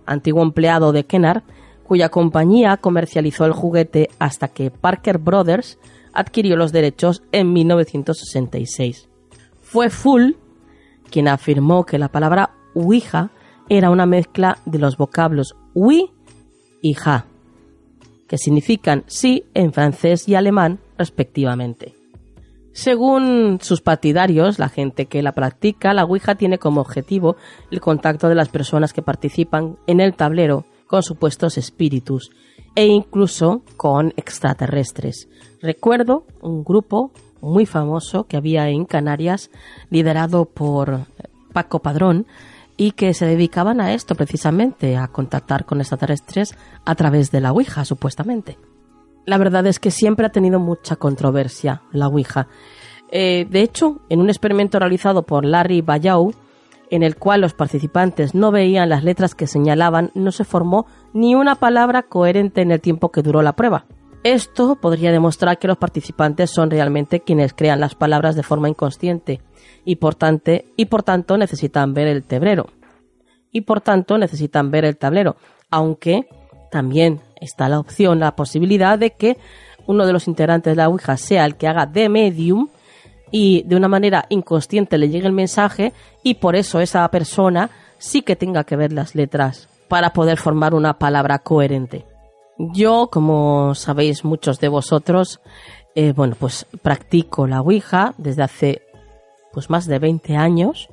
antiguo 0.05 0.43
empleado 0.43 0.91
de 0.91 1.05
Kennard, 1.05 1.43
cuya 1.83 2.09
compañía 2.09 2.77
comercializó 2.77 3.45
el 3.45 3.53
juguete 3.53 4.09
hasta 4.19 4.47
que 4.47 4.71
Parker 4.71 5.17
Brothers 5.17 5.79
adquirió 6.13 6.55
los 6.55 6.71
derechos 6.71 7.23
en 7.31 7.51
1966. 7.51 9.09
Fue 9.61 9.89
Full 9.89 10.33
quien 11.09 11.27
afirmó 11.27 11.85
que 11.85 11.97
la 11.97 12.09
palabra 12.09 12.51
Ouija 12.75 13.31
era 13.69 13.89
una 13.89 14.05
mezcla 14.05 14.57
de 14.65 14.79
los 14.79 14.97
vocablos 14.97 15.55
oui 15.73 16.11
y 16.81 16.93
ja, 16.93 17.25
que 18.33 18.39
significan 18.39 19.03
sí 19.05 19.43
en 19.53 19.73
francés 19.73 20.27
y 20.27 20.33
alemán 20.33 20.79
respectivamente. 20.97 21.93
Según 22.71 23.59
sus 23.61 23.81
partidarios, 23.81 24.57
la 24.57 24.69
gente 24.69 25.05
que 25.05 25.21
la 25.21 25.33
practica, 25.33 25.93
la 25.93 26.03
Ouija 26.03 26.33
tiene 26.33 26.57
como 26.57 26.81
objetivo 26.81 27.35
el 27.69 27.79
contacto 27.79 28.29
de 28.29 28.33
las 28.33 28.49
personas 28.49 28.91
que 28.91 29.03
participan 29.03 29.77
en 29.85 29.99
el 29.99 30.15
tablero 30.15 30.65
con 30.87 31.03
supuestos 31.03 31.59
espíritus 31.59 32.31
e 32.73 32.87
incluso 32.87 33.61
con 33.77 34.13
extraterrestres. 34.17 35.29
Recuerdo 35.61 36.25
un 36.41 36.63
grupo 36.63 37.11
muy 37.39 37.67
famoso 37.67 38.23
que 38.23 38.37
había 38.37 38.67
en 38.67 38.85
Canarias 38.85 39.51
liderado 39.91 40.45
por 40.45 41.01
Paco 41.53 41.83
Padrón 41.83 42.25
y 42.77 42.91
que 42.91 43.13
se 43.13 43.25
dedicaban 43.25 43.81
a 43.81 43.93
esto 43.93 44.15
precisamente, 44.15 44.97
a 44.97 45.07
contactar 45.07 45.65
con 45.65 45.79
extraterrestres 45.79 46.55
a 46.85 46.95
través 46.95 47.31
de 47.31 47.41
la 47.41 47.51
Ouija, 47.51 47.85
supuestamente. 47.85 48.57
La 49.25 49.37
verdad 49.37 49.65
es 49.67 49.79
que 49.79 49.91
siempre 49.91 50.25
ha 50.25 50.31
tenido 50.31 50.59
mucha 50.59 50.95
controversia 50.95 51.81
la 51.91 52.07
Ouija. 52.07 52.47
Eh, 53.11 53.45
de 53.49 53.61
hecho, 53.61 54.01
en 54.09 54.19
un 54.19 54.29
experimento 54.29 54.79
realizado 54.79 55.23
por 55.23 55.45
Larry 55.45 55.81
Bayou, 55.81 56.33
en 56.89 57.03
el 57.03 57.15
cual 57.15 57.41
los 57.41 57.53
participantes 57.53 58.35
no 58.35 58.51
veían 58.51 58.89
las 58.89 59.03
letras 59.03 59.35
que 59.35 59.47
señalaban, 59.47 60.11
no 60.13 60.31
se 60.31 60.43
formó 60.43 60.85
ni 61.13 61.35
una 61.35 61.55
palabra 61.55 62.03
coherente 62.03 62.61
en 62.61 62.71
el 62.71 62.81
tiempo 62.81 63.11
que 63.11 63.21
duró 63.21 63.41
la 63.41 63.55
prueba. 63.55 63.85
Esto 64.23 64.77
podría 64.77 65.11
demostrar 65.11 65.59
que 65.59 65.67
los 65.67 65.77
participantes 65.77 66.49
son 66.49 66.71
realmente 66.71 67.19
quienes 67.19 67.53
crean 67.53 67.81
las 67.81 67.93
palabras 67.93 68.37
de 68.37 68.43
forma 68.43 68.69
inconsciente 68.69 69.41
y 69.83 69.97
por, 69.97 70.15
tanto, 70.15 71.37
necesitan 71.37 71.93
ver 71.93 72.07
el 72.07 72.23
tablero. 72.23 72.67
Y 73.51 73.61
por 73.61 73.81
tanto 73.81 74.17
necesitan 74.17 74.71
ver 74.71 74.85
el 74.85 74.97
tablero, 74.97 75.35
aunque 75.69 76.27
también 76.71 77.19
está 77.41 77.67
la 77.67 77.79
opción, 77.79 78.19
la 78.19 78.35
posibilidad 78.35 78.97
de 78.97 79.11
que 79.11 79.37
uno 79.87 80.05
de 80.05 80.13
los 80.13 80.29
integrantes 80.29 80.71
de 80.71 80.77
la 80.77 80.87
Ouija 80.87 81.17
sea 81.17 81.45
el 81.45 81.57
que 81.57 81.67
haga 81.67 81.85
de 81.85 82.07
medium 82.07 82.69
y 83.29 83.63
de 83.63 83.75
una 83.75 83.89
manera 83.89 84.25
inconsciente 84.29 84.97
le 84.97 85.09
llegue 85.09 85.27
el 85.27 85.33
mensaje 85.33 85.91
y 86.23 86.35
por 86.35 86.55
eso 86.55 86.79
esa 86.79 87.05
persona 87.09 87.69
sí 87.97 88.21
que 88.21 88.37
tenga 88.37 88.63
que 88.63 88.77
ver 88.77 88.93
las 88.93 89.15
letras 89.15 89.67
para 89.89 90.13
poder 90.13 90.37
formar 90.37 90.73
una 90.73 90.97
palabra 90.97 91.39
coherente. 91.39 92.05
Yo, 92.71 93.09
como 93.11 93.75
sabéis 93.75 94.23
muchos 94.23 94.59
de 94.59 94.69
vosotros, 94.69 95.41
eh, 95.95 96.13
bueno, 96.13 96.35
pues 96.39 96.65
practico 96.81 97.47
la 97.47 97.61
Ouija 97.61 98.13
desde 98.17 98.43
hace 98.43 98.81
pues 99.51 99.69
más 99.69 99.85
de 99.85 99.99
20 99.99 100.35
años 100.35 100.89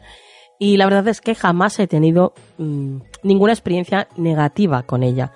y 0.58 0.76
la 0.76 0.84
verdad 0.84 1.08
es 1.08 1.20
que 1.20 1.34
jamás 1.34 1.78
he 1.78 1.86
tenido 1.86 2.34
mm, 2.58 2.98
ninguna 3.22 3.52
experiencia 3.52 4.08
negativa 4.16 4.82
con 4.82 5.02
ella. 5.02 5.32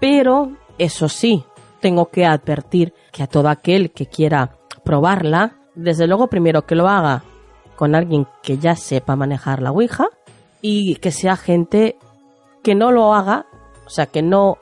Pero, 0.00 0.52
eso 0.78 1.08
sí, 1.08 1.44
tengo 1.80 2.06
que 2.06 2.26
advertir 2.26 2.92
que 3.12 3.22
a 3.22 3.28
todo 3.28 3.48
aquel 3.48 3.92
que 3.92 4.06
quiera 4.06 4.56
probarla, 4.84 5.56
desde 5.74 6.08
luego 6.08 6.26
primero 6.26 6.66
que 6.66 6.74
lo 6.74 6.88
haga 6.88 7.22
con 7.76 7.94
alguien 7.94 8.26
que 8.42 8.58
ya 8.58 8.74
sepa 8.74 9.14
manejar 9.14 9.62
la 9.62 9.70
Ouija 9.70 10.08
y 10.60 10.96
que 10.96 11.12
sea 11.12 11.36
gente 11.36 11.96
que 12.64 12.74
no 12.74 12.90
lo 12.90 13.14
haga, 13.14 13.46
o 13.86 13.90
sea, 13.90 14.06
que 14.06 14.22
no 14.22 14.58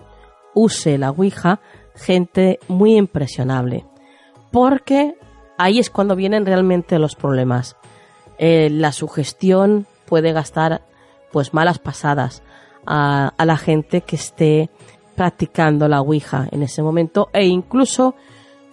use 0.56 0.98
la 0.98 1.10
Ouija, 1.10 1.60
gente 1.94 2.58
muy 2.66 2.96
impresionable. 2.96 3.84
Porque 4.50 5.14
ahí 5.58 5.78
es 5.78 5.90
cuando 5.90 6.16
vienen 6.16 6.46
realmente 6.46 6.98
los 6.98 7.14
problemas. 7.14 7.76
Eh, 8.38 8.70
la 8.70 8.90
sugestión 8.92 9.86
puede 10.06 10.32
gastar 10.32 10.82
pues 11.30 11.54
malas 11.54 11.78
pasadas 11.78 12.42
a, 12.86 13.32
a, 13.36 13.44
la 13.44 13.56
gente 13.56 14.00
que 14.00 14.16
esté 14.16 14.70
practicando 15.14 15.88
la 15.88 16.00
Ouija 16.00 16.48
en 16.50 16.62
ese 16.62 16.82
momento 16.82 17.28
e 17.32 17.44
incluso 17.44 18.14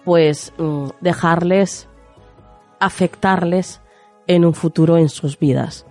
pues 0.04 0.52
mm, 0.58 0.88
dejarles 1.00 1.88
afectarles 2.80 3.80
en 4.26 4.44
un 4.44 4.54
futuro 4.54 4.96
en 4.96 5.08
sus 5.08 5.38
vidas. 5.38 5.86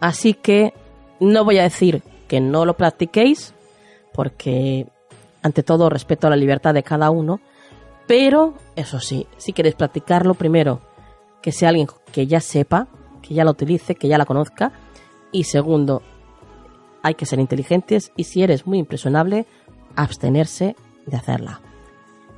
Así 0.00 0.34
que 0.34 0.72
no 1.18 1.44
voy 1.44 1.58
a 1.58 1.64
decir 1.64 2.02
que 2.28 2.40
no 2.40 2.64
lo 2.64 2.76
practiquéis 2.76 3.54
porque 4.12 4.86
ante 5.42 5.62
todo 5.62 5.88
respeto 5.88 6.26
a 6.26 6.30
la 6.30 6.36
libertad 6.36 6.74
de 6.74 6.82
cada 6.82 7.10
uno, 7.10 7.40
pero 8.06 8.54
eso 8.76 9.00
sí, 9.00 9.26
si 9.36 9.52
queréis 9.52 9.74
practicarlo 9.74 10.34
primero 10.34 10.80
que 11.42 11.52
sea 11.52 11.70
alguien 11.70 11.88
que 12.12 12.26
ya 12.26 12.40
sepa, 12.40 12.88
que 13.22 13.34
ya 13.34 13.44
la 13.44 13.50
utilice, 13.50 13.94
que 13.94 14.08
ya 14.08 14.18
la 14.18 14.26
conozca 14.26 14.72
y 15.32 15.44
segundo, 15.44 16.02
hay 17.02 17.14
que 17.14 17.26
ser 17.26 17.38
inteligentes 17.38 18.12
y 18.16 18.24
si 18.24 18.42
eres 18.42 18.66
muy 18.66 18.78
impresionable, 18.78 19.46
abstenerse 19.96 20.76
de 21.06 21.16
hacerla. 21.16 21.60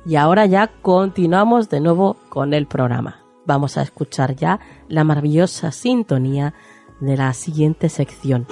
Y 0.05 0.15
ahora 0.15 0.45
ya 0.45 0.67
continuamos 0.81 1.69
de 1.69 1.79
nuevo 1.79 2.17
con 2.29 2.53
el 2.53 2.67
programa. 2.67 3.21
Vamos 3.45 3.77
a 3.77 3.81
escuchar 3.81 4.35
ya 4.35 4.59
la 4.87 5.03
maravillosa 5.03 5.71
sintonía 5.71 6.53
de 6.99 7.17
la 7.17 7.33
siguiente 7.33 7.89
sección. 7.89 8.47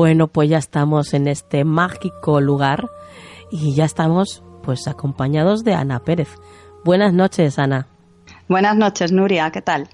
Bueno, 0.00 0.28
pues 0.28 0.48
ya 0.48 0.56
estamos 0.56 1.12
en 1.12 1.28
este 1.28 1.62
mágico 1.62 2.40
lugar 2.40 2.88
y 3.50 3.74
ya 3.74 3.84
estamos 3.84 4.42
pues 4.62 4.88
acompañados 4.88 5.62
de 5.62 5.74
Ana 5.74 5.98
Pérez. 5.98 6.36
Buenas 6.86 7.12
noches, 7.12 7.58
Ana. 7.58 7.86
Buenas 8.48 8.78
noches, 8.78 9.12
Nuria, 9.12 9.50
¿qué 9.50 9.60
tal? 9.60 9.90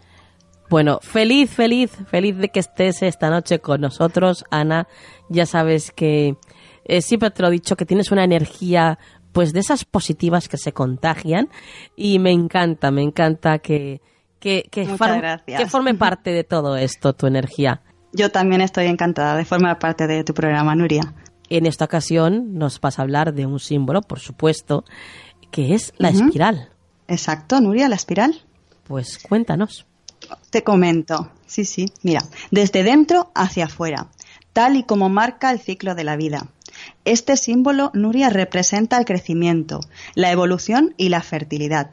Bueno, 0.71 1.01
feliz, 1.03 1.51
feliz, 1.51 1.91
feliz 2.07 2.37
de 2.37 2.51
que 2.51 2.61
estés 2.61 3.03
esta 3.03 3.31
noche 3.31 3.59
con 3.59 3.81
nosotros, 3.81 4.45
Ana. 4.49 4.87
Ya 5.29 5.45
sabes 5.45 5.91
que 5.91 6.37
eh, 6.85 7.03
siempre 7.03 7.33
te 7.33 7.43
lo 7.43 7.49
he 7.49 7.51
dicho, 7.51 7.75
que 7.75 7.85
tienes 7.85 8.13
una 8.13 8.23
energía 8.23 9.01
pues 9.33 9.53
de 9.53 9.59
esas 9.59 9.85
positivas 9.85 10.49
que 10.49 10.57
se 10.57 10.71
contagian 10.73 11.49
y 11.97 12.21
me 12.21 12.31
encanta, 12.31 12.93
me 12.93 13.03
encanta 13.03 13.59
que, 13.59 14.01
que, 14.39 14.69
que, 14.71 14.87
que 14.87 15.67
forme 15.67 15.95
parte 15.99 16.31
de 16.31 16.45
todo 16.45 16.77
esto 16.77 17.13
tu 17.13 17.27
energía. 17.27 17.83
Yo 18.17 18.31
también 18.31 18.63
estoy 18.63 18.87
encantada 18.87 19.37
de 19.37 19.45
formar 19.45 19.79
parte 19.79 20.07
de 20.07 20.25
tu 20.25 20.33
programa, 20.33 20.75
Nuria. 20.75 21.13
En 21.51 21.67
esta 21.67 21.85
ocasión 21.85 22.55
nos 22.55 22.81
vas 22.81 22.99
a 22.99 23.03
hablar 23.03 23.35
de 23.35 23.45
un 23.45 23.61
símbolo, 23.61 24.01
por 24.01 24.21
supuesto, 24.21 24.85
que 25.51 25.75
es 25.75 25.93
la 25.99 26.09
espiral. 26.09 26.71
Exacto, 27.09 27.61
Nuria, 27.61 27.91
la 27.91 27.97
espiral. 27.97 28.41
Pues 28.85 29.19
cuéntanos. 29.19 29.85
Te 30.49 30.65
comento. 30.65 31.31
Sí, 31.45 31.67
sí. 31.67 31.93
Mira, 32.03 32.23
desde 32.51 32.85
dentro 32.85 33.31
hacia 33.35 33.67
afuera, 33.67 34.09
tal 34.55 34.77
y 34.77 34.85
como 34.85 35.11
marca 35.11 35.51
el 35.51 35.61
ciclo 35.61 35.95
de 35.95 36.05
la 36.05 36.17
vida. 36.17 36.49
Este 37.05 37.37
símbolo, 37.37 37.91
Nuria, 37.93 38.31
representa 38.31 38.97
el 38.97 39.05
crecimiento, 39.05 39.81
la 40.15 40.33
evolución 40.33 40.95
y 40.97 41.11
la 41.11 41.21
fertilidad. 41.21 41.91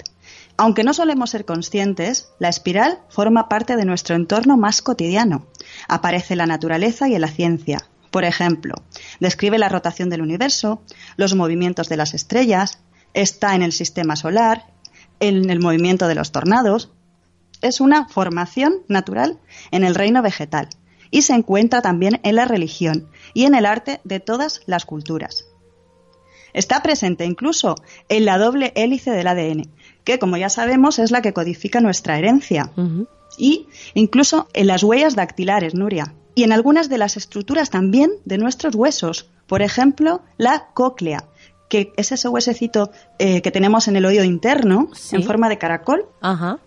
Aunque 0.64 0.86
no 0.86 0.93
solemos 0.93 1.32
ser 1.32 1.43
conscientes, 1.43 2.30
la 2.39 2.47
espiral 2.47 2.99
forma 3.09 3.49
parte 3.49 3.76
de 3.76 3.84
nuestro 3.84 4.16
entorno 4.16 4.55
más 4.55 4.82
cotidiano. 4.82 5.45
Aparece 5.89 6.36
en 6.36 6.38
la 6.38 6.45
naturaleza 6.45 7.09
y 7.09 7.16
en 7.16 7.20
la 7.20 7.28
ciencia. 7.28 7.80
Por 8.11 8.24
ejemplo, 8.24 8.76
describe 9.20 9.57
la 9.57 9.68
rotación 9.68 10.09
del 10.09 10.22
universo, 10.22 10.82
los 11.18 11.36
movimientos 11.36 11.89
de 11.89 11.97
las 11.97 12.14
estrellas, 12.14 12.80
está 13.14 13.55
en 13.55 13.61
el 13.61 13.74
sistema 13.74 14.16
solar, 14.16 14.68
en 15.20 15.49
el 15.49 15.59
movimiento 15.59 16.07
de 16.07 16.16
los 16.16 16.32
tornados. 16.32 16.93
Es 17.61 17.82
una 17.82 18.07
formación 18.07 18.84
natural 18.88 19.41
en 19.72 19.84
el 19.84 19.95
reino 19.95 20.22
vegetal 20.22 20.70
y 21.11 21.24
se 21.24 21.34
encuentra 21.34 21.82
también 21.82 22.22
en 22.24 22.38
la 22.38 22.45
religión 22.45 23.09
y 23.34 23.43
en 23.43 23.55
el 23.55 23.66
arte 23.66 23.99
de 24.05 24.22
todas 24.22 24.61
las 24.66 24.86
culturas. 24.86 25.43
Está 26.53 26.84
presente 26.84 27.26
incluso 27.26 27.76
en 28.09 28.26
la 28.26 28.38
doble 28.38 28.72
hélice 28.76 29.11
del 29.11 29.28
ADN, 29.28 29.74
que 30.04 30.20
como 30.20 30.38
ya 30.38 30.49
sabemos 30.49 30.99
es 30.99 31.12
la 31.12 31.22
que 31.22 31.34
codifica 31.34 31.82
nuestra 31.82 32.18
herencia. 32.18 32.72
Y 33.38 33.68
incluso 33.93 34.47
en 34.54 34.68
las 34.68 34.84
huellas 34.84 35.16
dactilares, 35.16 35.74
Nuria. 35.74 36.14
Y 36.36 36.43
en 36.43 36.51
algunas 36.51 36.89
de 36.89 36.97
las 36.97 37.18
estructuras 37.18 37.70
también 37.70 38.12
de 38.26 38.38
nuestros 38.38 38.76
huesos. 38.76 39.30
Por 39.47 39.62
ejemplo, 39.62 40.22
la 40.38 40.68
cóclea, 40.74 41.26
que 41.70 41.93
es 41.97 42.12
ese 42.12 42.28
huesecito 42.28 42.91
eh, 43.20 43.41
que 43.41 43.51
tenemos 43.51 43.88
en 43.88 43.95
el 43.95 44.06
oído 44.06 44.24
interno, 44.24 44.89
en 45.12 45.24
forma 45.24 45.49
de 45.49 45.58
caracol. 45.58 46.06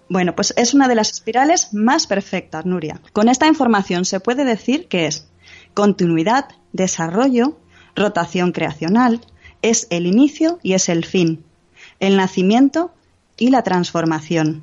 Bueno, 0.09 0.34
pues 0.34 0.53
es 0.57 0.74
una 0.74 0.89
de 0.89 0.95
las 0.95 1.11
espirales 1.11 1.72
más 1.72 2.07
perfectas, 2.07 2.66
Nuria. 2.66 3.01
Con 3.12 3.28
esta 3.28 3.47
información 3.47 4.05
se 4.05 4.20
puede 4.20 4.45
decir 4.45 4.89
que 4.89 5.07
es 5.07 5.28
continuidad, 5.74 6.47
desarrollo, 6.72 7.59
rotación 7.95 8.53
creacional, 8.53 9.20
es 9.62 9.87
el 9.91 10.07
inicio 10.07 10.59
y 10.62 10.74
es 10.74 10.89
el 10.89 11.05
fin, 11.05 11.45
el 11.99 12.16
nacimiento 12.16 12.93
y 13.37 13.51
la 13.51 13.62
transformación. 13.62 14.62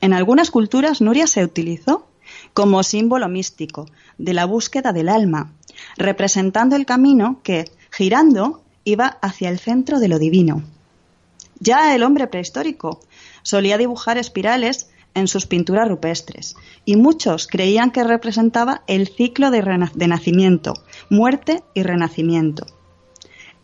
En 0.00 0.12
algunas 0.12 0.50
culturas, 0.50 1.00
Nuria 1.00 1.26
se 1.26 1.44
utilizó 1.44 2.06
como 2.54 2.82
símbolo 2.82 3.28
místico 3.28 3.86
de 4.18 4.34
la 4.34 4.44
búsqueda 4.44 4.92
del 4.92 5.08
alma, 5.08 5.52
representando 5.96 6.76
el 6.76 6.86
camino 6.86 7.40
que, 7.42 7.70
girando, 7.90 8.62
iba 8.84 9.18
hacia 9.20 9.50
el 9.50 9.58
centro 9.58 9.98
de 9.98 10.08
lo 10.08 10.18
divino. 10.18 10.62
Ya 11.58 11.94
el 11.94 12.02
hombre 12.02 12.26
prehistórico 12.26 13.00
solía 13.42 13.76
dibujar 13.76 14.16
espirales 14.16 14.88
en 15.14 15.28
sus 15.28 15.46
pinturas 15.46 15.88
rupestres 15.88 16.56
y 16.84 16.96
muchos 16.96 17.46
creían 17.46 17.90
que 17.90 18.04
representaba 18.04 18.82
el 18.86 19.08
ciclo 19.08 19.50
de, 19.50 19.88
de 19.94 20.08
nacimiento, 20.08 20.74
muerte 21.10 21.62
y 21.74 21.82
renacimiento. 21.82 22.66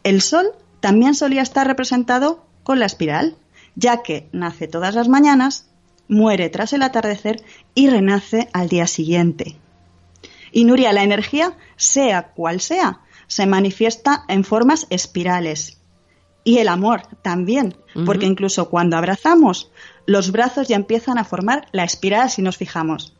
El 0.03 0.20
sol 0.20 0.53
también 0.80 1.14
solía 1.14 1.43
estar 1.43 1.66
representado 1.66 2.45
con 2.62 2.78
la 2.78 2.87
espiral, 2.87 3.37
ya 3.77 4.03
que 4.03 4.29
nace 4.33 4.66
todas 4.66 4.95
las 4.95 5.09
mañanas, 5.09 5.68
muere 6.09 6.49
tras 6.49 6.72
el 6.72 6.83
atardecer 6.83 7.43
y 7.74 7.89
renace 7.89 8.49
al 8.53 8.68
día 8.68 8.87
siguiente. 8.87 9.57
Y 10.51 10.64
Nuria, 10.64 10.93
la 10.93 11.05
energía, 11.05 11.57
sea 11.77 12.33
cual 12.33 12.61
sea, 12.61 13.01
se 13.27 13.47
manifiesta 13.47 14.24
en 14.29 14.45
formas 14.45 14.87
espirales. 14.91 15.81
Y 16.45 16.59
el 16.59 16.68
amor 16.68 17.03
también, 17.22 17.77
porque 18.05 18.27
incluso 18.27 18.70
cuando 18.70 18.97
abrazamos, 18.97 19.72
los 20.07 20.31
brazos 20.31 20.68
ya 20.68 20.77
empiezan 20.77 21.18
a 21.18 21.24
formar 21.24 21.66
la 21.72 21.83
espiral 21.83 22.31
si 22.31 22.41
nos 22.41 22.57
fijamos. 22.57 23.16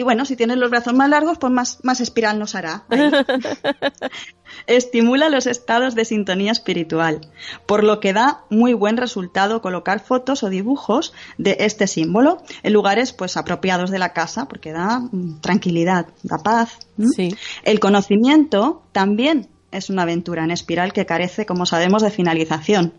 Y 0.00 0.02
bueno, 0.02 0.24
si 0.24 0.34
tienes 0.34 0.56
los 0.56 0.70
brazos 0.70 0.94
más 0.94 1.10
largos, 1.10 1.36
pues 1.36 1.52
más, 1.52 1.78
más 1.82 2.00
espiral 2.00 2.38
nos 2.38 2.54
hará. 2.54 2.84
Estimula 4.66 5.28
los 5.28 5.46
estados 5.46 5.94
de 5.94 6.06
sintonía 6.06 6.52
espiritual, 6.52 7.20
por 7.66 7.84
lo 7.84 8.00
que 8.00 8.14
da 8.14 8.44
muy 8.48 8.72
buen 8.72 8.96
resultado 8.96 9.60
colocar 9.60 10.00
fotos 10.00 10.42
o 10.42 10.48
dibujos 10.48 11.12
de 11.36 11.58
este 11.60 11.86
símbolo 11.86 12.42
en 12.62 12.72
lugares 12.72 13.12
pues 13.12 13.36
apropiados 13.36 13.90
de 13.90 13.98
la 13.98 14.14
casa, 14.14 14.48
porque 14.48 14.72
da 14.72 15.00
mm, 15.00 15.42
tranquilidad, 15.42 16.06
da 16.22 16.38
paz. 16.38 16.78
Sí. 17.14 17.36
El 17.62 17.78
conocimiento 17.78 18.82
también 18.92 19.50
es 19.70 19.90
una 19.90 20.04
aventura 20.04 20.44
en 20.44 20.50
espiral 20.50 20.94
que 20.94 21.04
carece, 21.04 21.44
como 21.44 21.66
sabemos, 21.66 22.00
de 22.00 22.10
finalización. 22.10 22.94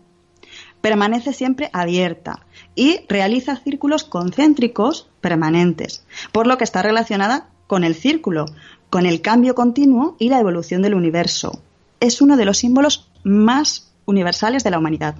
Permanece 0.80 1.32
siempre 1.32 1.68
abierta 1.72 2.46
y 2.74 3.00
realiza 3.08 3.56
círculos 3.56 4.04
concéntricos 4.04 5.08
permanentes, 5.20 6.04
por 6.32 6.46
lo 6.46 6.58
que 6.58 6.64
está 6.64 6.82
relacionada 6.82 7.48
con 7.66 7.84
el 7.84 7.94
círculo, 7.94 8.46
con 8.90 9.06
el 9.06 9.20
cambio 9.20 9.54
continuo 9.54 10.16
y 10.18 10.28
la 10.28 10.40
evolución 10.40 10.82
del 10.82 10.94
universo. 10.94 11.62
Es 12.00 12.20
uno 12.20 12.36
de 12.36 12.44
los 12.44 12.58
símbolos 12.58 13.08
más 13.24 13.92
universales 14.04 14.64
de 14.64 14.70
la 14.70 14.78
humanidad. 14.78 15.16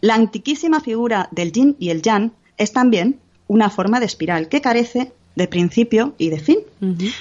La 0.00 0.14
antiquísima 0.14 0.80
figura 0.80 1.28
del 1.30 1.52
yin 1.52 1.76
y 1.78 1.90
el 1.90 2.02
yang 2.02 2.32
es 2.56 2.72
también 2.72 3.20
una 3.46 3.70
forma 3.70 4.00
de 4.00 4.06
espiral 4.06 4.48
que 4.48 4.60
carece 4.60 5.12
de 5.34 5.48
principio 5.48 6.14
y 6.18 6.30
de 6.30 6.38
fin, 6.38 6.58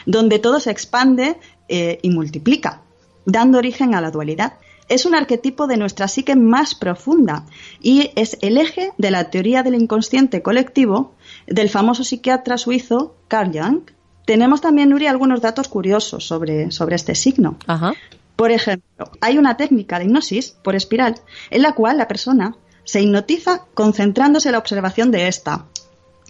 donde 0.06 0.40
todo 0.40 0.60
se 0.60 0.72
expande 0.72 1.38
eh, 1.68 2.00
y 2.02 2.10
multiplica, 2.10 2.82
dando 3.26 3.58
origen 3.58 3.96
a 3.96 4.02
la 4.02 4.12
dualidad. 4.12 4.54
Es 4.94 5.06
un 5.08 5.16
arquetipo 5.16 5.66
de 5.66 5.78
nuestra 5.78 6.08
psique 6.08 6.36
más 6.36 6.76
profunda 6.76 7.46
y 7.82 8.12
es 8.16 8.38
el 8.42 8.58
eje 8.60 8.92
de 9.00 9.10
la 9.10 9.32
teoría 9.32 9.64
del 9.64 9.74
inconsciente 9.74 10.44
colectivo 10.44 11.16
del 11.48 11.70
famoso 11.70 12.04
psiquiatra 12.04 12.58
suizo 12.60 13.16
Carl 13.28 13.52
Jung. 13.58 13.82
Tenemos 14.26 14.62
también, 14.62 14.90
Nuri, 14.90 15.08
algunos 15.08 15.42
datos 15.42 15.68
curiosos 15.68 16.28
sobre, 16.28 16.70
sobre 16.72 16.96
este 16.96 17.16
signo. 17.16 17.58
Ajá. 17.66 17.94
Por 18.36 18.52
ejemplo, 18.52 19.10
hay 19.20 19.40
una 19.40 19.58
técnica 19.58 19.98
de 19.98 20.06
hipnosis 20.06 20.52
por 20.64 20.76
espiral 20.76 21.16
en 21.50 21.64
la 21.64 21.74
cual 21.74 21.98
la 21.98 22.08
persona 22.08 22.56
se 22.84 23.02
hipnotiza 23.02 23.66
concentrándose 23.74 24.50
en 24.50 24.54
la 24.54 24.60
observación 24.60 25.10
de 25.10 25.28
esta. 25.28 25.66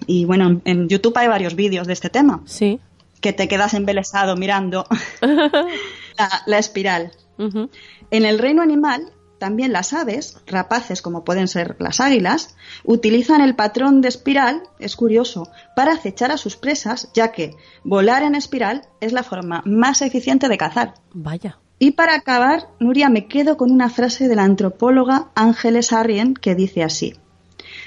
Y 0.08 0.24
bueno, 0.24 0.48
en- 0.48 0.62
en 0.66 0.88
YouTube 0.88 1.18
hay 1.18 1.28
varios 1.28 1.56
vídeos 1.56 1.86
de 1.88 1.94
este 1.94 2.10
tema, 2.10 2.42
Sí. 2.46 2.80
que 3.20 3.34
te 3.34 3.48
quedas 3.50 3.74
embelesado 3.74 4.38
mirando 4.38 4.86
la, 5.22 6.44
la 6.46 6.58
espiral. 6.60 7.12
En 7.38 8.26
el 8.26 8.40
reino 8.40 8.62
animal, 8.62 9.12
también 9.44 9.74
las 9.74 9.92
aves, 9.92 10.38
rapaces 10.48 11.02
como 11.02 11.26
pueden 11.26 11.50
ser 11.50 11.76
las 11.80 12.00
águilas, 12.00 12.56
utilizan 12.86 13.42
el 13.42 13.56
patrón 13.56 14.00
de 14.00 14.08
espiral, 14.08 14.64
es 14.80 14.96
curioso, 14.96 15.50
para 15.76 15.92
acechar 15.92 16.32
a 16.32 16.38
sus 16.38 16.56
presas, 16.56 17.10
ya 17.14 17.34
que 17.34 17.56
volar 17.84 18.24
en 18.24 18.36
espiral 18.36 18.84
es 19.02 19.12
la 19.12 19.24
forma 19.24 19.62
más 19.66 20.02
eficiente 20.02 20.48
de 20.48 20.58
cazar. 20.58 20.94
Vaya. 21.14 21.60
Y 21.78 21.92
para 21.92 22.16
acabar, 22.16 22.70
Nuria, 22.80 23.10
me 23.10 23.28
quedo 23.28 23.58
con 23.58 23.70
una 23.70 23.90
frase 23.90 24.30
de 24.30 24.36
la 24.38 24.44
antropóloga 24.44 25.28
Ángeles 25.36 25.92
Arrien 25.92 26.36
que 26.36 26.56
dice 26.56 26.82
así. 26.82 27.16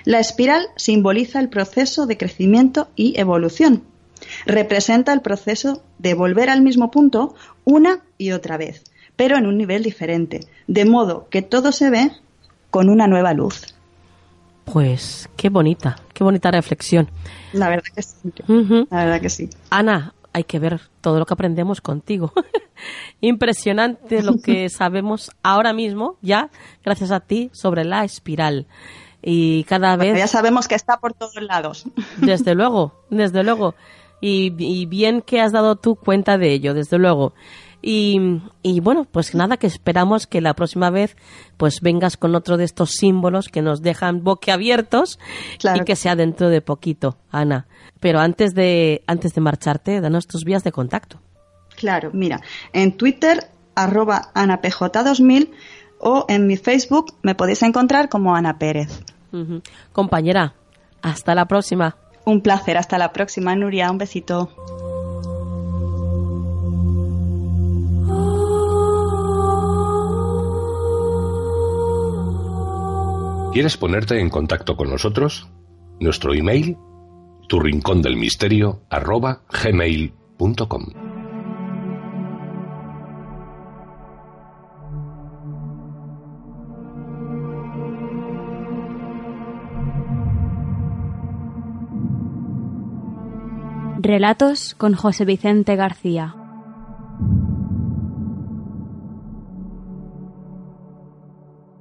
La 0.05 0.21
espiral 0.21 0.67
simboliza 0.77 1.41
el 1.41 1.49
proceso 1.49 2.07
de 2.07 2.19
crecimiento 2.19 2.89
y 2.97 3.19
evolución. 3.19 3.85
Representa 4.45 5.15
el 5.15 5.23
proceso 5.23 5.83
de 5.99 6.13
volver 6.13 6.51
al 6.51 6.61
mismo 6.61 6.91
punto 6.91 7.35
una 7.65 8.05
y 8.19 8.33
otra 8.33 8.59
vez, 8.59 8.85
pero 9.17 9.37
en 9.37 9.47
un 9.47 9.57
nivel 9.57 9.83
diferente, 9.83 10.41
de 10.67 10.85
modo 10.85 11.27
que 11.31 11.43
todo 11.43 11.73
se 11.73 11.91
ve 11.91 12.13
con 12.71 12.89
una 12.91 13.07
nueva 13.07 13.33
luz. 13.33 13.75
Pues 14.65 15.29
qué 15.37 15.49
bonita, 15.49 15.97
qué 16.13 16.25
bonita 16.25 16.51
reflexión. 16.51 17.09
La 17.53 17.69
verdad 17.69 17.85
que 17.95 18.03
sí. 18.03 18.33
Ujú. 18.49 18.87
La 18.91 19.05
verdad 19.05 19.21
que 19.21 19.31
sí. 19.31 19.49
Ana, 19.71 20.13
hay 20.33 20.45
que 20.45 20.59
ver 20.59 20.81
todo 21.01 21.19
lo 21.19 21.25
que 21.25 21.35
aprendemos 21.35 21.81
contigo. 21.81 22.33
Impresionante 23.21 24.23
lo 24.23 24.39
que 24.39 24.69
sabemos 24.71 25.31
ahora 25.43 25.73
mismo, 25.73 26.17
ya, 26.21 26.51
gracias 26.85 27.11
a 27.11 27.21
ti, 27.21 27.49
sobre 27.55 27.85
la 27.85 28.05
espiral. 28.05 28.67
Y 29.23 29.65
cada 29.65 29.97
Porque 29.97 30.13
vez, 30.13 30.19
ya 30.21 30.27
sabemos 30.27 30.69
que 30.69 30.75
está 30.75 30.99
por 30.99 31.15
todos 31.15 31.41
lados. 31.41 31.87
desde 32.19 32.55
luego, 32.55 32.93
desde 33.09 33.43
luego. 33.45 33.75
Y, 34.21 34.53
y 34.59 34.87
bien 34.87 35.23
que 35.23 35.41
has 35.41 35.53
dado 35.53 35.77
tú 35.77 35.95
cuenta 35.95 36.37
de 36.37 36.53
ello, 36.53 36.75
desde 36.75 36.99
luego. 36.99 37.33
Y, 37.89 38.41
y 38.63 38.81
bueno, 38.81 39.05
pues 39.09 39.33
nada, 39.37 39.59
que 39.59 39.69
esperamos 39.69 40.27
que 40.27 40.41
la 40.41 40.55
próxima 40.55 40.91
vez 40.91 41.17
pues 41.57 41.81
vengas 41.81 42.17
con 42.17 42.35
otro 42.35 42.57
de 42.57 42.65
estos 42.65 42.91
símbolos 42.91 43.47
que 43.47 43.63
nos 43.63 43.81
dejan 43.81 44.25
boquiabiertos 44.25 45.21
Claro. 45.61 45.83
y 45.83 45.85
que 45.85 45.95
sea 45.95 46.17
dentro 46.17 46.49
de 46.49 46.63
poquito, 46.63 47.17
Ana. 47.31 47.69
Pero 48.01 48.19
antes 48.19 48.55
de, 48.57 49.05
antes 49.07 49.35
de 49.35 49.41
marcharte, 49.41 50.01
danos 50.01 50.27
tus 50.27 50.43
vías 50.45 50.65
de 50.65 50.73
contacto. 50.73 51.21
Claro, 51.77 52.11
mira, 52.13 52.41
en 52.73 52.97
Twitter, 52.97 53.51
arroba 53.77 54.33
AnaPJ2000 54.35 55.51
o 56.01 56.25
en 56.29 56.49
mi 56.49 56.57
Facebook 56.57 57.15
me 57.23 57.37
podéis 57.37 57.63
encontrar 57.63 58.09
como 58.09 58.35
Ana 58.35 58.59
Pérez. 58.59 59.01
Compañera, 59.93 60.55
hasta 61.03 61.37
la 61.37 61.45
próxima. 61.45 61.97
Un 62.25 62.41
placer, 62.41 62.79
hasta 62.79 62.99
la 62.99 63.13
próxima, 63.13 63.55
Nuria, 63.55 63.91
un 63.93 63.99
besito. 63.99 64.51
¿Quieres 73.57 73.79
ponerte 73.79 74.21
en 74.21 74.29
contacto 74.29 74.77
con 74.77 74.91
nosotros? 74.91 75.49
Nuestro 75.99 76.35
email, 76.35 76.77
tu 77.49 77.59
rincón 77.59 78.03
del 78.03 78.15
misterio, 78.15 78.83
arroba 78.91 79.45
gmail.com. 79.51 80.85
Relatos 94.03 94.75
con 94.75 94.95
José 94.95 95.25
Vicente 95.25 95.77
García. 95.77 96.37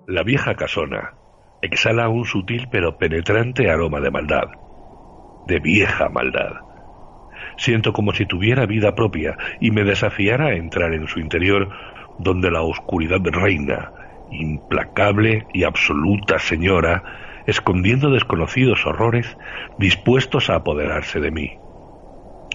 La 0.07 0.23
vieja 0.23 0.55
casona 0.55 1.24
exhala 1.65 2.09
un 2.09 2.25
sutil 2.25 2.67
pero 2.71 2.97
penetrante 2.97 3.69
aroma 3.69 3.99
de 3.99 4.11
maldad, 4.11 4.47
de 5.47 5.59
vieja 5.59 6.09
maldad. 6.09 6.53
Siento 7.57 7.93
como 7.93 8.13
si 8.13 8.25
tuviera 8.25 8.65
vida 8.65 8.95
propia 8.95 9.37
y 9.59 9.71
me 9.71 9.83
desafiara 9.83 10.47
a 10.47 10.55
entrar 10.55 10.93
en 10.93 11.07
su 11.07 11.19
interior 11.19 11.69
donde 12.19 12.51
la 12.51 12.61
oscuridad 12.61 13.21
reina, 13.23 13.91
implacable 14.31 15.47
y 15.53 15.63
absoluta 15.63 16.39
señora, 16.39 17.03
escondiendo 17.45 18.09
desconocidos 18.09 18.85
horrores 18.85 19.37
dispuestos 19.77 20.49
a 20.49 20.55
apoderarse 20.55 21.19
de 21.19 21.31
mí. 21.31 21.57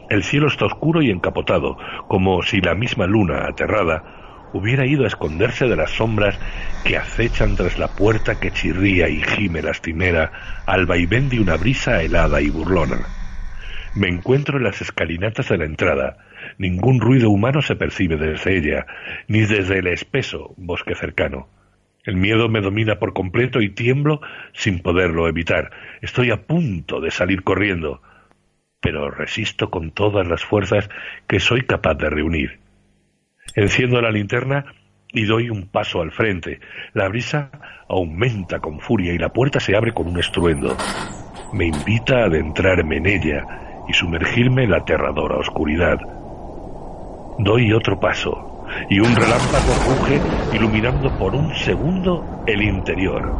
El 0.08 0.24
cielo 0.24 0.48
está 0.48 0.66
oscuro 0.66 1.02
y 1.02 1.10
encapotado, 1.10 1.78
como 2.08 2.42
si 2.42 2.60
la 2.60 2.74
misma 2.74 3.06
luna, 3.06 3.46
aterrada, 3.46 4.02
hubiera 4.52 4.86
ido 4.86 5.04
a 5.04 5.08
esconderse 5.08 5.66
de 5.66 5.76
las 5.76 5.90
sombras 5.90 6.38
que 6.84 6.96
acechan 6.96 7.56
tras 7.56 7.78
la 7.78 7.88
puerta 7.88 8.40
que 8.40 8.50
chirría 8.50 9.08
y 9.08 9.22
gime 9.22 9.62
lastimera 9.62 10.62
al 10.66 10.86
vaivén 10.86 11.28
de 11.28 11.40
una 11.40 11.56
brisa 11.56 12.02
helada 12.02 12.40
y 12.40 12.50
burlona. 12.50 12.98
Me 13.94 14.08
encuentro 14.08 14.58
en 14.58 14.64
las 14.64 14.80
escalinatas 14.80 15.48
de 15.48 15.58
la 15.58 15.64
entrada. 15.64 16.18
Ningún 16.58 17.00
ruido 17.00 17.28
humano 17.30 17.60
se 17.60 17.74
percibe 17.74 18.16
desde 18.16 18.56
ella, 18.56 18.86
ni 19.26 19.40
desde 19.40 19.78
el 19.78 19.88
espeso 19.88 20.54
bosque 20.56 20.94
cercano. 20.94 21.48
El 22.04 22.16
miedo 22.16 22.48
me 22.48 22.60
domina 22.60 22.98
por 22.98 23.12
completo 23.12 23.60
y 23.60 23.70
tiemblo 23.70 24.20
sin 24.52 24.80
poderlo 24.80 25.28
evitar. 25.28 25.70
Estoy 26.00 26.30
a 26.30 26.46
punto 26.46 27.00
de 27.00 27.10
salir 27.10 27.42
corriendo, 27.42 28.00
pero 28.80 29.10
resisto 29.10 29.70
con 29.70 29.90
todas 29.90 30.26
las 30.26 30.44
fuerzas 30.44 30.88
que 31.26 31.40
soy 31.40 31.62
capaz 31.62 31.94
de 31.94 32.10
reunir. 32.10 32.59
Enciendo 33.54 34.00
la 34.00 34.10
linterna 34.10 34.64
y 35.12 35.24
doy 35.24 35.50
un 35.50 35.68
paso 35.68 36.00
al 36.00 36.12
frente. 36.12 36.60
La 36.92 37.08
brisa 37.08 37.50
aumenta 37.88 38.60
con 38.60 38.78
furia 38.80 39.12
y 39.12 39.18
la 39.18 39.30
puerta 39.30 39.58
se 39.58 39.76
abre 39.76 39.92
con 39.92 40.06
un 40.06 40.18
estruendo. 40.18 40.76
Me 41.52 41.66
invita 41.66 42.18
a 42.18 42.24
adentrarme 42.26 42.98
en 42.98 43.06
ella 43.06 43.44
y 43.88 43.92
sumergirme 43.92 44.64
en 44.64 44.70
la 44.70 44.78
aterradora 44.78 45.36
oscuridad. 45.36 45.98
Doy 47.38 47.72
otro 47.72 47.98
paso 47.98 48.66
y 48.88 49.00
un 49.00 49.14
relámpago 49.16 49.74
ruge 49.88 50.20
iluminando 50.54 51.10
por 51.18 51.34
un 51.34 51.52
segundo 51.56 52.44
el 52.46 52.62
interior. 52.62 53.34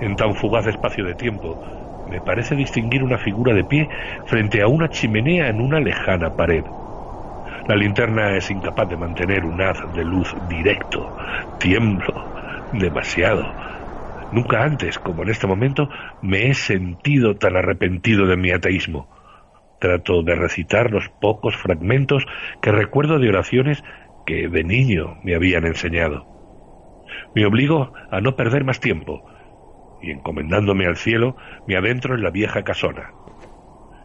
En 0.00 0.16
tan 0.16 0.34
fugaz 0.34 0.66
espacio 0.66 1.04
de 1.04 1.14
tiempo, 1.14 1.62
me 2.08 2.22
parece 2.22 2.56
distinguir 2.56 3.02
una 3.02 3.18
figura 3.18 3.52
de 3.52 3.64
pie 3.64 3.88
frente 4.24 4.62
a 4.62 4.66
una 4.66 4.88
chimenea 4.88 5.48
en 5.48 5.60
una 5.60 5.78
lejana 5.78 6.34
pared. 6.34 6.64
La 7.70 7.76
linterna 7.76 8.36
es 8.36 8.50
incapaz 8.50 8.88
de 8.88 8.96
mantener 8.96 9.44
un 9.44 9.62
haz 9.62 9.78
de 9.94 10.04
luz 10.04 10.34
directo. 10.42 11.14
Tiemblo 11.56 12.32
demasiado. 12.72 13.54
Nunca 14.32 14.64
antes, 14.64 14.98
como 14.98 15.22
en 15.22 15.28
este 15.28 15.46
momento, 15.46 15.88
me 16.20 16.48
he 16.48 16.54
sentido 16.54 17.36
tan 17.36 17.54
arrepentido 17.54 18.26
de 18.26 18.36
mi 18.36 18.50
ateísmo. 18.50 19.08
Trato 19.78 20.24
de 20.24 20.34
recitar 20.34 20.90
los 20.90 21.10
pocos 21.20 21.54
fragmentos 21.56 22.26
que 22.60 22.72
recuerdo 22.72 23.20
de 23.20 23.28
oraciones 23.28 23.84
que 24.26 24.48
de 24.48 24.64
niño 24.64 25.18
me 25.22 25.36
habían 25.36 25.64
enseñado. 25.64 26.26
Me 27.36 27.46
obligo 27.46 27.92
a 28.10 28.20
no 28.20 28.34
perder 28.34 28.64
más 28.64 28.80
tiempo 28.80 29.22
y 30.00 30.10
encomendándome 30.10 30.86
al 30.86 30.96
cielo 30.96 31.36
me 31.68 31.76
adentro 31.76 32.16
en 32.16 32.24
la 32.24 32.30
vieja 32.30 32.64
casona. 32.64 33.19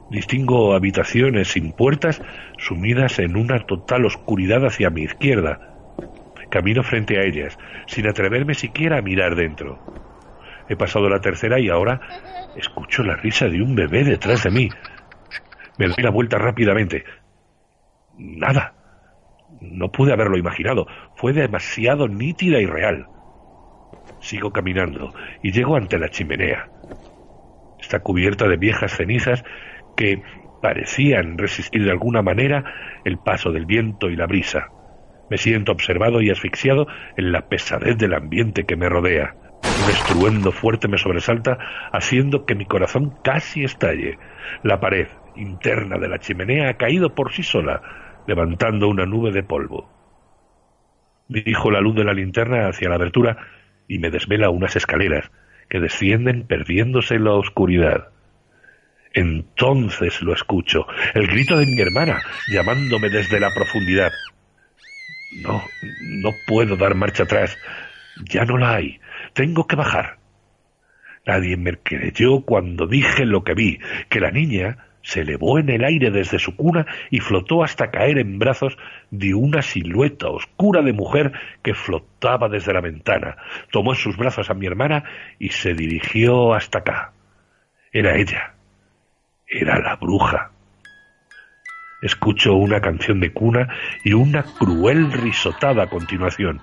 Distingo 0.09 0.75
habitaciones 0.75 1.47
sin 1.49 1.71
puertas 1.71 2.21
sumidas 2.57 3.19
en 3.19 3.35
una 3.35 3.65
total 3.65 4.05
oscuridad 4.05 4.65
hacia 4.65 4.89
mi 4.89 5.01
izquierda. 5.01 5.75
Camino 6.49 6.83
frente 6.83 7.17
a 7.17 7.23
ellas, 7.23 7.57
sin 7.87 8.07
atreverme 8.07 8.53
siquiera 8.53 8.99
a 8.99 9.01
mirar 9.01 9.35
dentro. 9.35 9.79
He 10.69 10.75
pasado 10.75 11.09
la 11.09 11.21
tercera 11.21 11.59
y 11.59 11.69
ahora 11.69 12.01
escucho 12.55 13.03
la 13.03 13.15
risa 13.15 13.47
de 13.47 13.61
un 13.61 13.75
bebé 13.75 14.03
detrás 14.03 14.43
de 14.43 14.51
mí. 14.51 14.69
Me 15.77 15.87
doy 15.87 16.03
la 16.03 16.11
vuelta 16.11 16.37
rápidamente. 16.37 17.03
Nada. 18.17 18.73
No 19.61 19.91
pude 19.91 20.13
haberlo 20.13 20.37
imaginado. 20.37 20.87
Fue 21.15 21.33
demasiado 21.33 22.07
nítida 22.07 22.59
y 22.59 22.65
real. 22.65 23.07
Sigo 24.19 24.51
caminando 24.51 25.13
y 25.43 25.51
llego 25.51 25.75
ante 25.75 25.99
la 25.99 26.09
chimenea. 26.09 26.69
Está 27.79 27.99
cubierta 27.99 28.47
de 28.47 28.57
viejas 28.57 28.95
cenizas 28.95 29.43
que 29.95 30.21
parecían 30.61 31.37
resistir 31.37 31.83
de 31.83 31.91
alguna 31.91 32.21
manera 32.21 32.63
el 33.03 33.17
paso 33.17 33.51
del 33.51 33.65
viento 33.65 34.09
y 34.09 34.15
la 34.15 34.25
brisa. 34.25 34.69
Me 35.29 35.37
siento 35.37 35.71
observado 35.71 36.21
y 36.21 36.29
asfixiado 36.29 36.87
en 37.17 37.31
la 37.31 37.47
pesadez 37.47 37.97
del 37.97 38.13
ambiente 38.13 38.65
que 38.65 38.75
me 38.75 38.89
rodea. 38.89 39.35
Un 39.63 39.89
estruendo 39.89 40.51
fuerte 40.51 40.87
me 40.87 40.97
sobresalta, 40.97 41.57
haciendo 41.91 42.45
que 42.45 42.55
mi 42.55 42.65
corazón 42.65 43.15
casi 43.23 43.63
estalle. 43.63 44.17
La 44.63 44.79
pared 44.79 45.07
interna 45.35 45.97
de 45.97 46.07
la 46.07 46.19
chimenea 46.19 46.69
ha 46.69 46.77
caído 46.77 47.15
por 47.15 47.31
sí 47.31 47.43
sola, 47.43 47.81
levantando 48.27 48.87
una 48.87 49.05
nube 49.05 49.31
de 49.31 49.43
polvo. 49.43 49.89
Dirijo 51.27 51.71
la 51.71 51.81
luz 51.81 51.95
de 51.95 52.03
la 52.03 52.13
linterna 52.13 52.67
hacia 52.67 52.89
la 52.89 52.95
abertura 52.95 53.37
y 53.87 53.99
me 53.99 54.11
desvela 54.11 54.49
unas 54.49 54.75
escaleras 54.75 55.31
que 55.69 55.79
descienden 55.79 56.45
perdiéndose 56.47 57.15
en 57.15 57.23
la 57.23 57.33
oscuridad. 57.33 58.09
Entonces 59.13 60.21
lo 60.21 60.33
escucho, 60.33 60.85
el 61.13 61.27
grito 61.27 61.57
de 61.57 61.65
mi 61.65 61.79
hermana 61.79 62.21
llamándome 62.51 63.09
desde 63.09 63.39
la 63.39 63.53
profundidad. 63.53 64.11
No, 65.41 65.63
no 66.21 66.31
puedo 66.47 66.75
dar 66.75 66.95
marcha 66.95 67.23
atrás. 67.23 67.57
Ya 68.29 68.45
no 68.45 68.57
la 68.57 68.75
hay. 68.75 68.99
Tengo 69.33 69.67
que 69.67 69.75
bajar. 69.75 70.17
Nadie 71.25 71.57
me 71.57 71.77
creyó 71.77 72.41
cuando 72.41 72.87
dije 72.87 73.25
lo 73.25 73.43
que 73.43 73.53
vi, 73.53 73.79
que 74.09 74.19
la 74.19 74.31
niña 74.31 74.84
se 75.05 75.21
elevó 75.21 75.57
en 75.57 75.69
el 75.69 75.85
aire 75.85 76.11
desde 76.11 76.39
su 76.39 76.55
cuna 76.55 76.85
y 77.09 77.21
flotó 77.21 77.63
hasta 77.63 77.91
caer 77.91 78.17
en 78.17 78.39
brazos 78.39 78.77
de 79.11 79.33
una 79.33 79.61
silueta 79.61 80.27
oscura 80.27 80.81
de 80.81 80.93
mujer 80.93 81.31
que 81.63 81.73
flotaba 81.73 82.49
desde 82.49 82.73
la 82.73 82.81
ventana. 82.81 83.37
Tomó 83.71 83.93
en 83.93 83.99
sus 83.99 84.17
brazos 84.17 84.49
a 84.49 84.53
mi 84.53 84.65
hermana 84.65 85.03
y 85.39 85.49
se 85.49 85.73
dirigió 85.73 86.53
hasta 86.53 86.79
acá. 86.79 87.13
Era 87.91 88.17
ella 88.17 88.55
era 89.47 89.79
la 89.79 89.95
bruja. 89.95 90.51
Escucho 92.01 92.53
una 92.55 92.81
canción 92.81 93.19
de 93.19 93.31
cuna 93.31 93.67
y 94.03 94.13
una 94.13 94.43
cruel 94.43 95.11
risotada 95.11 95.83
a 95.83 95.89
continuación. 95.89 96.61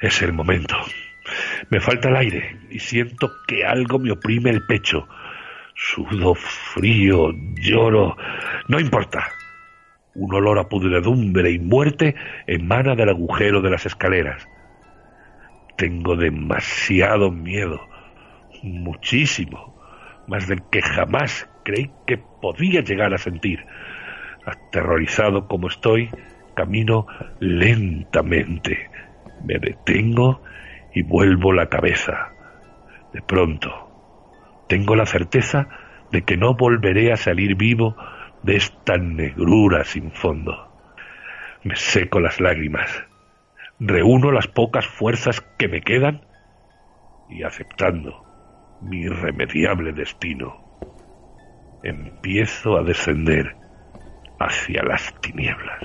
Es 0.00 0.22
el 0.22 0.32
momento. 0.32 0.76
Me 1.70 1.80
falta 1.80 2.08
el 2.08 2.16
aire 2.16 2.58
y 2.70 2.80
siento 2.80 3.30
que 3.46 3.64
algo 3.64 3.98
me 3.98 4.10
oprime 4.12 4.50
el 4.50 4.66
pecho. 4.66 5.08
Sudo 5.74 6.34
frío, 6.34 7.32
lloro. 7.54 8.16
No 8.68 8.78
importa. 8.78 9.28
Un 10.14 10.34
olor 10.34 10.58
a 10.58 10.68
pudredumbre 10.68 11.50
y 11.50 11.58
muerte 11.58 12.14
emana 12.46 12.94
del 12.94 13.08
agujero 13.08 13.62
de 13.62 13.70
las 13.70 13.86
escaleras. 13.86 14.46
Tengo 15.76 16.16
demasiado 16.16 17.30
miedo. 17.30 17.80
Muchísimo 18.62 19.72
más 20.26 20.46
del 20.46 20.62
que 20.70 20.82
jamás 20.82 21.48
creí 21.64 21.90
que 22.06 22.18
podía 22.18 22.82
llegar 22.82 23.14
a 23.14 23.18
sentir. 23.18 23.64
Aterrorizado 24.44 25.46
como 25.46 25.68
estoy, 25.68 26.10
camino 26.54 27.06
lentamente. 27.40 28.90
Me 29.44 29.58
detengo 29.58 30.42
y 30.94 31.02
vuelvo 31.02 31.52
la 31.52 31.68
cabeza. 31.68 32.32
De 33.12 33.22
pronto, 33.22 33.91
tengo 34.72 34.96
la 34.96 35.04
certeza 35.04 35.68
de 36.12 36.22
que 36.22 36.38
no 36.38 36.54
volveré 36.54 37.12
a 37.12 37.18
salir 37.18 37.56
vivo 37.56 37.94
de 38.42 38.56
esta 38.56 38.96
negrura 38.96 39.84
sin 39.84 40.10
fondo. 40.12 40.72
Me 41.62 41.76
seco 41.76 42.20
las 42.20 42.40
lágrimas, 42.40 42.88
reúno 43.78 44.32
las 44.32 44.48
pocas 44.48 44.86
fuerzas 44.86 45.42
que 45.58 45.68
me 45.68 45.82
quedan 45.82 46.22
y 47.28 47.42
aceptando 47.42 48.24
mi 48.80 49.02
irremediable 49.02 49.92
destino. 49.92 50.56
Empiezo 51.82 52.78
a 52.78 52.82
descender 52.82 53.54
hacia 54.40 54.82
las 54.84 55.14
tinieblas. 55.20 55.82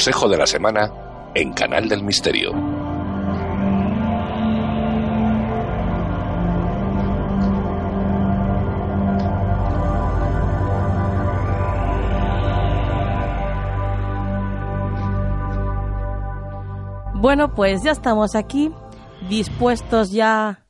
Consejo 0.00 0.30
de 0.30 0.38
la 0.38 0.46
Semana 0.46 0.90
en 1.34 1.52
Canal 1.52 1.86
del 1.86 2.02
Misterio. 2.02 2.52
Bueno, 17.16 17.54
pues 17.54 17.82
ya 17.82 17.90
estamos 17.90 18.34
aquí, 18.34 18.72
dispuestos 19.28 20.12
ya 20.12 20.64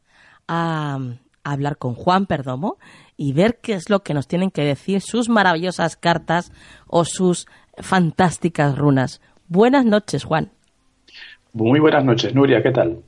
a, 0.48 0.98
hablar 1.44 1.78
con 1.78 1.94
Juan 1.94 2.26
Perdomo 2.26 2.78
y 3.16 3.32
ver 3.32 3.60
qué 3.62 3.74
es 3.74 3.90
lo 3.90 4.02
que 4.02 4.12
nos 4.12 4.26
tienen 4.26 4.50
que 4.50 4.64
decir 4.64 5.00
sus 5.00 5.28
maravillosas 5.28 5.94
cartas 5.96 6.50
o 6.88 7.04
sus 7.04 7.46
fantásticas 7.82 8.76
runas. 8.76 9.20
Buenas 9.48 9.84
noches, 9.84 10.24
Juan. 10.24 10.50
Muy 11.52 11.80
buenas 11.80 12.04
noches, 12.04 12.34
Nuria, 12.34 12.62
¿qué 12.62 12.70
tal? 12.70 12.98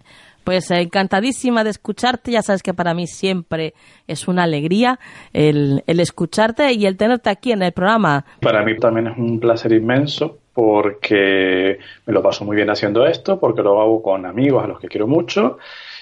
Pues 0.44 0.70
encantadísima 0.72 1.62
de 1.62 1.70
escucharte, 1.70 2.32
ya 2.32 2.42
sabes 2.42 2.62
que 2.62 2.74
para 2.74 2.94
mí 2.94 3.06
siempre 3.06 3.74
es 4.08 4.26
una 4.26 4.42
alegría 4.42 4.98
el, 5.32 5.84
escucharte 5.86 6.72
y 6.72 6.86
el 6.86 6.96
tenerte 6.96 7.30
aquí 7.30 7.52
en 7.52 7.62
el 7.62 7.72
programa. 7.72 8.24
Para 8.40 8.64
mí 8.64 8.76
también 8.76 9.06
es 9.06 9.16
un 9.16 9.38
placer 9.38 9.72
inmenso 9.72 10.38
porque 10.52 11.78
me 12.06 12.12
lo 12.12 12.22
paso 12.22 12.44
muy 12.44 12.56
bien 12.56 12.70
haciendo 12.70 13.06
esto, 13.06 13.38
porque 13.38 13.62
lo 13.62 13.80
hago 13.80 14.02
con 14.02 14.26
amigos 14.26 14.64
a 14.64 14.66
los 14.66 14.80
que 14.80 14.88
quiero 14.88 15.06
mucho 15.06 15.58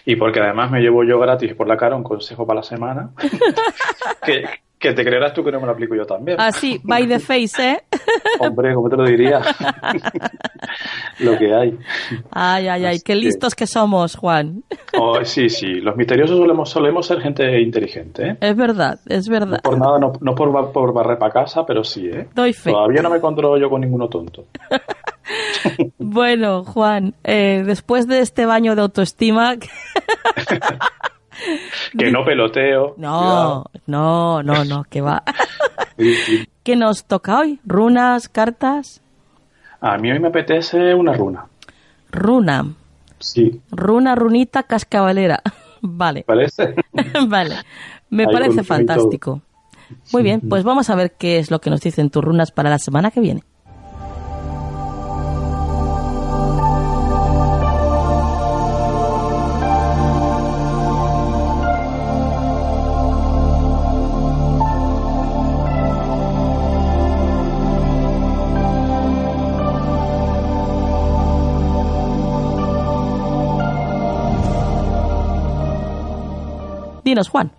y 0.06 0.16
porque 0.16 0.40
además 0.40 0.70
me 0.70 0.80
llevo 0.80 1.04
yo 1.04 1.20
gratis 1.20 1.54
por 1.54 1.68
la 1.68 1.76
cara 1.76 1.94
un 1.94 2.02
consejo 2.02 2.46
para 2.46 2.60
la 2.60 2.64
semana 2.64 3.10
que, 4.24 4.44
que 4.80 4.94
te 4.94 5.04
creerás 5.04 5.34
tú 5.34 5.44
que 5.44 5.52
no 5.52 5.60
me 5.60 5.66
lo 5.66 5.72
aplico 5.72 5.94
yo 5.94 6.06
también. 6.06 6.40
Así, 6.40 6.76
ah, 6.78 6.82
by 6.84 7.06
the 7.06 7.20
face, 7.20 7.72
¿eh? 7.72 7.82
Hombre, 8.40 8.74
¿cómo 8.74 8.88
te 8.88 8.96
lo 8.96 9.04
diría? 9.04 9.42
lo 11.18 11.36
que 11.36 11.54
hay. 11.54 11.78
Ay, 12.30 12.66
ay, 12.66 12.84
ay, 12.86 13.00
qué 13.00 13.14
listos 13.14 13.54
que... 13.54 13.66
somos, 13.66 14.16
Juan. 14.16 14.64
Oh, 14.98 15.22
sí, 15.22 15.50
sí, 15.50 15.66
los 15.66 15.96
misteriosos 15.96 16.38
solemos, 16.38 16.70
solemos 16.70 17.06
ser 17.06 17.20
gente 17.20 17.60
inteligente, 17.60 18.26
¿eh? 18.26 18.36
Es 18.40 18.56
verdad, 18.56 18.98
es 19.04 19.28
verdad. 19.28 19.60
No 19.62 19.70
por 19.70 19.78
nada, 19.78 19.98
no, 19.98 20.12
no 20.18 20.34
por, 20.34 20.72
por 20.72 20.94
barrer 20.94 21.18
para 21.18 21.32
casa, 21.32 21.66
pero 21.66 21.84
sí, 21.84 22.08
¿eh? 22.08 22.28
Doy 22.34 22.54
fe. 22.54 22.72
Todavía 22.72 23.02
no 23.02 23.10
me 23.10 23.20
controlo 23.20 23.58
yo 23.58 23.68
con 23.68 23.82
ninguno 23.82 24.08
tonto. 24.08 24.46
bueno, 25.98 26.64
Juan, 26.64 27.14
eh, 27.22 27.62
después 27.66 28.06
de 28.06 28.20
este 28.20 28.46
baño 28.46 28.74
de 28.74 28.80
autoestima... 28.80 29.56
que 31.98 32.10
no 32.10 32.24
peloteo. 32.24 32.94
No, 32.96 33.64
no, 33.86 34.42
no, 34.42 34.64
no, 34.64 34.84
que 34.84 35.00
va. 35.00 35.22
¿Qué 36.62 36.76
nos 36.76 37.04
toca 37.04 37.40
hoy? 37.40 37.60
¿Runas, 37.64 38.28
cartas? 38.28 39.02
A 39.80 39.96
mí 39.96 40.10
hoy 40.10 40.18
me 40.18 40.28
apetece 40.28 40.94
una 40.94 41.12
runa. 41.12 41.46
Runa. 42.10 42.66
Sí. 43.18 43.60
Runa, 43.70 44.14
runita, 44.14 44.62
cascabalera. 44.64 45.42
Vale. 45.82 46.24
¿Parece? 46.24 46.74
vale. 47.26 47.54
Me 48.10 48.24
Ahí 48.24 48.32
parece 48.32 48.62
fantástico. 48.62 49.40
Muy 50.12 50.22
bien, 50.22 50.42
pues 50.46 50.62
vamos 50.62 50.90
a 50.90 50.94
ver 50.94 51.12
qué 51.12 51.38
es 51.38 51.50
lo 51.50 51.60
que 51.60 51.70
nos 51.70 51.80
dicen 51.80 52.10
tus 52.10 52.22
runas 52.22 52.52
para 52.52 52.68
la 52.68 52.78
semana 52.78 53.10
que 53.10 53.20
viene. 53.20 53.44
Dinos, 77.10 77.28
Juan. 77.28 77.50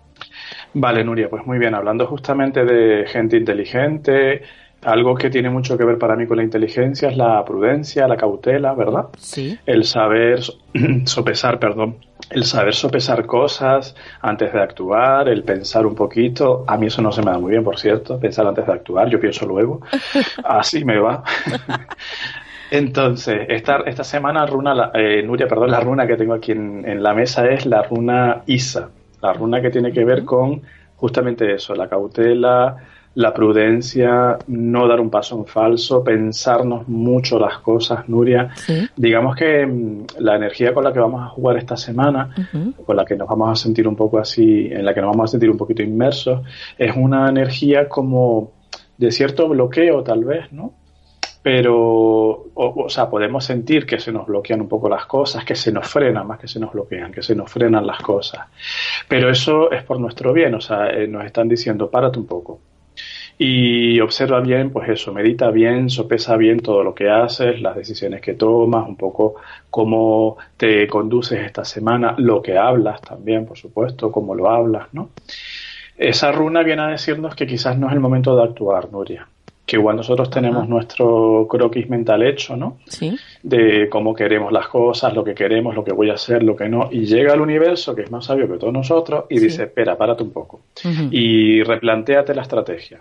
Vale, 0.74 1.04
Nuria, 1.04 1.28
pues 1.28 1.46
muy 1.46 1.58
bien. 1.58 1.74
Hablando 1.74 2.06
justamente 2.06 2.64
de 2.64 3.06
gente 3.06 3.36
inteligente, 3.36 4.42
algo 4.84 5.14
que 5.14 5.28
tiene 5.30 5.50
mucho 5.50 5.76
que 5.76 5.84
ver 5.84 5.98
para 5.98 6.16
mí 6.16 6.26
con 6.26 6.38
la 6.38 6.42
inteligencia 6.42 7.08
es 7.10 7.16
la 7.16 7.44
prudencia, 7.44 8.08
la 8.08 8.16
cautela, 8.16 8.72
¿verdad? 8.74 9.06
Sí. 9.18 9.58
El 9.66 9.84
saber 9.84 10.42
so- 10.42 10.54
sopesar, 11.04 11.58
perdón, 11.58 11.96
el 12.30 12.44
saber 12.44 12.74
sopesar 12.74 13.26
cosas 13.26 13.94
antes 14.22 14.52
de 14.52 14.60
actuar, 14.62 15.28
el 15.28 15.44
pensar 15.44 15.84
un 15.86 15.94
poquito. 15.94 16.64
A 16.66 16.76
mí 16.78 16.86
eso 16.86 17.02
no 17.02 17.12
se 17.12 17.22
me 17.22 17.30
da 17.30 17.38
muy 17.38 17.50
bien, 17.50 17.62
por 17.64 17.78
cierto, 17.78 18.18
pensar 18.18 18.46
antes 18.46 18.66
de 18.66 18.72
actuar, 18.72 19.08
yo 19.10 19.20
pienso 19.20 19.46
luego. 19.46 19.82
Así 20.44 20.84
me 20.84 20.98
va. 20.98 21.22
Entonces, 22.70 23.46
esta, 23.50 23.80
esta 23.84 24.02
semana, 24.04 24.46
runa, 24.46 24.74
la- 24.74 24.90
eh, 24.94 25.22
Nuria, 25.22 25.46
perdón, 25.46 25.70
la 25.70 25.80
runa 25.80 26.06
que 26.06 26.16
tengo 26.16 26.32
aquí 26.32 26.52
en, 26.52 26.88
en 26.88 27.02
la 27.02 27.12
mesa 27.12 27.46
es 27.48 27.66
la 27.66 27.82
runa 27.82 28.42
Isa, 28.46 28.88
la 29.22 29.32
runa 29.32 29.62
que 29.62 29.70
tiene 29.70 29.92
que 29.92 30.04
ver 30.04 30.24
con 30.24 30.60
justamente 30.96 31.54
eso, 31.54 31.74
la 31.74 31.88
cautela, 31.88 32.76
la 33.14 33.34
prudencia, 33.34 34.38
no 34.46 34.88
dar 34.88 35.00
un 35.00 35.10
paso 35.10 35.36
en 35.36 35.46
falso, 35.46 36.02
pensarnos 36.02 36.88
mucho 36.88 37.38
las 37.38 37.58
cosas, 37.58 38.08
Nuria. 38.08 38.50
Sí. 38.54 38.88
Digamos 38.96 39.36
que 39.36 39.66
mm, 39.66 40.06
la 40.20 40.36
energía 40.36 40.72
con 40.72 40.84
la 40.84 40.92
que 40.92 41.00
vamos 41.00 41.22
a 41.22 41.28
jugar 41.28 41.58
esta 41.58 41.76
semana, 41.76 42.34
con 42.86 42.96
la 42.96 43.04
que 43.04 43.16
nos 43.16 43.28
vamos 43.28 43.50
a 43.50 43.62
sentir 43.62 43.86
un 43.86 43.96
poco 43.96 44.18
así, 44.18 44.68
en 44.70 44.84
la 44.84 44.94
que 44.94 45.00
nos 45.00 45.10
vamos 45.10 45.30
a 45.30 45.32
sentir 45.32 45.50
un 45.50 45.58
poquito 45.58 45.82
inmersos, 45.82 46.40
es 46.78 46.94
una 46.96 47.28
energía 47.28 47.88
como 47.88 48.52
de 48.96 49.10
cierto 49.10 49.48
bloqueo 49.48 50.02
tal 50.02 50.24
vez, 50.24 50.52
¿no? 50.52 50.72
Pero, 51.42 51.76
o, 51.76 52.84
o 52.84 52.88
sea, 52.88 53.10
podemos 53.10 53.44
sentir 53.44 53.84
que 53.84 53.98
se 53.98 54.12
nos 54.12 54.26
bloquean 54.26 54.60
un 54.60 54.68
poco 54.68 54.88
las 54.88 55.06
cosas, 55.06 55.44
que 55.44 55.56
se 55.56 55.72
nos 55.72 55.88
frenan 55.88 56.26
más 56.26 56.38
que 56.38 56.46
se 56.46 56.60
nos 56.60 56.72
bloquean, 56.72 57.10
que 57.10 57.22
se 57.22 57.34
nos 57.34 57.50
frenan 57.50 57.86
las 57.86 58.00
cosas. 58.00 58.46
Pero 59.08 59.28
eso 59.28 59.70
es 59.72 59.82
por 59.82 59.98
nuestro 59.98 60.32
bien, 60.32 60.54
o 60.54 60.60
sea, 60.60 60.90
eh, 60.90 61.08
nos 61.08 61.24
están 61.24 61.48
diciendo, 61.48 61.90
párate 61.90 62.18
un 62.18 62.26
poco. 62.26 62.60
Y 63.38 63.98
observa 63.98 64.40
bien, 64.40 64.70
pues 64.70 64.88
eso, 64.88 65.12
medita 65.12 65.50
bien, 65.50 65.90
sopesa 65.90 66.36
bien 66.36 66.60
todo 66.60 66.84
lo 66.84 66.94
que 66.94 67.10
haces, 67.10 67.60
las 67.60 67.74
decisiones 67.74 68.20
que 68.20 68.34
tomas, 68.34 68.86
un 68.86 68.96
poco 68.96 69.34
cómo 69.68 70.36
te 70.56 70.86
conduces 70.86 71.40
esta 71.40 71.64
semana, 71.64 72.14
lo 72.18 72.40
que 72.40 72.56
hablas 72.56 73.00
también, 73.00 73.46
por 73.46 73.58
supuesto, 73.58 74.12
cómo 74.12 74.34
lo 74.34 74.48
hablas, 74.48 74.88
¿no? 74.92 75.10
Esa 75.96 76.30
runa 76.30 76.62
viene 76.62 76.82
a 76.82 76.86
decirnos 76.88 77.34
que 77.34 77.46
quizás 77.46 77.76
no 77.78 77.88
es 77.88 77.94
el 77.94 78.00
momento 78.00 78.36
de 78.36 78.44
actuar, 78.44 78.90
Nuria. 78.92 79.26
Que 79.64 79.76
igual 79.76 79.96
nosotros 79.96 80.28
tenemos 80.28 80.58
Ajá. 80.62 80.66
nuestro 80.68 81.46
croquis 81.48 81.88
mental 81.88 82.22
hecho, 82.24 82.56
¿no? 82.56 82.78
Sí. 82.86 83.16
de 83.44 83.88
cómo 83.88 84.14
queremos 84.14 84.52
las 84.52 84.68
cosas, 84.68 85.14
lo 85.14 85.24
que 85.24 85.34
queremos, 85.34 85.74
lo 85.74 85.82
que 85.84 85.92
voy 85.92 86.10
a 86.10 86.14
hacer, 86.14 86.42
lo 86.42 86.54
que 86.56 86.68
no, 86.68 86.88
y 86.92 87.06
llega 87.06 87.32
al 87.32 87.40
universo, 87.40 87.94
que 87.94 88.02
es 88.02 88.10
más 88.10 88.24
sabio 88.26 88.48
que 88.50 88.58
todos 88.58 88.72
nosotros, 88.72 89.24
y 89.30 89.38
Sí. 89.38 89.44
dice, 89.46 89.62
espera, 89.64 89.96
párate 89.96 90.22
un 90.22 90.30
poco, 90.32 90.60
y 91.10 91.62
replantéate 91.62 92.34
la 92.34 92.42
estrategia. 92.42 93.00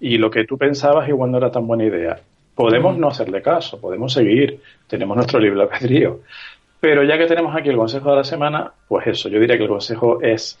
Y 0.00 0.18
lo 0.18 0.30
que 0.30 0.44
tú 0.44 0.56
pensabas 0.58 1.08
igual 1.08 1.30
no 1.30 1.38
era 1.38 1.50
tan 1.50 1.66
buena 1.66 1.84
idea. 1.84 2.18
Podemos 2.54 2.96
no 2.96 3.08
hacerle 3.08 3.42
caso, 3.42 3.80
podemos 3.80 4.12
seguir, 4.12 4.60
tenemos 4.86 5.16
nuestro 5.16 5.38
libre 5.38 5.60
albedrío. 5.62 6.20
Pero 6.80 7.02
ya 7.04 7.18
que 7.18 7.26
tenemos 7.26 7.54
aquí 7.54 7.68
el 7.68 7.76
consejo 7.76 8.10
de 8.10 8.16
la 8.16 8.24
semana, 8.24 8.72
pues 8.88 9.06
eso, 9.08 9.28
yo 9.28 9.38
diría 9.40 9.56
que 9.56 9.64
el 9.64 9.68
consejo 9.68 10.20
es 10.22 10.58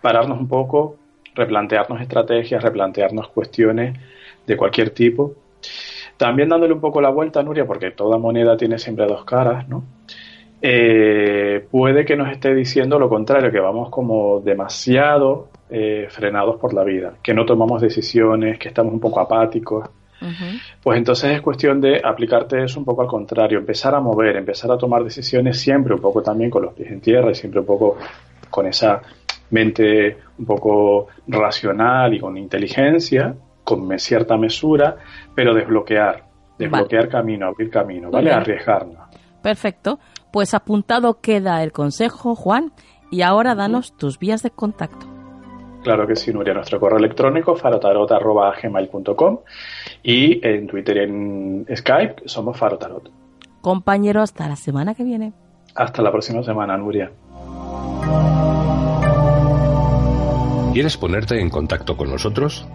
pararnos 0.00 0.38
un 0.38 0.48
poco, 0.48 0.96
replantearnos 1.34 2.00
estrategias, 2.00 2.62
replantearnos 2.62 3.28
cuestiones 3.28 3.96
de 4.46 4.56
cualquier 4.56 4.90
tipo. 4.90 5.34
También 6.16 6.48
dándole 6.48 6.74
un 6.74 6.80
poco 6.80 7.00
la 7.00 7.10
vuelta, 7.10 7.42
Nuria, 7.42 7.66
porque 7.66 7.92
toda 7.92 8.18
moneda 8.18 8.56
tiene 8.56 8.78
siempre 8.78 9.06
dos 9.06 9.24
caras, 9.24 9.68
¿no? 9.68 9.84
Eh, 10.62 11.66
puede 11.70 12.04
que 12.04 12.16
nos 12.16 12.30
esté 12.30 12.54
diciendo 12.54 12.98
lo 12.98 13.08
contrario, 13.08 13.50
que 13.50 13.60
vamos 13.60 13.88
como 13.88 14.40
demasiado 14.40 15.48
eh, 15.70 16.06
frenados 16.10 16.56
por 16.56 16.74
la 16.74 16.84
vida, 16.84 17.14
que 17.22 17.32
no 17.32 17.46
tomamos 17.46 17.80
decisiones, 17.80 18.58
que 18.58 18.68
estamos 18.68 18.92
un 18.92 19.00
poco 19.00 19.20
apáticos. 19.20 19.88
Pues 20.82 20.98
entonces 20.98 21.32
es 21.32 21.40
cuestión 21.40 21.80
de 21.80 21.98
aplicarte 22.04 22.62
eso 22.62 22.78
un 22.78 22.84
poco 22.84 23.00
al 23.00 23.08
contrario, 23.08 23.58
empezar 23.58 23.94
a 23.94 24.00
mover, 24.00 24.36
empezar 24.36 24.70
a 24.70 24.76
tomar 24.76 25.02
decisiones 25.02 25.58
siempre 25.58 25.94
un 25.94 26.00
poco 26.00 26.22
también 26.22 26.50
con 26.50 26.62
los 26.62 26.74
pies 26.74 26.90
en 26.90 27.00
tierra 27.00 27.30
y 27.30 27.34
siempre 27.34 27.60
un 27.60 27.66
poco 27.66 27.96
con 28.50 28.66
esa 28.66 29.00
mente 29.48 30.18
un 30.38 30.44
poco 30.44 31.08
racional 31.26 32.12
y 32.12 32.20
con 32.20 32.36
inteligencia, 32.36 33.34
con 33.76 33.98
cierta 33.98 34.36
mesura, 34.36 34.96
pero 35.34 35.54
desbloquear, 35.54 36.24
desbloquear 36.58 37.08
camino, 37.08 37.46
abrir 37.46 37.70
camino, 37.70 38.10
¿vale? 38.10 38.26
bien. 38.26 38.38
Arriesgarnos. 38.38 38.98
Perfecto. 39.42 39.98
Pues 40.32 40.54
apuntado 40.54 41.20
queda 41.20 41.62
el 41.62 41.72
consejo, 41.72 42.34
Juan. 42.34 42.72
Y 43.10 43.22
ahora 43.22 43.54
danos 43.54 43.96
tus 43.96 44.18
vías 44.18 44.42
de 44.42 44.50
contacto. 44.50 45.06
Claro 45.82 46.06
que 46.06 46.14
sí, 46.14 46.32
Nuria, 46.32 46.54
nuestro 46.54 46.78
correo 46.78 46.98
electrónico 46.98 47.56
farotarot.gmail.com 47.56 49.38
y 50.02 50.46
en 50.46 50.66
Twitter 50.66 50.96
y 50.98 51.00
en 51.00 51.66
Skype 51.74 52.22
somos 52.26 52.56
farotarot. 52.58 53.10
Compañero, 53.62 54.20
hasta 54.20 54.48
la 54.48 54.56
semana 54.56 54.94
que 54.94 55.04
viene. 55.04 55.32
Hasta 55.74 56.02
la 56.02 56.12
próxima 56.12 56.42
semana, 56.42 56.76
Nuria. 56.76 57.10
¿Quieres 60.72 60.96
ponerte 60.96 61.40
en 61.40 61.50
contacto 61.50 61.96
con 61.96 62.10
nosotros? 62.10 62.66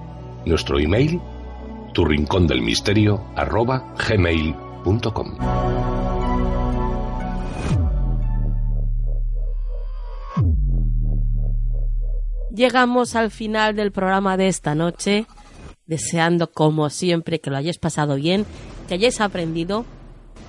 Nuestro 0.46 0.80
email, 0.80 1.20
tu 1.94 2.06
rincón 2.06 2.46
del 2.46 2.62
misterio, 2.62 3.22
arroba. 3.36 3.96
Llegamos 12.54 13.16
al 13.16 13.32
final 13.32 13.76
del 13.76 13.92
programa 13.92 14.38
de 14.38 14.48
esta 14.48 14.76
noche, 14.76 15.26
deseando 15.88 16.52
como 16.52 16.90
siempre 16.90 17.40
que 17.42 17.50
lo 17.50 17.58
hayáis 17.58 17.80
pasado 17.80 18.16
bien, 18.16 18.46
que 18.88 18.94
hayáis 18.94 19.22
aprendido 19.22 19.86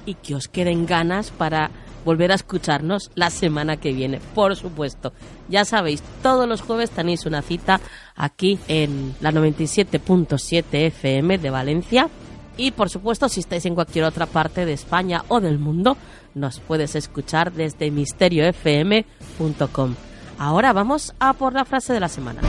y 0.04 0.14
que 0.14 0.34
os 0.34 0.48
queden 0.48 0.86
ganas 0.86 1.30
para 1.30 1.70
volver 2.06 2.30
a 2.30 2.36
escucharnos 2.36 3.10
la 3.16 3.30
semana 3.30 3.76
que 3.76 3.92
viene, 3.92 4.20
por 4.34 4.56
supuesto. 4.56 5.12
Ya 5.48 5.66
sabéis, 5.66 6.02
todos 6.22 6.48
los 6.48 6.62
jueves 6.62 6.90
tenéis 6.90 7.26
una 7.26 7.42
cita 7.42 7.80
aquí 8.14 8.58
en 8.68 9.14
la 9.20 9.32
97.7 9.32 10.64
FM 10.70 11.38
de 11.38 11.50
Valencia. 11.50 12.08
Y 12.56 12.70
por 12.70 12.88
supuesto, 12.88 13.28
si 13.28 13.40
estáis 13.40 13.66
en 13.66 13.74
cualquier 13.74 14.06
otra 14.06 14.24
parte 14.24 14.64
de 14.64 14.72
España 14.72 15.24
o 15.28 15.40
del 15.40 15.58
mundo, 15.58 15.98
nos 16.34 16.60
puedes 16.60 16.94
escuchar 16.94 17.52
desde 17.52 17.90
misteriofm.com. 17.90 19.94
Ahora 20.38 20.72
vamos 20.72 21.12
a 21.18 21.32
por 21.34 21.54
la 21.54 21.64
frase 21.64 21.92
de 21.92 22.00
la 22.00 22.08
semana. 22.08 22.40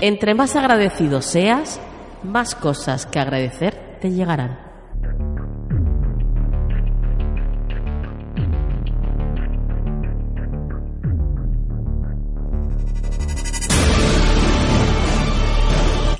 Entre 0.00 0.34
más 0.34 0.56
agradecido 0.56 1.22
seas, 1.22 1.80
más 2.24 2.56
cosas 2.56 3.06
que 3.06 3.20
agradecer 3.20 3.98
te 4.00 4.10
llegarán. 4.10 4.71